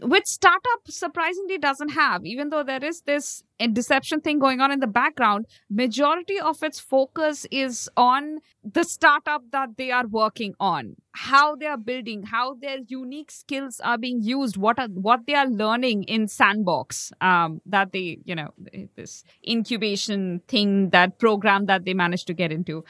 which 0.04 0.26
startup 0.26 0.82
surprisingly 0.88 1.58
doesn't 1.58 1.90
have 1.90 2.26
even 2.26 2.50
though 2.50 2.64
there 2.64 2.84
is 2.84 3.02
this 3.02 3.44
uh, 3.60 3.68
deception 3.68 4.20
thing 4.22 4.40
going 4.40 4.60
on 4.60 4.72
in 4.72 4.80
the 4.80 4.88
background 4.88 5.46
majority 5.70 6.40
of 6.40 6.62
its 6.62 6.80
focus 6.80 7.46
is 7.52 7.90
on 7.96 8.40
the 8.64 8.84
startup 8.84 9.44
that 9.52 9.70
they 9.78 9.92
are 9.92 10.08
working 10.08 10.54
on. 10.60 10.96
How 11.16 11.56
they 11.56 11.68
are 11.68 11.78
building 11.78 12.24
how 12.24 12.56
their 12.56 12.78
unique 12.88 13.30
skills 13.30 13.80
are 13.80 13.98
being 13.98 14.22
used 14.24 14.58
what 14.58 14.80
are 14.80 14.88
what 14.88 15.28
they 15.28 15.36
are 15.36 15.48
learning 15.48 16.04
in 16.06 16.28
sandbox 16.28 17.12
um 17.22 17.62
that 17.68 17.92
they 17.92 18.18
you 18.26 18.34
know 18.34 18.50
this 18.96 19.24
incubation 19.48 20.42
thing 20.48 20.90
that 20.90 21.20
program 21.20 21.68
that 21.68 21.86
they 21.86 21.94
managed 21.94 22.26
to 22.28 22.34
get 22.34 22.52
into 22.52 22.84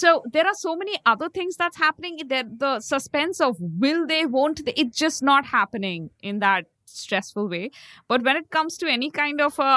so 0.00 0.10
there 0.32 0.46
are 0.50 0.56
so 0.62 0.72
many 0.82 0.96
other 1.12 1.28
things 1.38 1.56
that's 1.62 1.78
happening 1.84 2.18
there 2.32 2.44
the 2.64 2.72
suspense 2.88 3.40
of 3.48 3.56
will 3.84 4.02
they 4.12 4.24
won't 4.38 4.64
they 4.66 4.74
it's 4.82 4.96
just 5.06 5.22
not 5.30 5.46
happening 5.52 6.10
in 6.32 6.38
that 6.46 6.64
stressful 6.86 7.48
way 7.54 7.70
but 8.12 8.22
when 8.28 8.36
it 8.42 8.50
comes 8.58 8.76
to 8.82 8.86
any 8.98 9.10
kind 9.22 9.40
of 9.48 9.58
a 9.70 9.72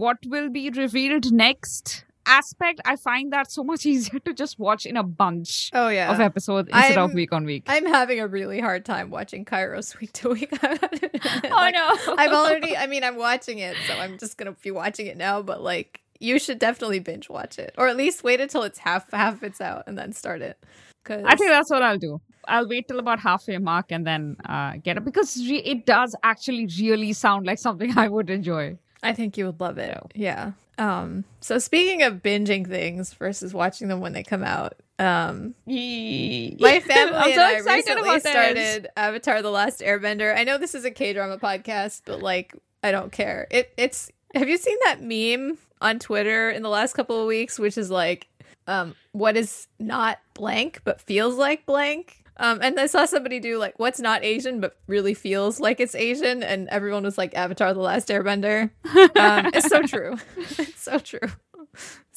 what 0.00 0.18
will 0.36 0.48
be 0.56 0.64
revealed 0.70 1.30
next 1.32 2.04
aspect 2.32 2.80
i 2.84 2.94
find 3.04 3.32
that 3.36 3.50
so 3.54 3.64
much 3.70 3.84
easier 3.92 4.20
to 4.26 4.32
just 4.42 4.58
watch 4.66 4.84
in 4.86 4.96
a 4.96 5.02
bunch 5.02 5.70
Oh 5.72 5.88
yeah. 5.88 6.12
of 6.12 6.20
episodes 6.20 6.68
instead 6.72 6.92
of 6.98 7.08
I'm- 7.10 7.14
week 7.14 7.32
on 7.32 7.44
week 7.44 7.64
I'm 7.66 7.86
having 7.86 8.20
a 8.20 8.28
really 8.28 8.60
hard 8.60 8.84
time 8.84 9.10
watching 9.10 9.44
Kairos 9.44 9.88
week 10.00 10.12
to 10.20 10.28
week. 10.36 10.52
oh 10.62 11.70
no 11.78 12.14
I've 12.16 12.32
already 12.32 12.76
I 12.84 12.86
mean 12.86 13.02
I'm 13.02 13.16
watching 13.16 13.58
it, 13.58 13.76
so 13.88 13.94
I'm 13.94 14.18
just 14.18 14.36
gonna 14.38 14.54
be 14.62 14.70
watching 14.70 15.06
it 15.06 15.16
now, 15.16 15.42
but 15.42 15.62
like 15.62 16.00
you 16.22 16.38
should 16.38 16.58
definitely 16.58 17.00
binge 17.00 17.28
watch 17.28 17.58
it. 17.58 17.74
Or 17.76 17.88
at 17.88 17.96
least 17.96 18.22
wait 18.22 18.40
until 18.40 18.62
it's 18.62 18.78
half 18.78 19.10
half 19.10 19.42
it's 19.42 19.60
out 19.60 19.84
and 19.86 19.98
then 19.98 20.12
start 20.12 20.40
it. 20.40 20.58
Cause 21.04 21.22
I 21.26 21.34
think 21.34 21.50
that's 21.50 21.68
what 21.68 21.82
I'll 21.82 21.98
do. 21.98 22.20
I'll 22.46 22.68
wait 22.68 22.86
till 22.88 23.00
about 23.00 23.18
halfway 23.18 23.58
mark 23.58 23.86
and 23.90 24.06
then 24.06 24.36
uh, 24.48 24.74
get 24.82 24.96
it 24.96 25.04
because 25.04 25.36
re- 25.48 25.62
it 25.64 25.84
does 25.84 26.14
actually 26.22 26.68
really 26.78 27.12
sound 27.12 27.46
like 27.46 27.58
something 27.58 27.92
I 27.98 28.08
would 28.08 28.30
enjoy. 28.30 28.78
I 29.02 29.12
think 29.12 29.36
you 29.36 29.46
would 29.46 29.60
love 29.60 29.78
it. 29.78 29.98
Yeah. 30.14 30.52
Um 30.78 31.24
so 31.40 31.58
speaking 31.58 32.02
of 32.02 32.22
binging 32.22 32.66
things 32.66 33.12
versus 33.14 33.52
watching 33.52 33.88
them 33.88 34.00
when 34.00 34.12
they 34.12 34.22
come 34.22 34.44
out, 34.44 34.74
um 34.98 35.54
My 35.66 36.80
family 36.86 37.16
I'm 37.16 37.24
and 37.26 37.34
so 37.34 37.42
I 37.42 37.52
excited 37.56 37.66
recently 37.66 38.20
started 38.20 38.88
Avatar 38.96 39.42
the 39.42 39.50
Last 39.50 39.80
Airbender. 39.80 40.36
I 40.36 40.44
know 40.44 40.56
this 40.56 40.74
is 40.74 40.84
a 40.84 40.90
K-drama 40.90 41.38
podcast, 41.38 42.02
but 42.06 42.22
like 42.22 42.54
I 42.82 42.92
don't 42.92 43.12
care. 43.12 43.48
It 43.50 43.72
it's 43.76 44.10
have 44.34 44.48
you 44.48 44.56
seen 44.56 44.78
that 44.84 45.02
meme 45.02 45.58
on 45.82 45.98
Twitter 45.98 46.50
in 46.50 46.62
the 46.62 46.68
last 46.68 46.94
couple 46.94 47.20
of 47.20 47.26
weeks 47.26 47.58
which 47.58 47.76
is 47.76 47.90
like 47.90 48.28
um 48.66 48.94
what 49.12 49.36
is 49.36 49.66
not 49.78 50.18
blank 50.34 50.80
but 50.84 51.00
feels 51.00 51.36
like 51.36 51.66
blank? 51.66 52.18
Um, 52.38 52.60
and 52.62 52.80
I 52.80 52.86
saw 52.86 53.04
somebody 53.04 53.40
do 53.40 53.58
like 53.58 53.78
what's 53.78 54.00
not 54.00 54.24
Asian 54.24 54.60
but 54.60 54.74
really 54.86 55.14
feels 55.14 55.60
like 55.60 55.80
it's 55.80 55.94
Asian, 55.94 56.42
and 56.42 56.66
everyone 56.70 57.02
was 57.04 57.18
like 57.18 57.34
Avatar: 57.34 57.74
The 57.74 57.80
Last 57.80 58.08
Airbender. 58.08 58.70
Um, 59.16 59.50
it's 59.54 59.68
so 59.68 59.82
true. 59.82 60.16
it's 60.58 60.82
so 60.82 60.98
true. 60.98 61.28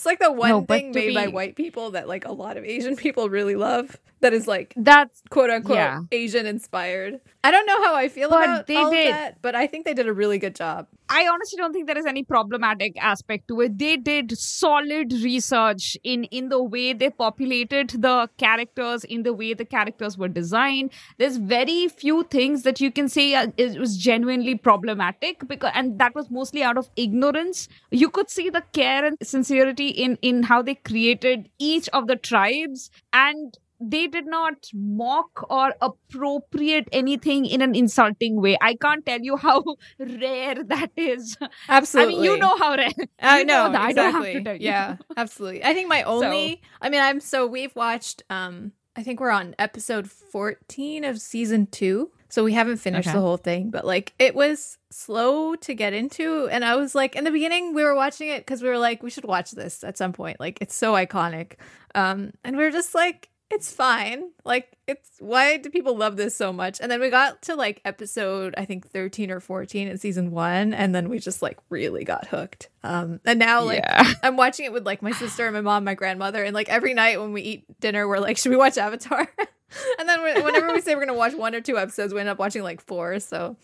It's 0.05 0.11
like 0.11 0.19
the 0.19 0.31
one 0.31 0.49
No, 0.49 0.61
thing 0.61 0.91
made 0.91 1.15
by 1.15 1.29
white 1.29 1.55
people 1.55 1.91
that 1.91 2.07
like 2.07 2.25
a 2.25 2.31
lot 2.31 2.57
of 2.57 2.63
Asian 2.63 2.95
people 2.95 3.27
really 3.27 3.55
love. 3.55 3.97
That 4.21 4.33
is 4.33 4.47
like 4.47 4.73
That's 4.77 5.21
quote 5.31 5.49
unquote 5.49 5.77
Yeah. 5.77 6.01
Asian 6.11 6.45
inspired. 6.45 7.19
I 7.43 7.51
don't 7.51 7.65
know 7.65 7.83
how 7.83 7.95
I 7.95 8.07
feel 8.07 8.29
But 8.29 8.43
about 8.43 8.67
they 8.67 8.75
all 8.75 8.91
did. 8.91 9.13
that, 9.13 9.41
but 9.41 9.55
I 9.55 9.67
think 9.67 9.85
they 9.85 9.93
did 9.93 10.07
a 10.07 10.13
really 10.13 10.37
good 10.37 10.55
job. 10.55 10.87
I 11.09 11.27
honestly 11.27 11.57
don't 11.57 11.71
think 11.73 11.85
there 11.85 11.97
is 11.97 12.07
any 12.07 12.23
problematic 12.23 12.93
aspect 12.99 13.47
to 13.49 13.61
it. 13.61 13.77
They 13.77 13.97
did 13.97 14.35
solid 14.37 15.13
research 15.13 15.95
in 16.03 16.23
in 16.25 16.49
the 16.49 16.61
way 16.63 16.93
they 16.93 17.09
populated 17.11 17.89
the 17.89 18.27
characters, 18.37 19.03
in 19.03 19.21
the 19.23 19.33
way 19.33 19.53
the 19.53 19.65
characters 19.65 20.17
were 20.17 20.27
designed. 20.27 20.91
There's 21.19 21.37
very 21.37 21.87
few 21.87 22.23
things 22.23 22.63
that 22.63 22.81
you 22.81 22.91
can 22.91 23.07
say 23.09 23.35
uh, 23.35 23.47
it 23.57 23.77
was 23.79 23.97
genuinely 23.97 24.55
problematic 24.55 25.47
because, 25.47 25.71
and 25.75 25.99
that 25.99 26.15
was 26.15 26.31
mostly 26.31 26.63
out 26.63 26.77
of 26.79 26.89
ignorance. 26.95 27.67
You 27.91 28.09
could 28.09 28.31
see 28.31 28.49
the 28.49 28.63
care 28.73 29.05
and 29.05 29.17
sincerity 29.21 29.89
in 29.95 30.17
in 30.21 30.43
how 30.43 30.61
they 30.61 30.75
created 30.75 31.49
each 31.59 31.89
of 31.89 32.07
the 32.07 32.15
tribes 32.15 32.89
and 33.13 33.57
they 33.79 34.07
did 34.07 34.25
not 34.25 34.69
mock 34.73 35.45
or 35.49 35.73
appropriate 35.81 36.87
anything 36.91 37.45
in 37.45 37.61
an 37.61 37.75
insulting 37.75 38.41
way. 38.41 38.57
I 38.61 38.75
can't 38.75 39.05
tell 39.05 39.19
you 39.19 39.35
how 39.35 39.63
rare 39.99 40.63
that 40.63 40.91
is. 40.95 41.37
Absolutely. 41.67 42.15
I 42.15 42.17
mean, 42.17 42.23
you 42.23 42.37
know 42.37 42.57
how 42.57 42.75
rare. 42.75 42.89
I 43.21 43.39
you 43.39 43.45
know, 43.45 43.71
that. 43.71 43.81
I 43.81 43.89
exactly. 43.89 43.93
don't 43.93 44.13
have 44.13 44.33
to 44.33 44.43
tell 44.43 44.55
you. 44.55 44.65
Yeah, 44.65 44.97
absolutely. 45.17 45.63
I 45.63 45.73
think 45.73 45.89
my 45.89 46.03
only 46.15 46.61
I 46.81 46.89
mean 46.89 47.01
I'm 47.01 47.19
so 47.19 47.45
we've 47.45 47.75
watched 47.75 48.23
um 48.29 48.71
I 48.95 49.03
think 49.03 49.19
we're 49.19 49.29
on 49.31 49.55
episode 49.59 50.09
14 50.09 51.03
of 51.03 51.19
season 51.19 51.67
2. 51.67 52.09
So 52.29 52.43
we 52.43 52.53
haven't 52.53 52.77
finished 52.77 53.07
Okay. 53.07 53.15
the 53.15 53.21
whole 53.21 53.37
thing, 53.37 53.69
but 53.69 53.85
like 53.85 54.13
it 54.19 54.35
was 54.35 54.77
slow 54.91 55.55
to 55.55 55.73
get 55.73 55.93
into. 55.93 56.47
And 56.49 56.65
I 56.65 56.75
was 56.75 56.95
like, 56.95 57.15
in 57.15 57.23
the 57.23 57.31
beginning, 57.31 57.73
we 57.73 57.83
were 57.83 57.95
watching 57.95 58.29
it 58.29 58.39
because 58.39 58.61
we 58.61 58.69
were 58.69 58.79
like, 58.79 59.03
we 59.03 59.09
should 59.09 59.25
watch 59.25 59.51
this 59.51 59.83
at 59.83 59.97
some 59.97 60.11
point. 60.11 60.39
Like 60.39 60.57
it's 60.61 60.75
so 60.75 60.93
iconic. 60.93 61.53
Um, 61.93 62.31
and 62.43 62.57
we 62.57 62.63
are 62.63 62.71
just 62.71 62.95
like, 62.95 63.29
it's 63.51 63.71
fine. 63.71 64.31
Like 64.43 64.75
it's 64.87 65.09
why 65.19 65.57
do 65.57 65.69
people 65.69 65.95
love 65.95 66.17
this 66.17 66.35
so 66.35 66.51
much? 66.51 66.79
And 66.81 66.91
then 66.91 66.99
we 66.99 67.09
got 67.09 67.43
to 67.43 67.55
like 67.55 67.79
episode 67.85 68.53
I 68.57 68.65
think 68.65 68.87
13 68.89 69.29
or 69.31 69.39
14 69.39 69.87
in 69.87 69.97
season 69.97 70.31
1 70.31 70.73
and 70.73 70.93
then 70.95 71.09
we 71.09 71.19
just 71.19 71.41
like 71.41 71.57
really 71.69 72.03
got 72.03 72.27
hooked. 72.27 72.69
Um 72.83 73.19
and 73.25 73.37
now 73.39 73.63
like 73.63 73.79
yeah. 73.79 74.13
I'm 74.23 74.35
watching 74.35 74.65
it 74.65 74.73
with 74.73 74.85
like 74.85 75.01
my 75.01 75.11
sister 75.11 75.45
and 75.45 75.53
my 75.53 75.61
mom, 75.61 75.83
my 75.83 75.93
grandmother, 75.93 76.43
and 76.43 76.53
like 76.53 76.69
every 76.69 76.93
night 76.93 77.19
when 77.21 77.33
we 77.33 77.41
eat 77.41 77.79
dinner, 77.79 78.07
we're 78.07 78.19
like, 78.19 78.37
should 78.37 78.49
we 78.51 78.57
watch 78.57 78.77
Avatar? 78.77 79.27
and 79.99 80.09
then 80.09 80.21
whenever 80.23 80.73
we 80.73 80.81
say 80.81 80.95
we're 80.95 81.05
gonna 81.05 81.17
watch 81.17 81.33
one 81.33 81.53
or 81.55 81.61
two 81.61 81.77
episodes, 81.77 82.13
we 82.13 82.19
end 82.19 82.29
up 82.29 82.39
watching 82.39 82.63
like 82.63 82.81
four. 82.81 83.19
So 83.19 83.57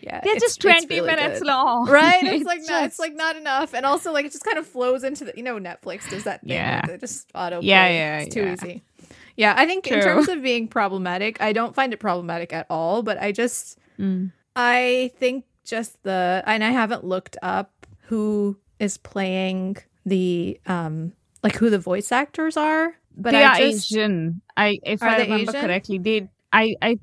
yeah, 0.00 0.20
They're 0.22 0.36
it's- 0.36 0.42
just 0.56 0.64
it's 0.64 0.84
20 0.84 0.86
really 0.94 1.06
minutes 1.08 1.40
good. 1.40 1.46
long. 1.48 1.86
Right? 1.90 2.22
It's 2.22 2.44
like 2.44 2.60
not, 2.68 2.84
it's 2.84 2.98
like 3.00 3.14
not 3.14 3.34
enough, 3.36 3.74
and 3.74 3.84
also 3.86 4.12
like 4.12 4.26
it 4.26 4.32
just 4.32 4.44
kind 4.44 4.58
of 4.58 4.66
flows 4.66 5.02
into 5.04 5.24
the 5.24 5.32
you 5.36 5.42
know 5.42 5.58
Netflix 5.58 6.08
does 6.10 6.24
that 6.24 6.40
thing 6.42 6.50
Yeah. 6.50 6.82
they 6.86 6.98
just 6.98 7.28
auto 7.34 7.60
Yeah, 7.60 7.88
yeah, 7.88 8.18
it's 8.20 8.34
too 8.34 8.42
yeah. 8.42 8.52
easy. 8.52 8.84
Yeah, 9.38 9.54
I 9.56 9.66
think 9.66 9.86
in 9.86 10.00
terms 10.00 10.28
of 10.28 10.42
being 10.42 10.66
problematic, 10.66 11.40
I 11.40 11.52
don't 11.52 11.72
find 11.72 11.92
it 11.92 12.00
problematic 12.00 12.52
at 12.52 12.66
all, 12.68 13.02
but 13.02 13.22
I 13.22 13.30
just 13.32 13.78
Mm. 13.98 14.32
I 14.54 15.10
think 15.18 15.44
just 15.64 16.02
the 16.02 16.42
and 16.46 16.62
I 16.64 16.70
haven't 16.70 17.04
looked 17.04 17.36
up 17.42 17.86
who 18.06 18.56
is 18.78 18.96
playing 18.96 19.76
the 20.04 20.60
um 20.66 21.12
like 21.42 21.54
who 21.54 21.70
the 21.70 21.78
voice 21.78 22.10
actors 22.10 22.56
are, 22.56 22.94
but 23.16 23.30
they 23.30 23.44
I 23.44 23.48
are 23.48 23.56
just 23.58 23.92
Asian. 23.92 24.40
I 24.56 24.78
if 24.82 25.02
I 25.02 25.22
remember 25.22 25.50
Asian? 25.50 25.60
correctly, 25.60 25.98
they 25.98 26.28
I 26.52 26.74
I 26.82 26.98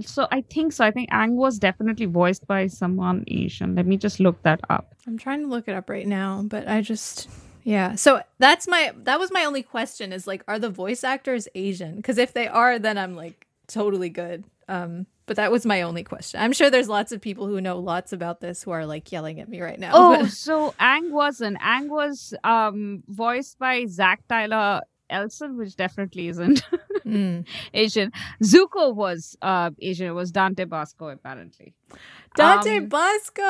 so 0.00 0.26
I 0.30 0.42
think 0.42 0.72
so. 0.72 0.84
I 0.84 0.90
think 0.90 1.10
Aang 1.10 1.32
was 1.32 1.58
definitely 1.58 2.06
voiced 2.06 2.46
by 2.46 2.66
someone 2.68 3.24
Asian. 3.28 3.74
Let 3.74 3.86
me 3.86 3.96
just 3.96 4.20
look 4.20 4.42
that 4.42 4.60
up. 4.70 4.94
I'm 5.06 5.18
trying 5.18 5.40
to 5.42 5.48
look 5.48 5.68
it 5.68 5.74
up 5.74 5.90
right 5.90 6.06
now, 6.06 6.44
but 6.46 6.68
I 6.68 6.80
just 6.80 7.28
yeah. 7.64 7.94
So 7.96 8.22
that's 8.38 8.68
my 8.68 8.92
that 9.04 9.18
was 9.18 9.32
my 9.32 9.44
only 9.44 9.62
question 9.62 10.12
is 10.12 10.26
like 10.26 10.44
are 10.46 10.58
the 10.58 10.70
voice 10.70 11.02
actors 11.02 11.48
Asian? 11.54 12.00
Cuz 12.02 12.18
if 12.18 12.32
they 12.32 12.46
are 12.46 12.78
then 12.78 12.96
I'm 12.98 13.16
like 13.16 13.46
totally 13.66 14.10
good. 14.10 14.44
Um 14.68 15.06
but 15.26 15.36
that 15.36 15.50
was 15.50 15.64
my 15.64 15.80
only 15.80 16.04
question. 16.04 16.38
I'm 16.40 16.52
sure 16.52 16.68
there's 16.70 16.88
lots 16.88 17.10
of 17.10 17.20
people 17.20 17.46
who 17.46 17.58
know 17.60 17.78
lots 17.78 18.12
about 18.12 18.40
this 18.40 18.62
who 18.62 18.70
are 18.72 18.84
like 18.84 19.10
yelling 19.10 19.40
at 19.40 19.48
me 19.48 19.60
right 19.62 19.80
now. 19.80 19.92
Oh, 19.94 20.20
but- 20.20 20.30
so 20.30 20.74
Aang 20.78 21.10
wasn't. 21.10 21.58
Aang 21.60 21.88
was 21.88 22.34
um 22.44 23.02
voiced 23.08 23.58
by 23.58 23.86
Zach 23.86 24.22
Tyler 24.28 24.82
Eisen, 25.10 25.56
which 25.56 25.76
definitely 25.76 26.28
isn't 26.28 26.62
Mm. 27.06 27.46
Asian. 27.74 28.12
Zuko 28.42 28.94
was 28.94 29.36
uh 29.42 29.70
Asian. 29.80 30.08
It 30.08 30.12
was 30.14 30.30
Dante 30.32 30.64
Basco 30.64 31.08
apparently. 31.08 31.74
Dante 32.36 32.78
Um, 32.78 32.86
Basco. 32.86 33.42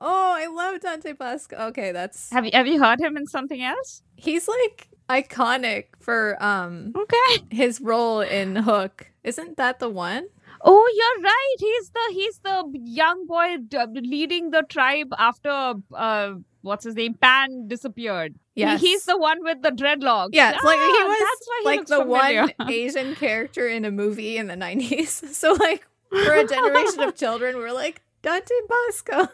Oh, 0.00 0.34
I 0.36 0.46
love 0.46 0.80
Dante 0.80 1.12
Basco. 1.12 1.56
Okay, 1.68 1.92
that's 1.92 2.30
Have 2.30 2.44
you 2.44 2.50
have 2.54 2.66
you 2.66 2.82
heard 2.82 3.00
him 3.00 3.16
in 3.16 3.26
something 3.26 3.62
else? 3.62 4.02
he's 4.16 4.46
like 4.48 4.88
iconic 5.08 5.86
for 6.00 6.36
um 6.42 6.92
Okay. 6.96 7.44
his 7.50 7.80
role 7.80 8.20
in 8.20 8.56
Hook. 8.56 9.10
Isn't 9.24 9.56
that 9.56 9.78
the 9.80 9.88
one? 9.88 10.26
Oh, 10.62 10.84
you're 10.98 11.24
right. 11.24 11.56
He's 11.58 11.90
the 11.90 12.06
he's 12.12 12.38
the 12.40 12.70
young 12.84 13.26
boy 13.26 13.56
d- 13.66 13.78
leading 14.02 14.50
the 14.50 14.62
tribe 14.68 15.08
after 15.18 15.74
uh 15.94 16.34
what's 16.62 16.84
his 16.84 16.94
name? 16.94 17.14
Pan 17.14 17.66
disappeared. 17.66 18.34
He- 18.76 18.88
he's 18.88 19.04
the 19.04 19.16
one 19.18 19.42
with 19.42 19.62
the 19.62 19.70
dreadlocks. 19.70 20.30
Yeah, 20.32 20.52
it's 20.54 20.64
like 20.64 20.78
he 20.78 20.84
Ah, 20.84 21.06
was 21.06 21.18
he 21.60 21.64
like 21.66 21.86
the 21.86 21.96
familiar. 21.98 22.46
one 22.56 22.70
Asian 22.70 23.14
character 23.14 23.66
in 23.68 23.84
a 23.84 23.90
movie 23.90 24.36
in 24.36 24.46
the 24.46 24.54
90s. 24.56 25.24
So 25.40 25.52
like 25.54 25.86
for 26.10 26.32
a 26.34 26.46
generation 26.46 27.00
of 27.00 27.14
children, 27.22 27.56
we're 27.56 27.72
like 27.72 28.02
Dante 28.22 28.54
Basco. 28.68 29.28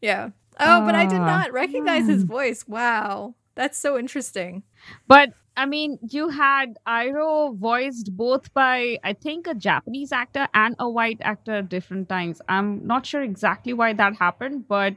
yeah. 0.00 0.30
Oh, 0.60 0.80
but 0.84 0.94
I 0.94 1.06
did 1.06 1.20
Ah, 1.20 1.26
not 1.26 1.52
recognize 1.52 2.06
his 2.08 2.24
voice. 2.24 2.64
Wow. 2.66 3.34
That's 3.54 3.78
so 3.78 3.96
interesting. 3.98 4.62
But 5.06 5.30
I 5.56 5.66
mean, 5.66 5.98
you 6.10 6.28
had 6.30 6.78
Iroh 6.86 7.56
voiced 7.56 8.16
both 8.16 8.52
by 8.54 8.98
I 9.04 9.12
think 9.12 9.46
a 9.46 9.54
Japanese 9.54 10.12
actor 10.12 10.46
and 10.54 10.74
a 10.78 10.88
white 10.88 11.18
actor 11.20 11.54
at 11.54 11.68
different 11.68 12.08
times. 12.08 12.40
I'm 12.48 12.86
not 12.86 13.06
sure 13.06 13.22
exactly 13.22 13.72
why 13.72 13.92
that 13.94 14.16
happened, 14.16 14.66
but 14.68 14.94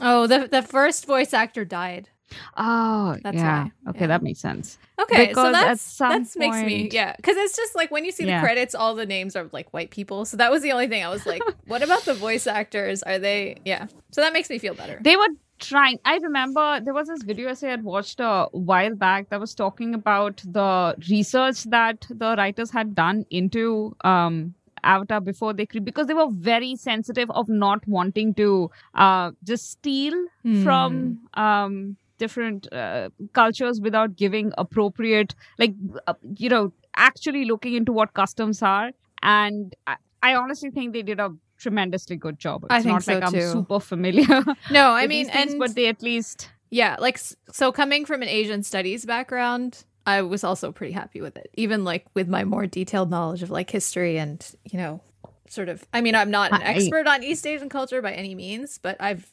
Oh, 0.00 0.26
the 0.26 0.46
the 0.46 0.62
first 0.62 1.06
voice 1.06 1.32
actor 1.34 1.64
died. 1.64 2.08
Oh, 2.56 3.16
That's 3.22 3.36
yeah. 3.36 3.64
why. 3.64 3.72
Okay, 3.90 4.00
Yeah. 4.00 4.06
that 4.08 4.22
makes 4.22 4.40
sense. 4.40 4.78
Okay, 4.98 5.26
so 5.26 5.28
Because 5.28 5.54
at 5.56 5.60
that's 5.62 5.82
some 5.82 6.08
that's 6.10 6.36
makes 6.36 6.56
me 6.62 6.88
yeah, 6.92 7.14
because 7.16 7.36
it's 7.36 7.56
just 7.56 7.74
like 7.76 7.90
when 7.90 8.04
you 8.04 8.10
see 8.12 8.24
the 8.24 8.30
Yeah. 8.30 8.40
credits, 8.40 8.74
all 8.74 8.94
the 8.94 9.06
names 9.06 9.36
are 9.36 9.48
like 9.52 9.72
white 9.72 9.90
people. 9.90 10.24
So 10.24 10.36
that 10.38 10.50
was 10.50 10.62
the 10.62 10.72
only 10.72 10.88
thing 10.88 11.04
I 11.04 11.08
was 11.08 11.26
like, 11.26 11.42
what 11.66 11.82
about 11.82 12.04
the 12.04 12.14
voice 12.14 12.46
actors? 12.46 13.02
Are 13.02 13.18
they 13.18 13.56
yeah? 13.64 13.86
So 14.12 14.20
that 14.20 14.32
makes 14.32 14.50
me 14.50 14.58
feel 14.58 14.74
better. 14.74 14.98
They 15.02 15.16
were 15.16 15.28
trying. 15.58 15.98
I 16.04 16.16
remember 16.18 16.80
there 16.80 16.94
was 16.94 17.08
this 17.08 17.22
video 17.22 17.48
essay 17.50 17.68
I 17.68 17.70
had 17.70 17.84
watched 17.84 18.20
a 18.20 18.46
while 18.52 18.94
back 18.94 19.28
that 19.30 19.40
was 19.40 19.54
talking 19.54 19.94
about 19.94 20.42
the 20.46 20.94
research 21.08 21.64
that 21.64 22.06
the 22.10 22.34
writers 22.36 22.70
had 22.70 22.94
done 22.94 23.24
into 23.30 23.94
um 24.04 24.54
Avatar 24.84 25.20
before 25.20 25.52
they 25.52 25.66
cre- 25.66 25.80
because 25.80 26.06
they 26.06 26.14
were 26.14 26.28
very 26.30 26.76
sensitive 26.76 27.30
of 27.30 27.48
not 27.48 27.86
wanting 27.88 28.34
to 28.34 28.70
uh 28.94 29.30
just 29.44 29.70
steal 29.70 30.14
Hmm. 30.42 30.62
from 30.62 31.18
um 31.34 31.96
different 32.18 32.72
uh, 32.72 33.08
cultures 33.32 33.80
without 33.80 34.16
giving 34.16 34.52
appropriate 34.58 35.34
like 35.58 35.74
uh, 36.06 36.14
you 36.36 36.48
know 36.48 36.72
actually 36.96 37.44
looking 37.44 37.74
into 37.74 37.92
what 37.92 38.14
customs 38.14 38.62
are 38.62 38.90
and 39.22 39.74
I, 39.86 39.96
I 40.22 40.34
honestly 40.34 40.70
think 40.70 40.92
they 40.92 41.02
did 41.02 41.20
a 41.20 41.30
tremendously 41.58 42.16
good 42.16 42.38
job 42.38 42.64
it's 42.64 42.72
I 42.72 42.82
think 42.82 42.92
not 42.92 43.02
so, 43.04 43.14
like 43.14 43.24
i'm 43.24 43.32
too. 43.32 43.52
super 43.52 43.80
familiar 43.80 44.26
no, 44.70 44.90
I 45.02 45.06
mean, 45.06 45.26
things, 45.26 45.52
and 45.52 45.58
but 45.58 45.74
they 45.74 45.88
at 45.88 46.02
least 46.02 46.50
Yeah, 46.70 46.96
like 46.98 47.18
so 47.52 47.70
coming 47.72 48.04
from 48.04 48.22
an 48.22 48.28
Asian 48.28 48.62
studies 48.62 49.04
background, 49.06 49.84
I 50.04 50.22
was 50.22 50.42
also 50.44 50.72
pretty 50.72 50.92
happy 50.92 51.20
with 51.20 51.36
it. 51.36 51.48
Even 51.54 51.84
like 51.84 52.04
with 52.14 52.28
my 52.28 52.44
more 52.44 52.66
detailed 52.66 53.08
knowledge 53.08 53.42
of 53.42 53.50
like 53.50 53.70
history 53.70 54.18
and, 54.18 54.44
you 54.64 54.78
know, 54.78 55.00
sort 55.48 55.68
of 55.68 55.86
I 55.92 56.00
mean, 56.00 56.14
I'm 56.14 56.30
not 56.30 56.52
an 56.52 56.62
expert 56.62 57.06
on 57.06 57.22
East 57.22 57.46
Asian 57.46 57.68
culture 57.68 58.02
by 58.02 58.12
any 58.12 58.34
means, 58.34 58.78
but 58.82 58.96
I've 59.00 59.30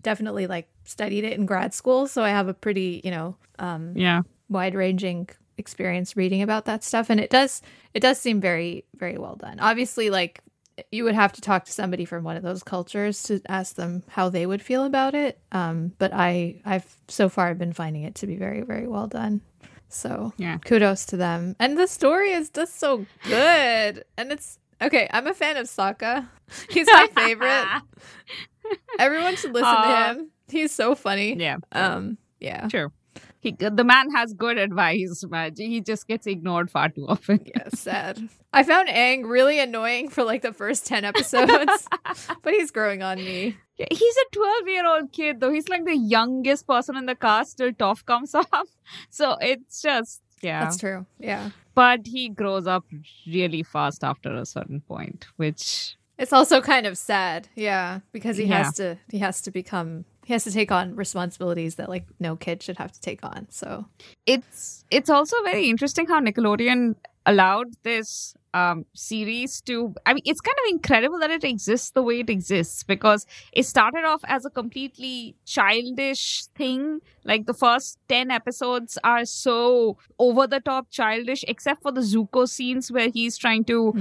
definitely 0.00 0.46
like 0.46 0.68
studied 0.84 1.24
it 1.24 1.32
in 1.34 1.46
grad 1.46 1.74
school, 1.74 2.06
so 2.06 2.22
I 2.22 2.30
have 2.30 2.48
a 2.48 2.54
pretty, 2.54 3.00
you 3.04 3.10
know, 3.10 3.36
um 3.58 3.92
yeah 3.96 4.22
wide-ranging 4.48 5.28
experience 5.58 6.16
reading 6.16 6.42
about 6.42 6.66
that 6.66 6.84
stuff 6.84 7.08
and 7.10 7.18
it 7.18 7.30
does 7.30 7.62
it 7.94 8.00
does 8.00 8.18
seem 8.18 8.40
very 8.40 8.84
very 8.96 9.18
well 9.18 9.36
done. 9.36 9.58
Obviously 9.60 10.10
like 10.10 10.40
you 10.92 11.04
would 11.04 11.14
have 11.14 11.32
to 11.32 11.40
talk 11.40 11.64
to 11.64 11.72
somebody 11.72 12.04
from 12.04 12.22
one 12.22 12.36
of 12.36 12.42
those 12.42 12.62
cultures 12.62 13.22
to 13.24 13.40
ask 13.48 13.76
them 13.76 14.02
how 14.08 14.28
they 14.28 14.44
would 14.44 14.60
feel 14.60 14.84
about 14.84 15.14
it. 15.14 15.38
Um, 15.50 15.92
but 15.98 16.12
I, 16.12 16.60
I've 16.66 16.84
so 17.08 17.30
far 17.30 17.54
been 17.54 17.72
finding 17.72 18.02
it 18.02 18.14
to 18.16 18.26
be 18.26 18.36
very, 18.36 18.60
very 18.60 18.86
well 18.86 19.06
done. 19.06 19.40
So 19.88 20.34
Yeah. 20.36 20.58
kudos 20.58 21.06
to 21.06 21.16
them. 21.16 21.56
And 21.58 21.78
the 21.78 21.86
story 21.86 22.32
is 22.32 22.50
just 22.50 22.78
so 22.78 23.06
good. 23.24 24.04
And 24.18 24.30
it's 24.32 24.58
okay. 24.82 25.08
I'm 25.10 25.26
a 25.26 25.32
fan 25.32 25.56
of 25.56 25.66
Sokka. 25.66 26.28
He's 26.68 26.86
my 26.88 27.08
favorite. 27.14 27.64
Everyone 28.98 29.36
should 29.36 29.52
listen 29.52 29.68
Aw. 29.68 30.12
to 30.12 30.18
him. 30.20 30.30
He's 30.48 30.72
so 30.72 30.94
funny. 30.94 31.34
yeah 31.36 31.56
Um, 31.72 32.18
yeah. 32.40 32.68
True. 32.68 32.92
He, 33.40 33.52
the 33.52 33.84
man 33.84 34.10
has 34.10 34.32
good 34.34 34.58
advice, 34.58 35.24
but 35.28 35.56
he 35.56 35.80
just 35.80 36.08
gets 36.08 36.26
ignored 36.26 36.68
far 36.70 36.88
too 36.88 37.06
often. 37.08 37.40
Yeah, 37.46 37.68
sad. 37.74 38.28
I 38.52 38.64
found 38.64 38.88
Aang 38.88 39.24
really 39.28 39.60
annoying 39.60 40.08
for 40.08 40.24
like 40.24 40.42
the 40.42 40.52
first 40.52 40.84
10 40.86 41.04
episodes, 41.12 41.88
but 42.42 42.52
he's 42.52 42.70
growing 42.72 43.02
on 43.02 43.18
me. 43.18 43.56
Yeah, 43.78 43.86
He's 43.90 44.16
a 44.16 44.24
12 44.32 44.68
year 44.68 44.86
old 44.86 45.12
kid, 45.12 45.38
though. 45.40 45.52
He's 45.52 45.68
like 45.68 45.84
the 45.84 45.96
youngest 45.96 46.66
person 46.66 46.96
in 46.96 47.06
the 47.06 47.14
cast 47.14 47.58
till 47.58 47.72
Toph 47.72 48.04
comes 48.04 48.34
off. 48.34 48.68
So 49.10 49.36
it's 49.40 49.80
just, 49.82 50.22
yeah. 50.42 50.64
That's 50.64 50.78
true. 50.78 51.06
Yeah. 51.20 51.50
But 51.74 52.06
he 52.06 52.30
grows 52.30 52.66
up 52.66 52.84
really 53.26 53.62
fast 53.62 54.02
after 54.02 54.34
a 54.34 54.46
certain 54.46 54.80
point, 54.80 55.26
which, 55.36 55.96
It's 56.18 56.32
also 56.32 56.60
kind 56.62 56.86
of 56.86 56.96
sad, 56.96 57.48
yeah, 57.54 58.00
because 58.12 58.36
he 58.38 58.44
Yeah. 58.44 58.62
has 58.64 58.74
to 58.76 58.98
he 59.10 59.18
has 59.18 59.40
to 59.42 59.50
become 59.50 60.04
he 60.24 60.32
has 60.32 60.44
to 60.44 60.50
take 60.50 60.72
on 60.72 60.96
responsibilities 60.96 61.74
that 61.76 61.88
like 61.88 62.04
no 62.18 62.36
kid 62.36 62.62
should 62.62 62.78
have 62.78 62.90
to 62.92 63.00
take 63.00 63.24
on. 63.24 63.46
So 63.50 63.86
it's 64.26 64.84
it's 64.90 65.10
also 65.10 65.36
very 65.44 65.68
interesting 65.68 66.06
how 66.06 66.20
Nickelodeon 66.20 66.96
allowed 67.26 67.74
this 67.82 68.34
um, 68.54 68.86
series 68.94 69.60
to. 69.62 69.94
I 70.06 70.14
mean, 70.14 70.22
it's 70.24 70.40
kind 70.40 70.56
of 70.64 70.70
incredible 70.70 71.18
that 71.18 71.30
it 71.30 71.44
exists 71.44 71.90
the 71.90 72.02
way 72.02 72.20
it 72.20 72.30
exists 72.30 72.82
because 72.82 73.26
it 73.52 73.64
started 73.64 74.04
off 74.04 74.22
as 74.26 74.46
a 74.46 74.50
completely 74.50 75.36
childish 75.44 76.46
thing. 76.56 77.00
Like 77.24 77.44
the 77.44 77.52
first 77.52 77.98
ten 78.08 78.30
episodes 78.30 78.96
are 79.04 79.26
so 79.26 79.98
over 80.18 80.46
the 80.46 80.60
top 80.60 80.90
childish, 80.90 81.44
except 81.48 81.82
for 81.82 81.92
the 81.92 82.00
Zuko 82.00 82.48
scenes 82.48 82.90
where 82.90 83.10
he's 83.10 83.36
trying 83.36 83.64
to 83.64 83.92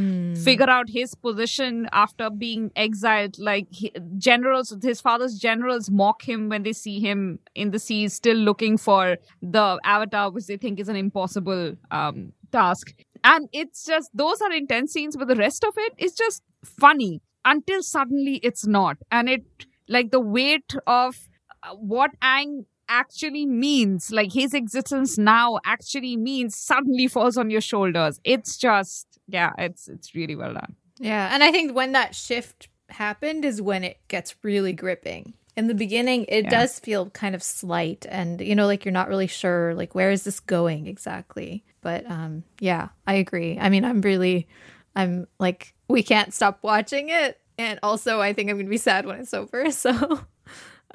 figure 0.42 0.70
out 0.70 0.90
his 0.90 1.16
position 1.16 1.90
after 1.92 2.30
being 2.30 2.72
exiled. 2.78 3.38
Like 3.38 3.68
he, 3.72 3.92
generals, 4.18 4.74
his 4.82 5.02
father's 5.02 5.38
generals 5.38 5.90
mock 5.90 6.24
him 6.30 6.48
when 6.48 6.64
they 6.64 6.74
see 6.74 7.02
him 7.02 7.40
in 7.56 7.72
the 7.72 7.80
sea, 7.80 8.08
still 8.08 8.38
looking 8.38 8.78
for 8.78 9.18
the 9.42 9.80
avatar, 9.84 10.30
which 10.30 10.46
they 10.46 10.58
think 10.58 10.80
is 10.80 10.88
an 10.88 10.96
impossible 10.96 11.76
um, 11.92 12.32
task. 12.52 12.94
And 13.32 13.50
it's 13.52 13.84
just 13.86 14.10
those 14.14 14.42
are 14.42 14.52
intense 14.52 14.94
scenes, 14.94 15.18
but 15.18 15.28
the 15.28 15.36
rest 15.36 15.64
of 15.66 15.74
it 15.78 15.94
is 15.98 16.14
just 16.14 16.44
funny 16.64 17.22
until 17.44 17.82
suddenly 17.84 18.36
it's 18.50 18.66
not 18.66 18.98
and 19.12 19.30
it 19.30 19.44
like 19.88 20.10
the 20.12 20.20
weight 20.20 20.74
of 20.88 21.16
uh, 21.64 21.76
what 21.76 22.10
aang 22.24 22.66
actually 22.90 23.46
means 23.46 24.12
like 24.12 24.32
his 24.34 24.54
existence 24.54 25.18
now 25.18 25.60
actually 25.66 26.18
means 26.18 26.56
suddenly 26.58 27.08
falls 27.08 27.38
on 27.38 27.52
your 27.52 27.62
shoulders 27.62 28.20
it's 28.24 28.58
just 28.58 29.06
yeah 29.28 29.52
it's 29.60 29.88
it's 29.88 30.16
really 30.16 30.36
well 30.36 30.54
done 30.54 30.76
Yeah, 31.00 31.30
and 31.34 31.44
I 31.44 31.52
think 31.52 31.76
when 31.76 31.92
that 31.92 32.16
shift 32.16 32.68
happened 32.90 33.46
is 33.46 33.62
when 33.62 33.84
it 33.84 33.98
gets 34.08 34.36
really 34.44 34.74
gripping. 34.74 35.34
In 35.58 35.68
the 35.68 35.74
beginning, 35.76 36.26
it 36.28 36.46
Yeah. 36.46 36.50
does 36.50 36.80
feel 36.80 37.10
kind 37.12 37.36
of 37.36 37.44
slight 37.44 38.06
and 38.10 38.42
you 38.42 38.56
know 38.56 38.66
like 38.66 38.86
you're 38.86 38.92
not 39.02 39.08
really 39.08 39.28
sure 39.28 39.74
like 39.76 39.94
where 39.94 40.12
is 40.12 40.24
this 40.24 40.40
going 40.40 40.88
exactly. 40.88 41.64
But 41.86 42.10
um 42.10 42.44
yeah, 42.60 42.88
I 43.06 43.14
agree. 43.22 43.60
I 43.62 43.70
mean, 43.70 43.86
I'm 43.86 44.02
really 44.02 44.48
I'm 44.96 45.28
like 45.40 45.76
we 45.88 46.02
can't 46.02 46.34
stop 46.34 46.58
watching 46.64 47.10
it 47.10 47.40
and 47.60 47.80
also 47.84 48.20
I 48.20 48.34
think 48.34 48.50
I'm 48.50 48.56
going 48.56 48.66
to 48.66 48.70
be 48.72 48.78
sad 48.78 49.06
when 49.06 49.20
it's 49.20 49.36
over. 49.36 49.70
So 49.72 49.92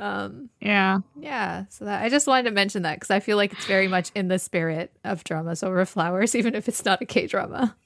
um 0.01 0.51
yeah 0.61 0.99
yeah, 1.21 1.67
so 1.69 1.85
that 1.85 2.03
I 2.03 2.09
just 2.09 2.27
wanted 2.27 2.45
to 2.49 2.51
mention 2.51 2.83
that 2.83 3.01
cuz 3.01 3.11
I 3.11 3.21
feel 3.21 3.37
like 3.37 3.53
it's 3.53 3.67
very 3.67 3.87
much 3.87 4.11
in 4.17 4.27
the 4.27 4.39
spirit 4.41 4.91
of 5.05 5.23
dramas 5.23 5.63
over 5.63 5.85
flowers 5.87 6.35
even 6.41 6.57
if 6.57 6.67
it's 6.69 6.85
not 6.85 7.01
a 7.03 7.07
K-drama. 7.07 7.77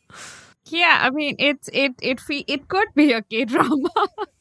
yeah 0.66 1.00
i 1.02 1.10
mean 1.10 1.36
it's 1.38 1.68
it 1.74 1.92
it 2.00 2.20
fe- 2.20 2.44
it 2.48 2.68
could 2.68 2.88
be 2.94 3.12
a 3.12 3.20
k 3.20 3.44
drama 3.44 3.90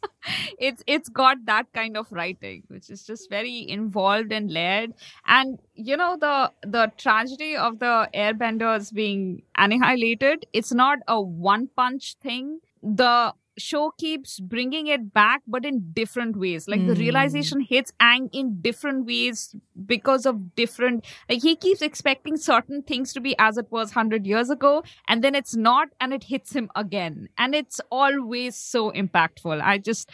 it's 0.60 0.84
it's 0.88 1.10
got 1.10 1.38
that 1.46 1.68
kind 1.74 1.98
of 1.98 2.12
writing 2.12 2.64
which 2.68 2.90
is 2.90 3.06
just 3.06 3.30
very 3.30 3.68
involved 3.70 4.32
and 4.32 4.52
layered. 4.52 4.94
And 5.28 5.60
you 5.76 5.98
know 5.98 6.18
the 6.20 6.52
the 6.66 6.92
tragedy 6.98 7.56
of 7.56 7.80
the 7.80 8.10
airbenders 8.14 8.94
being 8.94 9.44
annihilated 9.58 10.46
it's 10.54 10.74
not 10.74 11.00
a 11.08 11.22
one 11.22 11.68
punch 11.76 12.16
thing. 12.22 12.60
The 12.82 13.34
show 13.58 13.92
keeps 13.98 14.40
bringing 14.40 14.88
it 14.88 15.14
back 15.14 15.42
but 15.48 15.66
in 15.66 15.92
different 15.94 16.36
ways. 16.38 16.68
Like 16.68 16.86
the 16.88 16.94
Mm. 16.94 17.00
realization 17.00 17.62
hits 17.62 17.94
aang 18.02 18.30
in 18.34 18.62
different 18.62 19.06
ways 19.06 19.56
because 19.86 20.26
of 20.26 20.56
different 20.56 21.06
like 21.30 21.42
he 21.44 21.56
keeps 21.56 21.82
expecting 21.82 22.38
certain 22.38 22.82
things 22.82 23.14
to 23.14 23.22
be 23.22 23.36
as 23.38 23.58
it 23.58 23.68
was 23.72 23.90
100 23.96 24.26
years 24.26 24.50
ago 24.50 24.84
and 25.08 25.24
then 25.24 25.36
it's 25.36 25.56
not 25.56 25.90
and 26.00 26.14
it 26.14 26.26
hits 26.26 26.54
him 26.56 26.70
again. 26.76 27.30
And 27.38 27.54
it's 27.56 27.80
always 27.92 28.56
so 28.56 28.92
impactful. 28.92 29.62
I 29.62 29.78
just 29.78 30.10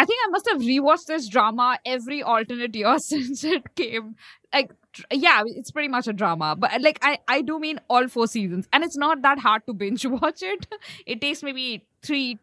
i 0.00 0.04
think 0.04 0.20
i 0.24 0.30
must 0.30 0.48
have 0.48 0.60
rewatched 0.60 1.06
this 1.06 1.28
drama 1.28 1.76
every 1.84 2.22
alternate 2.22 2.74
year 2.76 2.96
since 3.06 3.42
it 3.44 3.74
came. 3.74 4.14
Like 4.52 4.70
yeah 5.12 5.42
it's 5.46 5.70
pretty 5.70 5.88
much 5.88 6.08
a 6.08 6.12
drama 6.12 6.56
but 6.56 6.80
like 6.82 6.98
i 7.00 7.18
i 7.28 7.42
do 7.42 7.58
mean 7.60 7.78
all 7.88 8.08
four 8.08 8.26
seasons 8.26 8.66
and 8.72 8.82
it's 8.82 8.96
not 8.96 9.22
that 9.22 9.38
hard 9.38 9.64
to 9.66 9.72
binge 9.72 10.04
watch 10.16 10.42
it. 10.42 10.66
It 11.06 11.20
takes 11.20 11.42
maybe 11.42 11.84
three 12.02 12.38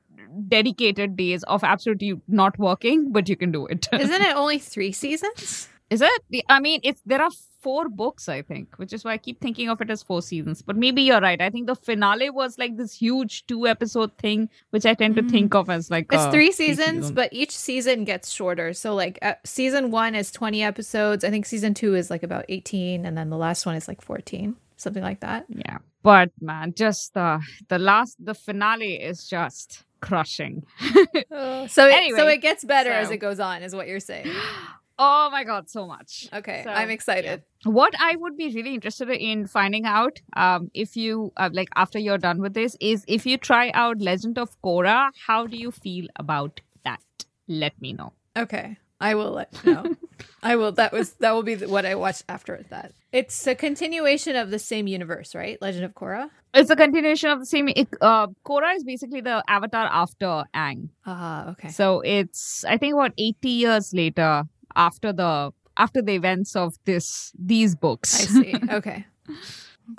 dedicated 0.47 1.15
days 1.15 1.43
of 1.43 1.63
absolutely 1.63 2.13
not 2.27 2.57
working 2.59 3.11
but 3.11 3.27
you 3.29 3.35
can 3.35 3.51
do 3.51 3.65
it 3.67 3.87
Isn't 3.93 4.21
it 4.21 4.35
only 4.35 4.59
3 4.59 4.91
seasons? 4.91 5.67
is 5.89 6.01
it 6.05 6.43
i 6.49 6.59
mean 6.59 6.81
it's 6.83 7.01
there 7.05 7.21
are 7.25 7.29
four 7.65 7.87
books 7.99 8.27
i 8.27 8.41
think 8.41 8.73
which 8.81 8.91
is 8.91 9.05
why 9.05 9.11
i 9.13 9.17
keep 9.17 9.39
thinking 9.45 9.69
of 9.69 9.79
it 9.79 9.89
as 9.89 10.03
four 10.03 10.21
seasons 10.21 10.61
but 10.61 10.75
maybe 10.75 11.01
you're 11.01 11.21
right 11.21 11.39
i 11.45 11.49
think 11.49 11.65
the 11.65 11.75
finale 11.75 12.29
was 12.29 12.57
like 12.63 12.75
this 12.75 12.93
huge 13.03 13.45
two 13.47 13.65
episode 13.73 14.11
thing 14.17 14.49
which 14.71 14.85
i 14.85 14.93
tend 14.93 15.15
to 15.15 15.23
Mm. 15.23 15.31
think 15.31 15.55
of 15.55 15.69
as 15.69 15.89
like 15.89 16.07
It's 16.11 16.23
uh, 16.23 16.29
three 16.31 16.51
seasons, 16.51 17.09
but 17.21 17.29
each 17.31 17.55
season 17.57 18.03
gets 18.03 18.29
shorter. 18.29 18.73
So, 18.73 18.93
like, 18.95 19.17
uh, 19.21 19.35
season 19.45 19.89
one 19.91 20.13
is 20.13 20.29
20 20.31 20.61
episodes. 20.61 21.23
I 21.23 21.29
think 21.29 21.45
season 21.45 21.73
two 21.73 21.95
is 21.95 22.09
like 22.09 22.23
about 22.23 22.43
18, 22.49 23.05
and 23.05 23.17
then 23.17 23.29
the 23.29 23.37
last 23.37 23.65
one 23.65 23.75
is 23.75 23.87
like 23.87 24.01
14, 24.01 24.55
something 24.75 25.03
like 25.03 25.21
that. 25.21 25.45
yeah 25.67 25.77
but 26.03 26.31
man 26.41 26.73
just 26.83 27.13
the 27.13 27.39
the 27.69 27.79
last 27.79 28.13
the 28.23 28.33
finale 28.33 28.93
is 29.11 29.25
just 29.27 29.83
crushing 30.01 30.63
so, 30.91 31.87
it, 31.87 32.15
so 32.15 32.27
it 32.27 32.41
gets 32.41 32.63
better 32.63 32.91
as 32.91 33.11
it 33.11 33.17
goes 33.17 33.39
on, 33.39 33.63
is 33.63 33.75
what 33.75 33.87
you're 33.87 33.99
saying. 33.99 34.27
oh 34.99 35.29
my 35.31 35.43
god 35.43 35.69
so 35.69 35.85
much 35.87 36.27
Okay, 36.33 36.61
So, 36.63 36.71
I'm 36.71 36.89
excited. 36.89 37.43
what 37.65 37.93
i 37.99 38.15
would 38.15 38.35
be 38.37 38.47
really 38.55 38.73
interested 38.73 39.09
in 39.09 39.45
finding 39.47 39.85
out 39.85 40.19
um 40.35 40.69
if 40.73 40.95
you 40.95 41.31
uh, 41.37 41.49
like 41.53 41.69
after 41.75 41.99
you're 41.99 42.17
done 42.17 42.41
with 42.41 42.53
this 42.55 42.75
is 42.79 43.03
if 43.07 43.25
you 43.25 43.37
try 43.37 43.69
out 43.83 44.01
legend 44.01 44.37
of 44.39 44.49
korra 44.63 45.09
how 45.27 45.45
do 45.45 45.57
you 45.57 45.71
feel 45.71 46.07
about 46.15 46.61
that 46.83 47.01
let 47.47 47.79
me 47.81 47.93
know 47.93 48.13
Okay, 48.37 48.77
I 49.01 49.15
will 49.15 49.31
let 49.31 49.49
you 49.63 49.73
know. 49.73 49.95
I 50.43 50.55
will. 50.55 50.71
That 50.73 50.91
was 50.93 51.13
that 51.19 51.31
will 51.33 51.43
be 51.43 51.55
what 51.57 51.85
I 51.85 51.95
watched 51.95 52.23
after 52.29 52.63
that. 52.69 52.91
It's 53.11 53.47
a 53.47 53.55
continuation 53.55 54.35
of 54.35 54.49
the 54.51 54.59
same 54.59 54.87
universe, 54.87 55.33
right? 55.35 55.57
Legend 55.61 55.85
of 55.85 55.93
Korra. 55.93 56.29
it's 56.53 56.69
a 56.69 56.75
continuation 56.75 57.29
of 57.29 57.39
the 57.39 57.45
same 57.45 57.67
it, 57.69 57.87
uh 58.01 58.27
korra 58.43 58.75
is 58.75 58.83
basically 58.83 59.21
the 59.21 59.43
avatar 59.47 59.85
after 59.91 60.43
aang 60.55 60.89
Ah, 61.05 61.51
okay. 61.51 61.69
so 61.69 62.01
it's 62.01 62.63
i 62.65 62.77
think 62.77 62.95
about 62.95 63.11
80 63.17 63.49
years 63.49 63.93
later 63.93 64.43
after 64.75 65.13
the 65.13 65.51
after 65.77 66.01
the 66.01 66.15
events 66.15 66.55
of 66.55 66.73
this 66.85 67.31
these 67.37 67.75
books 67.75 68.09
I 68.15 68.25
see. 68.37 68.53
Okay. 68.79 69.05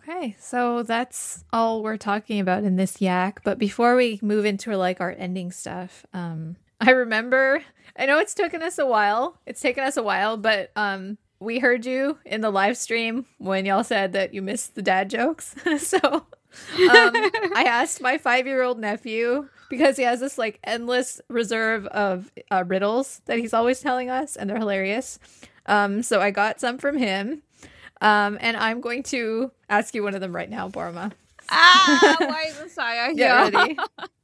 Okay, 0.00 0.36
so 0.38 0.82
that's 0.82 1.44
all 1.52 1.82
we're 1.82 1.96
talking 1.96 2.40
about 2.40 2.64
in 2.64 2.76
this 2.76 3.00
yak. 3.00 3.40
But 3.44 3.58
before 3.58 3.96
we 3.96 4.18
move 4.20 4.44
into 4.44 4.76
like 4.76 5.00
our 5.00 5.14
ending 5.16 5.50
stuff, 5.52 6.04
um, 6.12 6.56
I 6.80 6.90
remember 6.92 7.62
I 7.96 8.06
know 8.06 8.18
it's 8.18 8.34
taken 8.34 8.62
us 8.62 8.78
a 8.78 8.86
while. 8.86 9.38
It's 9.44 9.60
taken 9.60 9.82
us 9.82 9.96
a 9.96 10.02
while, 10.02 10.36
but 10.36 10.70
um, 10.76 11.18
we 11.40 11.58
heard 11.58 11.84
you 11.84 12.18
in 12.24 12.40
the 12.40 12.50
live 12.50 12.76
stream 12.76 13.26
when 13.38 13.66
y'all 13.66 13.82
said 13.82 14.12
that 14.12 14.32
you 14.32 14.40
missed 14.42 14.76
the 14.76 14.82
dad 14.82 15.10
jokes. 15.10 15.56
so 15.78 15.98
um, 16.04 16.24
I 16.76 17.64
asked 17.66 18.00
my 18.00 18.16
five 18.18 18.46
year 18.46 18.62
old 18.62 18.78
nephew 18.78 19.48
because 19.68 19.96
he 19.96 20.04
has 20.04 20.20
this 20.20 20.38
like 20.38 20.60
endless 20.62 21.20
reserve 21.28 21.86
of 21.88 22.30
uh, 22.52 22.62
riddles 22.66 23.20
that 23.26 23.38
he's 23.38 23.52
always 23.52 23.80
telling 23.80 24.10
us, 24.10 24.36
and 24.36 24.48
they're 24.48 24.58
hilarious. 24.58 25.18
Um, 25.66 26.02
so 26.02 26.20
I 26.20 26.30
got 26.30 26.60
some 26.60 26.78
from 26.78 26.96
him. 26.96 27.42
Um, 28.00 28.38
and 28.40 28.56
I'm 28.56 28.80
going 28.80 29.02
to 29.04 29.50
ask 29.68 29.92
you 29.94 30.04
one 30.04 30.14
of 30.14 30.20
them 30.20 30.34
right 30.34 30.48
now, 30.48 30.68
Paroma. 30.68 31.10
ah 31.50 32.16
why 32.20 32.44
is 32.48 32.58
the 32.60 32.68
saya 32.68 33.12
Get 33.12 33.52
ready. 33.54 33.76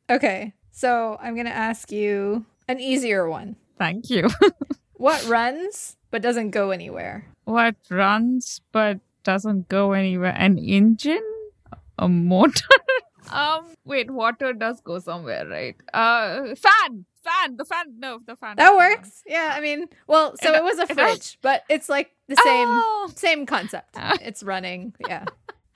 okay, 0.09 0.53
so 0.75 1.17
I'm 1.23 1.35
going 1.39 1.47
to 1.47 1.55
ask 1.55 1.93
you 1.95 2.45
an 2.67 2.81
easier 2.81 3.29
one. 3.31 3.55
thank 3.79 4.11
you 4.11 4.27
What 4.99 5.23
runs 5.27 5.97
but 6.11 6.23
doesn't 6.23 6.51
go 6.51 6.71
anywhere? 6.71 7.27
what 7.45 7.77
runs 7.91 8.61
but 8.73 8.99
doesn't 9.23 9.69
go 9.69 9.93
anywhere 9.93 10.35
an 10.37 10.59
engine 10.59 11.25
a 11.99 12.09
motor 12.09 12.77
um 13.33 13.65
wait 13.85 14.11
water 14.11 14.53
does 14.53 14.81
go 14.81 14.99
somewhere 14.99 15.47
right 15.49 15.77
uh 15.93 16.55
fan 16.57 17.05
fan 17.25 17.57
the 17.57 17.65
fan 17.65 17.87
no 17.99 18.21
the 18.27 18.37
fan 18.37 18.57
That 18.57 18.77
works. 18.77 19.23
Yeah, 19.27 19.53
I 19.57 19.61
mean, 19.61 19.89
well, 20.07 20.37
so 20.43 20.53
It- 20.53 20.59
it 20.61 20.65
was 20.65 20.79
a 20.79 20.83
it 20.91 20.95
fridge, 20.95 21.39
but 21.41 21.65
it's 21.71 21.89
like 21.89 22.11
the 22.29 22.37
same 22.37 22.69
Oh, 22.69 23.09
same 23.17 23.47
concept. 23.47 23.97
It's 24.21 24.43
running. 24.43 24.93
Yeah. 25.01 25.25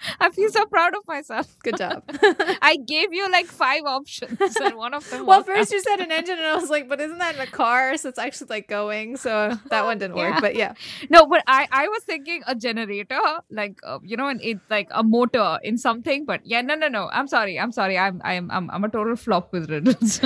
i 0.21 0.31
feel 0.31 0.51
so 0.51 0.65
proud 0.67 0.95
of 0.95 1.03
myself 1.07 1.57
Good 1.63 1.77
job. 1.77 2.03
i 2.63 2.77
gave 2.87 3.13
you 3.13 3.31
like 3.31 3.47
five 3.47 3.83
options 3.85 4.57
and 4.57 4.77
one 4.77 4.95
of 4.95 5.09
them 5.11 5.27
well, 5.29 5.43
first 5.43 5.73
you 5.73 5.81
said 5.83 6.01
an 6.01 6.11
engine, 6.13 6.39
and 6.39 6.47
I 6.47 6.57
was 6.57 6.71
like, 6.71 6.89
but 6.89 7.01
isn't 7.01 7.19
that 7.19 7.35
in 7.35 7.41
a 7.41 7.47
car? 7.47 7.97
So 7.97 8.09
it's 8.09 8.19
actually 8.19 8.49
like 8.49 8.69
going. 8.69 9.17
So 9.17 9.59
that 9.71 9.85
one 9.85 9.99
didn't 9.99 10.17
work. 10.17 10.35
Yeah. 10.35 10.41
But 10.41 10.55
yeah. 10.57 10.73
No, 11.11 11.27
but 11.27 11.43
I 11.47 11.67
I 11.71 11.89
was 11.89 12.03
thinking 12.05 12.43
a 12.47 12.55
generator, 12.55 13.21
like 13.51 13.79
uh, 13.85 13.99
you 14.03 14.17
know, 14.17 14.29
and 14.29 14.41
it 14.43 14.59
like 14.71 14.89
a 14.91 15.03
motor 15.03 15.59
in 15.63 15.77
something. 15.77 16.25
But 16.25 16.41
yeah, 16.45 16.63
no, 16.63 16.75
no, 16.75 16.89
no. 16.89 17.09
I'm 17.13 17.29
sorry. 17.29 17.59
I'm 17.59 17.73
sorry. 17.73 17.99
I'm 17.99 18.21
I'm 18.25 18.51
I'm, 18.51 18.71
I'm 18.71 18.85
a 18.85 18.89
total 18.89 19.17
flop 19.17 19.53
with 19.53 19.71
riddles. 19.71 20.23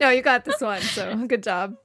no, 0.00 0.10
you 0.10 0.22
got 0.22 0.44
this 0.44 0.60
one. 0.60 0.80
So 0.82 1.14
good 1.26 1.42
job. 1.42 1.76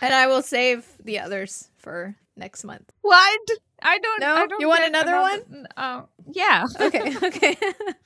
And 0.00 0.14
I 0.14 0.26
will 0.26 0.42
save 0.42 0.86
the 1.02 1.18
others 1.18 1.70
for 1.78 2.16
next 2.36 2.64
month. 2.64 2.92
what? 3.02 3.40
I 3.82 3.98
don't. 3.98 4.20
No? 4.20 4.46
You 4.58 4.68
want 4.68 4.80
get 4.80 4.88
another 4.88 5.20
one? 5.20 5.66
Uh, 5.76 6.02
yeah. 6.32 6.66
Okay. 6.80 7.14
Okay. 7.28 7.56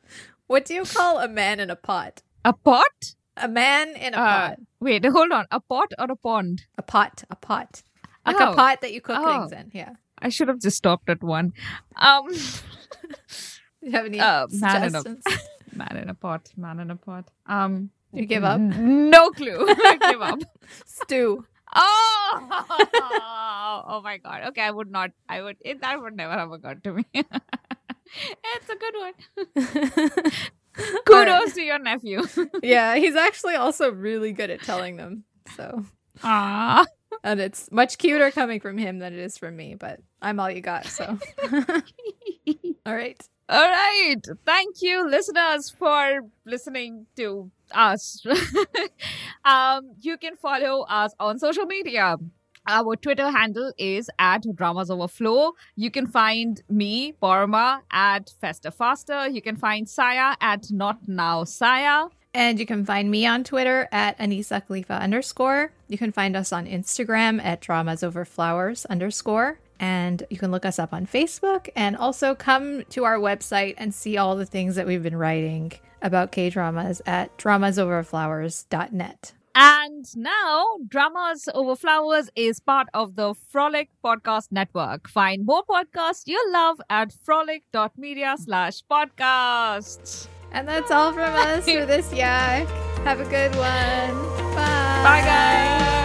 what 0.47 0.65
do 0.67 0.75
you 0.75 0.85
call 0.85 1.19
a 1.19 1.29
man 1.29 1.61
in 1.61 1.71
a 1.71 1.77
pot? 1.77 2.23
A 2.45 2.53
pot? 2.53 3.15
A 3.37 3.49
man 3.49 3.97
in 3.97 4.15
a 4.15 4.19
Uh, 4.19 4.49
pot. 4.49 4.59
Wait, 4.81 5.05
hold 5.05 5.33
on. 5.33 5.47
A 5.51 5.61
pot 5.61 5.93
or 5.99 6.07
a 6.11 6.17
pond? 6.17 6.67
A 6.77 6.83
pot. 6.83 7.25
A 7.31 7.37
pot. 7.37 7.83
Like 8.27 8.37
Oh. 8.41 8.53
a 8.53 8.55
pot 8.55 8.81
that 8.83 8.93
you 8.93 9.01
cook 9.01 9.17
Oh. 9.19 9.49
things 9.49 9.53
in. 9.53 9.71
Yeah. 9.73 9.95
I 10.19 10.29
should 10.29 10.49
have 10.49 10.61
just 10.61 10.77
stopped 10.77 11.09
at 11.09 11.23
one. 11.23 11.53
Um, 11.97 12.29
Do 12.29 12.37
you 13.81 13.91
have 13.93 14.07
any 14.07 14.21
Uh, 14.21 14.47
man 14.53 14.77
in 14.85 14.95
a- 14.95 15.01
suggestions? 15.03 15.25
man 15.75 15.97
in 15.97 16.09
a 16.09 16.15
pot. 16.15 16.51
Man 16.57 16.79
in 16.81 16.91
a 16.91 16.97
pot. 16.97 17.25
Um, 17.47 17.91
You 18.13 18.27
give 18.27 18.45
up? 18.45 18.61
No 18.61 19.31
clue. 19.31 19.65
I 19.69 19.97
give 20.11 20.21
up. 20.23 20.39
Stew. 20.85 21.47
Oh, 21.75 23.83
oh 23.89 24.01
my 24.03 24.19
god. 24.19 24.43
Okay, 24.49 24.63
I 24.63 24.71
would 24.71 24.91
not. 24.91 25.11
I 25.29 25.43
would. 25.43 25.57
It, 25.61 25.81
that 25.81 26.01
would 26.01 26.17
never 26.17 26.33
have 26.33 26.51
occurred 26.53 26.85
to 26.85 26.93
me. 26.95 27.05
it's 27.15 28.69
a 28.69 28.77
good 28.77 28.95
one. 28.99 30.33
Kudos 31.05 31.55
to 31.55 31.63
your 31.63 31.79
nephew. 31.79 32.23
yeah, 32.63 32.97
he's 32.97 33.17
actually 33.17 33.55
also 33.55 33.91
really 33.91 34.33
good 34.33 34.51
at 34.51 34.63
telling 34.63 34.97
them. 34.97 35.25
So, 35.57 35.85
Ah, 36.23 36.87
and 37.25 37.41
it's 37.41 37.71
much 37.71 37.99
cuter 37.99 38.31
coming 38.31 38.61
from 38.61 38.79
him 38.79 38.99
than 38.99 39.13
it 39.13 39.19
is 39.19 39.39
from 39.39 39.57
me, 39.57 39.75
but 39.75 40.01
I'm 40.21 40.41
all 40.41 40.51
you 40.51 40.61
got. 40.61 40.87
So, 40.87 41.19
all 42.87 42.95
right. 42.95 43.21
all 43.49 43.69
right. 43.69 44.21
Thank 44.47 44.83
you, 44.83 45.09
listeners, 45.09 45.71
for 45.71 46.21
listening 46.45 47.07
to 47.17 47.51
us. 47.75 48.25
um, 49.45 49.93
you 50.01 50.17
can 50.17 50.37
follow 50.37 50.83
us 50.83 51.15
on 51.19 51.39
social 51.39 51.67
media. 51.67 52.17
Our 52.69 52.95
Twitter 52.95 53.29
handle 53.29 53.73
is 53.77 54.09
at 54.21 54.45
Dramas 54.55 54.89
Overflow. 54.89 55.53
You 55.75 55.91
can 55.91 56.07
find 56.07 56.63
me, 56.69 57.13
Paroma, 57.21 57.83
at 57.91 58.33
Festa 58.41 58.71
Faster. 58.71 59.27
You 59.29 59.43
can 59.43 59.57
find 59.57 59.89
Saya 59.89 60.37
at 60.41 60.71
Not 60.71 61.09
Now 61.09 61.43
Saya. 61.43 62.07
And 62.35 62.61
you 62.61 62.65
can 62.65 62.85
find 62.85 63.11
me 63.11 63.27
on 63.27 63.43
Twitter 63.45 63.89
at 63.91 64.17
Anisa 64.19 64.65
Khalifa 64.65 64.95
underscore. 64.95 65.73
You 65.89 65.99
can 65.99 66.13
find 66.13 66.37
us 66.37 66.53
on 66.53 66.67
Instagram 66.67 67.43
at 67.45 67.61
Dramas 67.61 68.03
Over 68.03 68.25
Flowers 68.25 68.87
underscore. 68.87 69.59
And 69.81 70.23
you 70.31 70.39
can 70.39 70.53
look 70.53 70.65
us 70.65 70.79
up 70.79 70.93
on 70.93 71.05
Facebook 71.07 71.69
and 71.75 71.97
also 71.97 72.35
come 72.37 72.85
to 72.91 73.05
our 73.05 73.19
website 73.19 73.75
and 73.77 73.93
see 73.93 74.17
all 74.17 74.37
the 74.37 74.47
things 74.47 74.77
that 74.77 74.87
we've 74.87 75.03
been 75.03 75.17
writing 75.17 75.73
about 76.03 76.33
K 76.33 76.51
dramas 76.51 77.01
at 77.07 77.37
dramasoverflowers.net. 77.39 79.33
And 79.55 80.07
now, 80.17 80.79
Dramas 80.89 81.49
Over 81.55 81.77
Flowers 81.77 82.31
is 82.35 82.59
part 82.59 82.89
of 82.95 83.17
the 83.17 83.35
Frolic 83.35 83.91
Podcast 84.03 84.51
Network. 84.51 85.09
Find 85.09 85.45
more 85.45 85.63
podcasts 85.69 86.23
you'll 86.27 86.53
love 86.53 86.81
at 86.89 87.13
frolic.media 87.13 88.37
slash 88.39 88.83
podcasts. 88.91 90.29
And 90.53 90.67
that's 90.67 90.91
all 90.91 91.13
from 91.13 91.35
us 91.35 91.65
for 91.65 91.85
this 91.85 92.13
yak. 92.13 92.67
Have 93.05 93.21
a 93.21 93.25
good 93.25 93.55
one. 93.57 94.55
Bye. 94.55 95.03
Bye, 95.03 95.23
guys. 95.25 96.02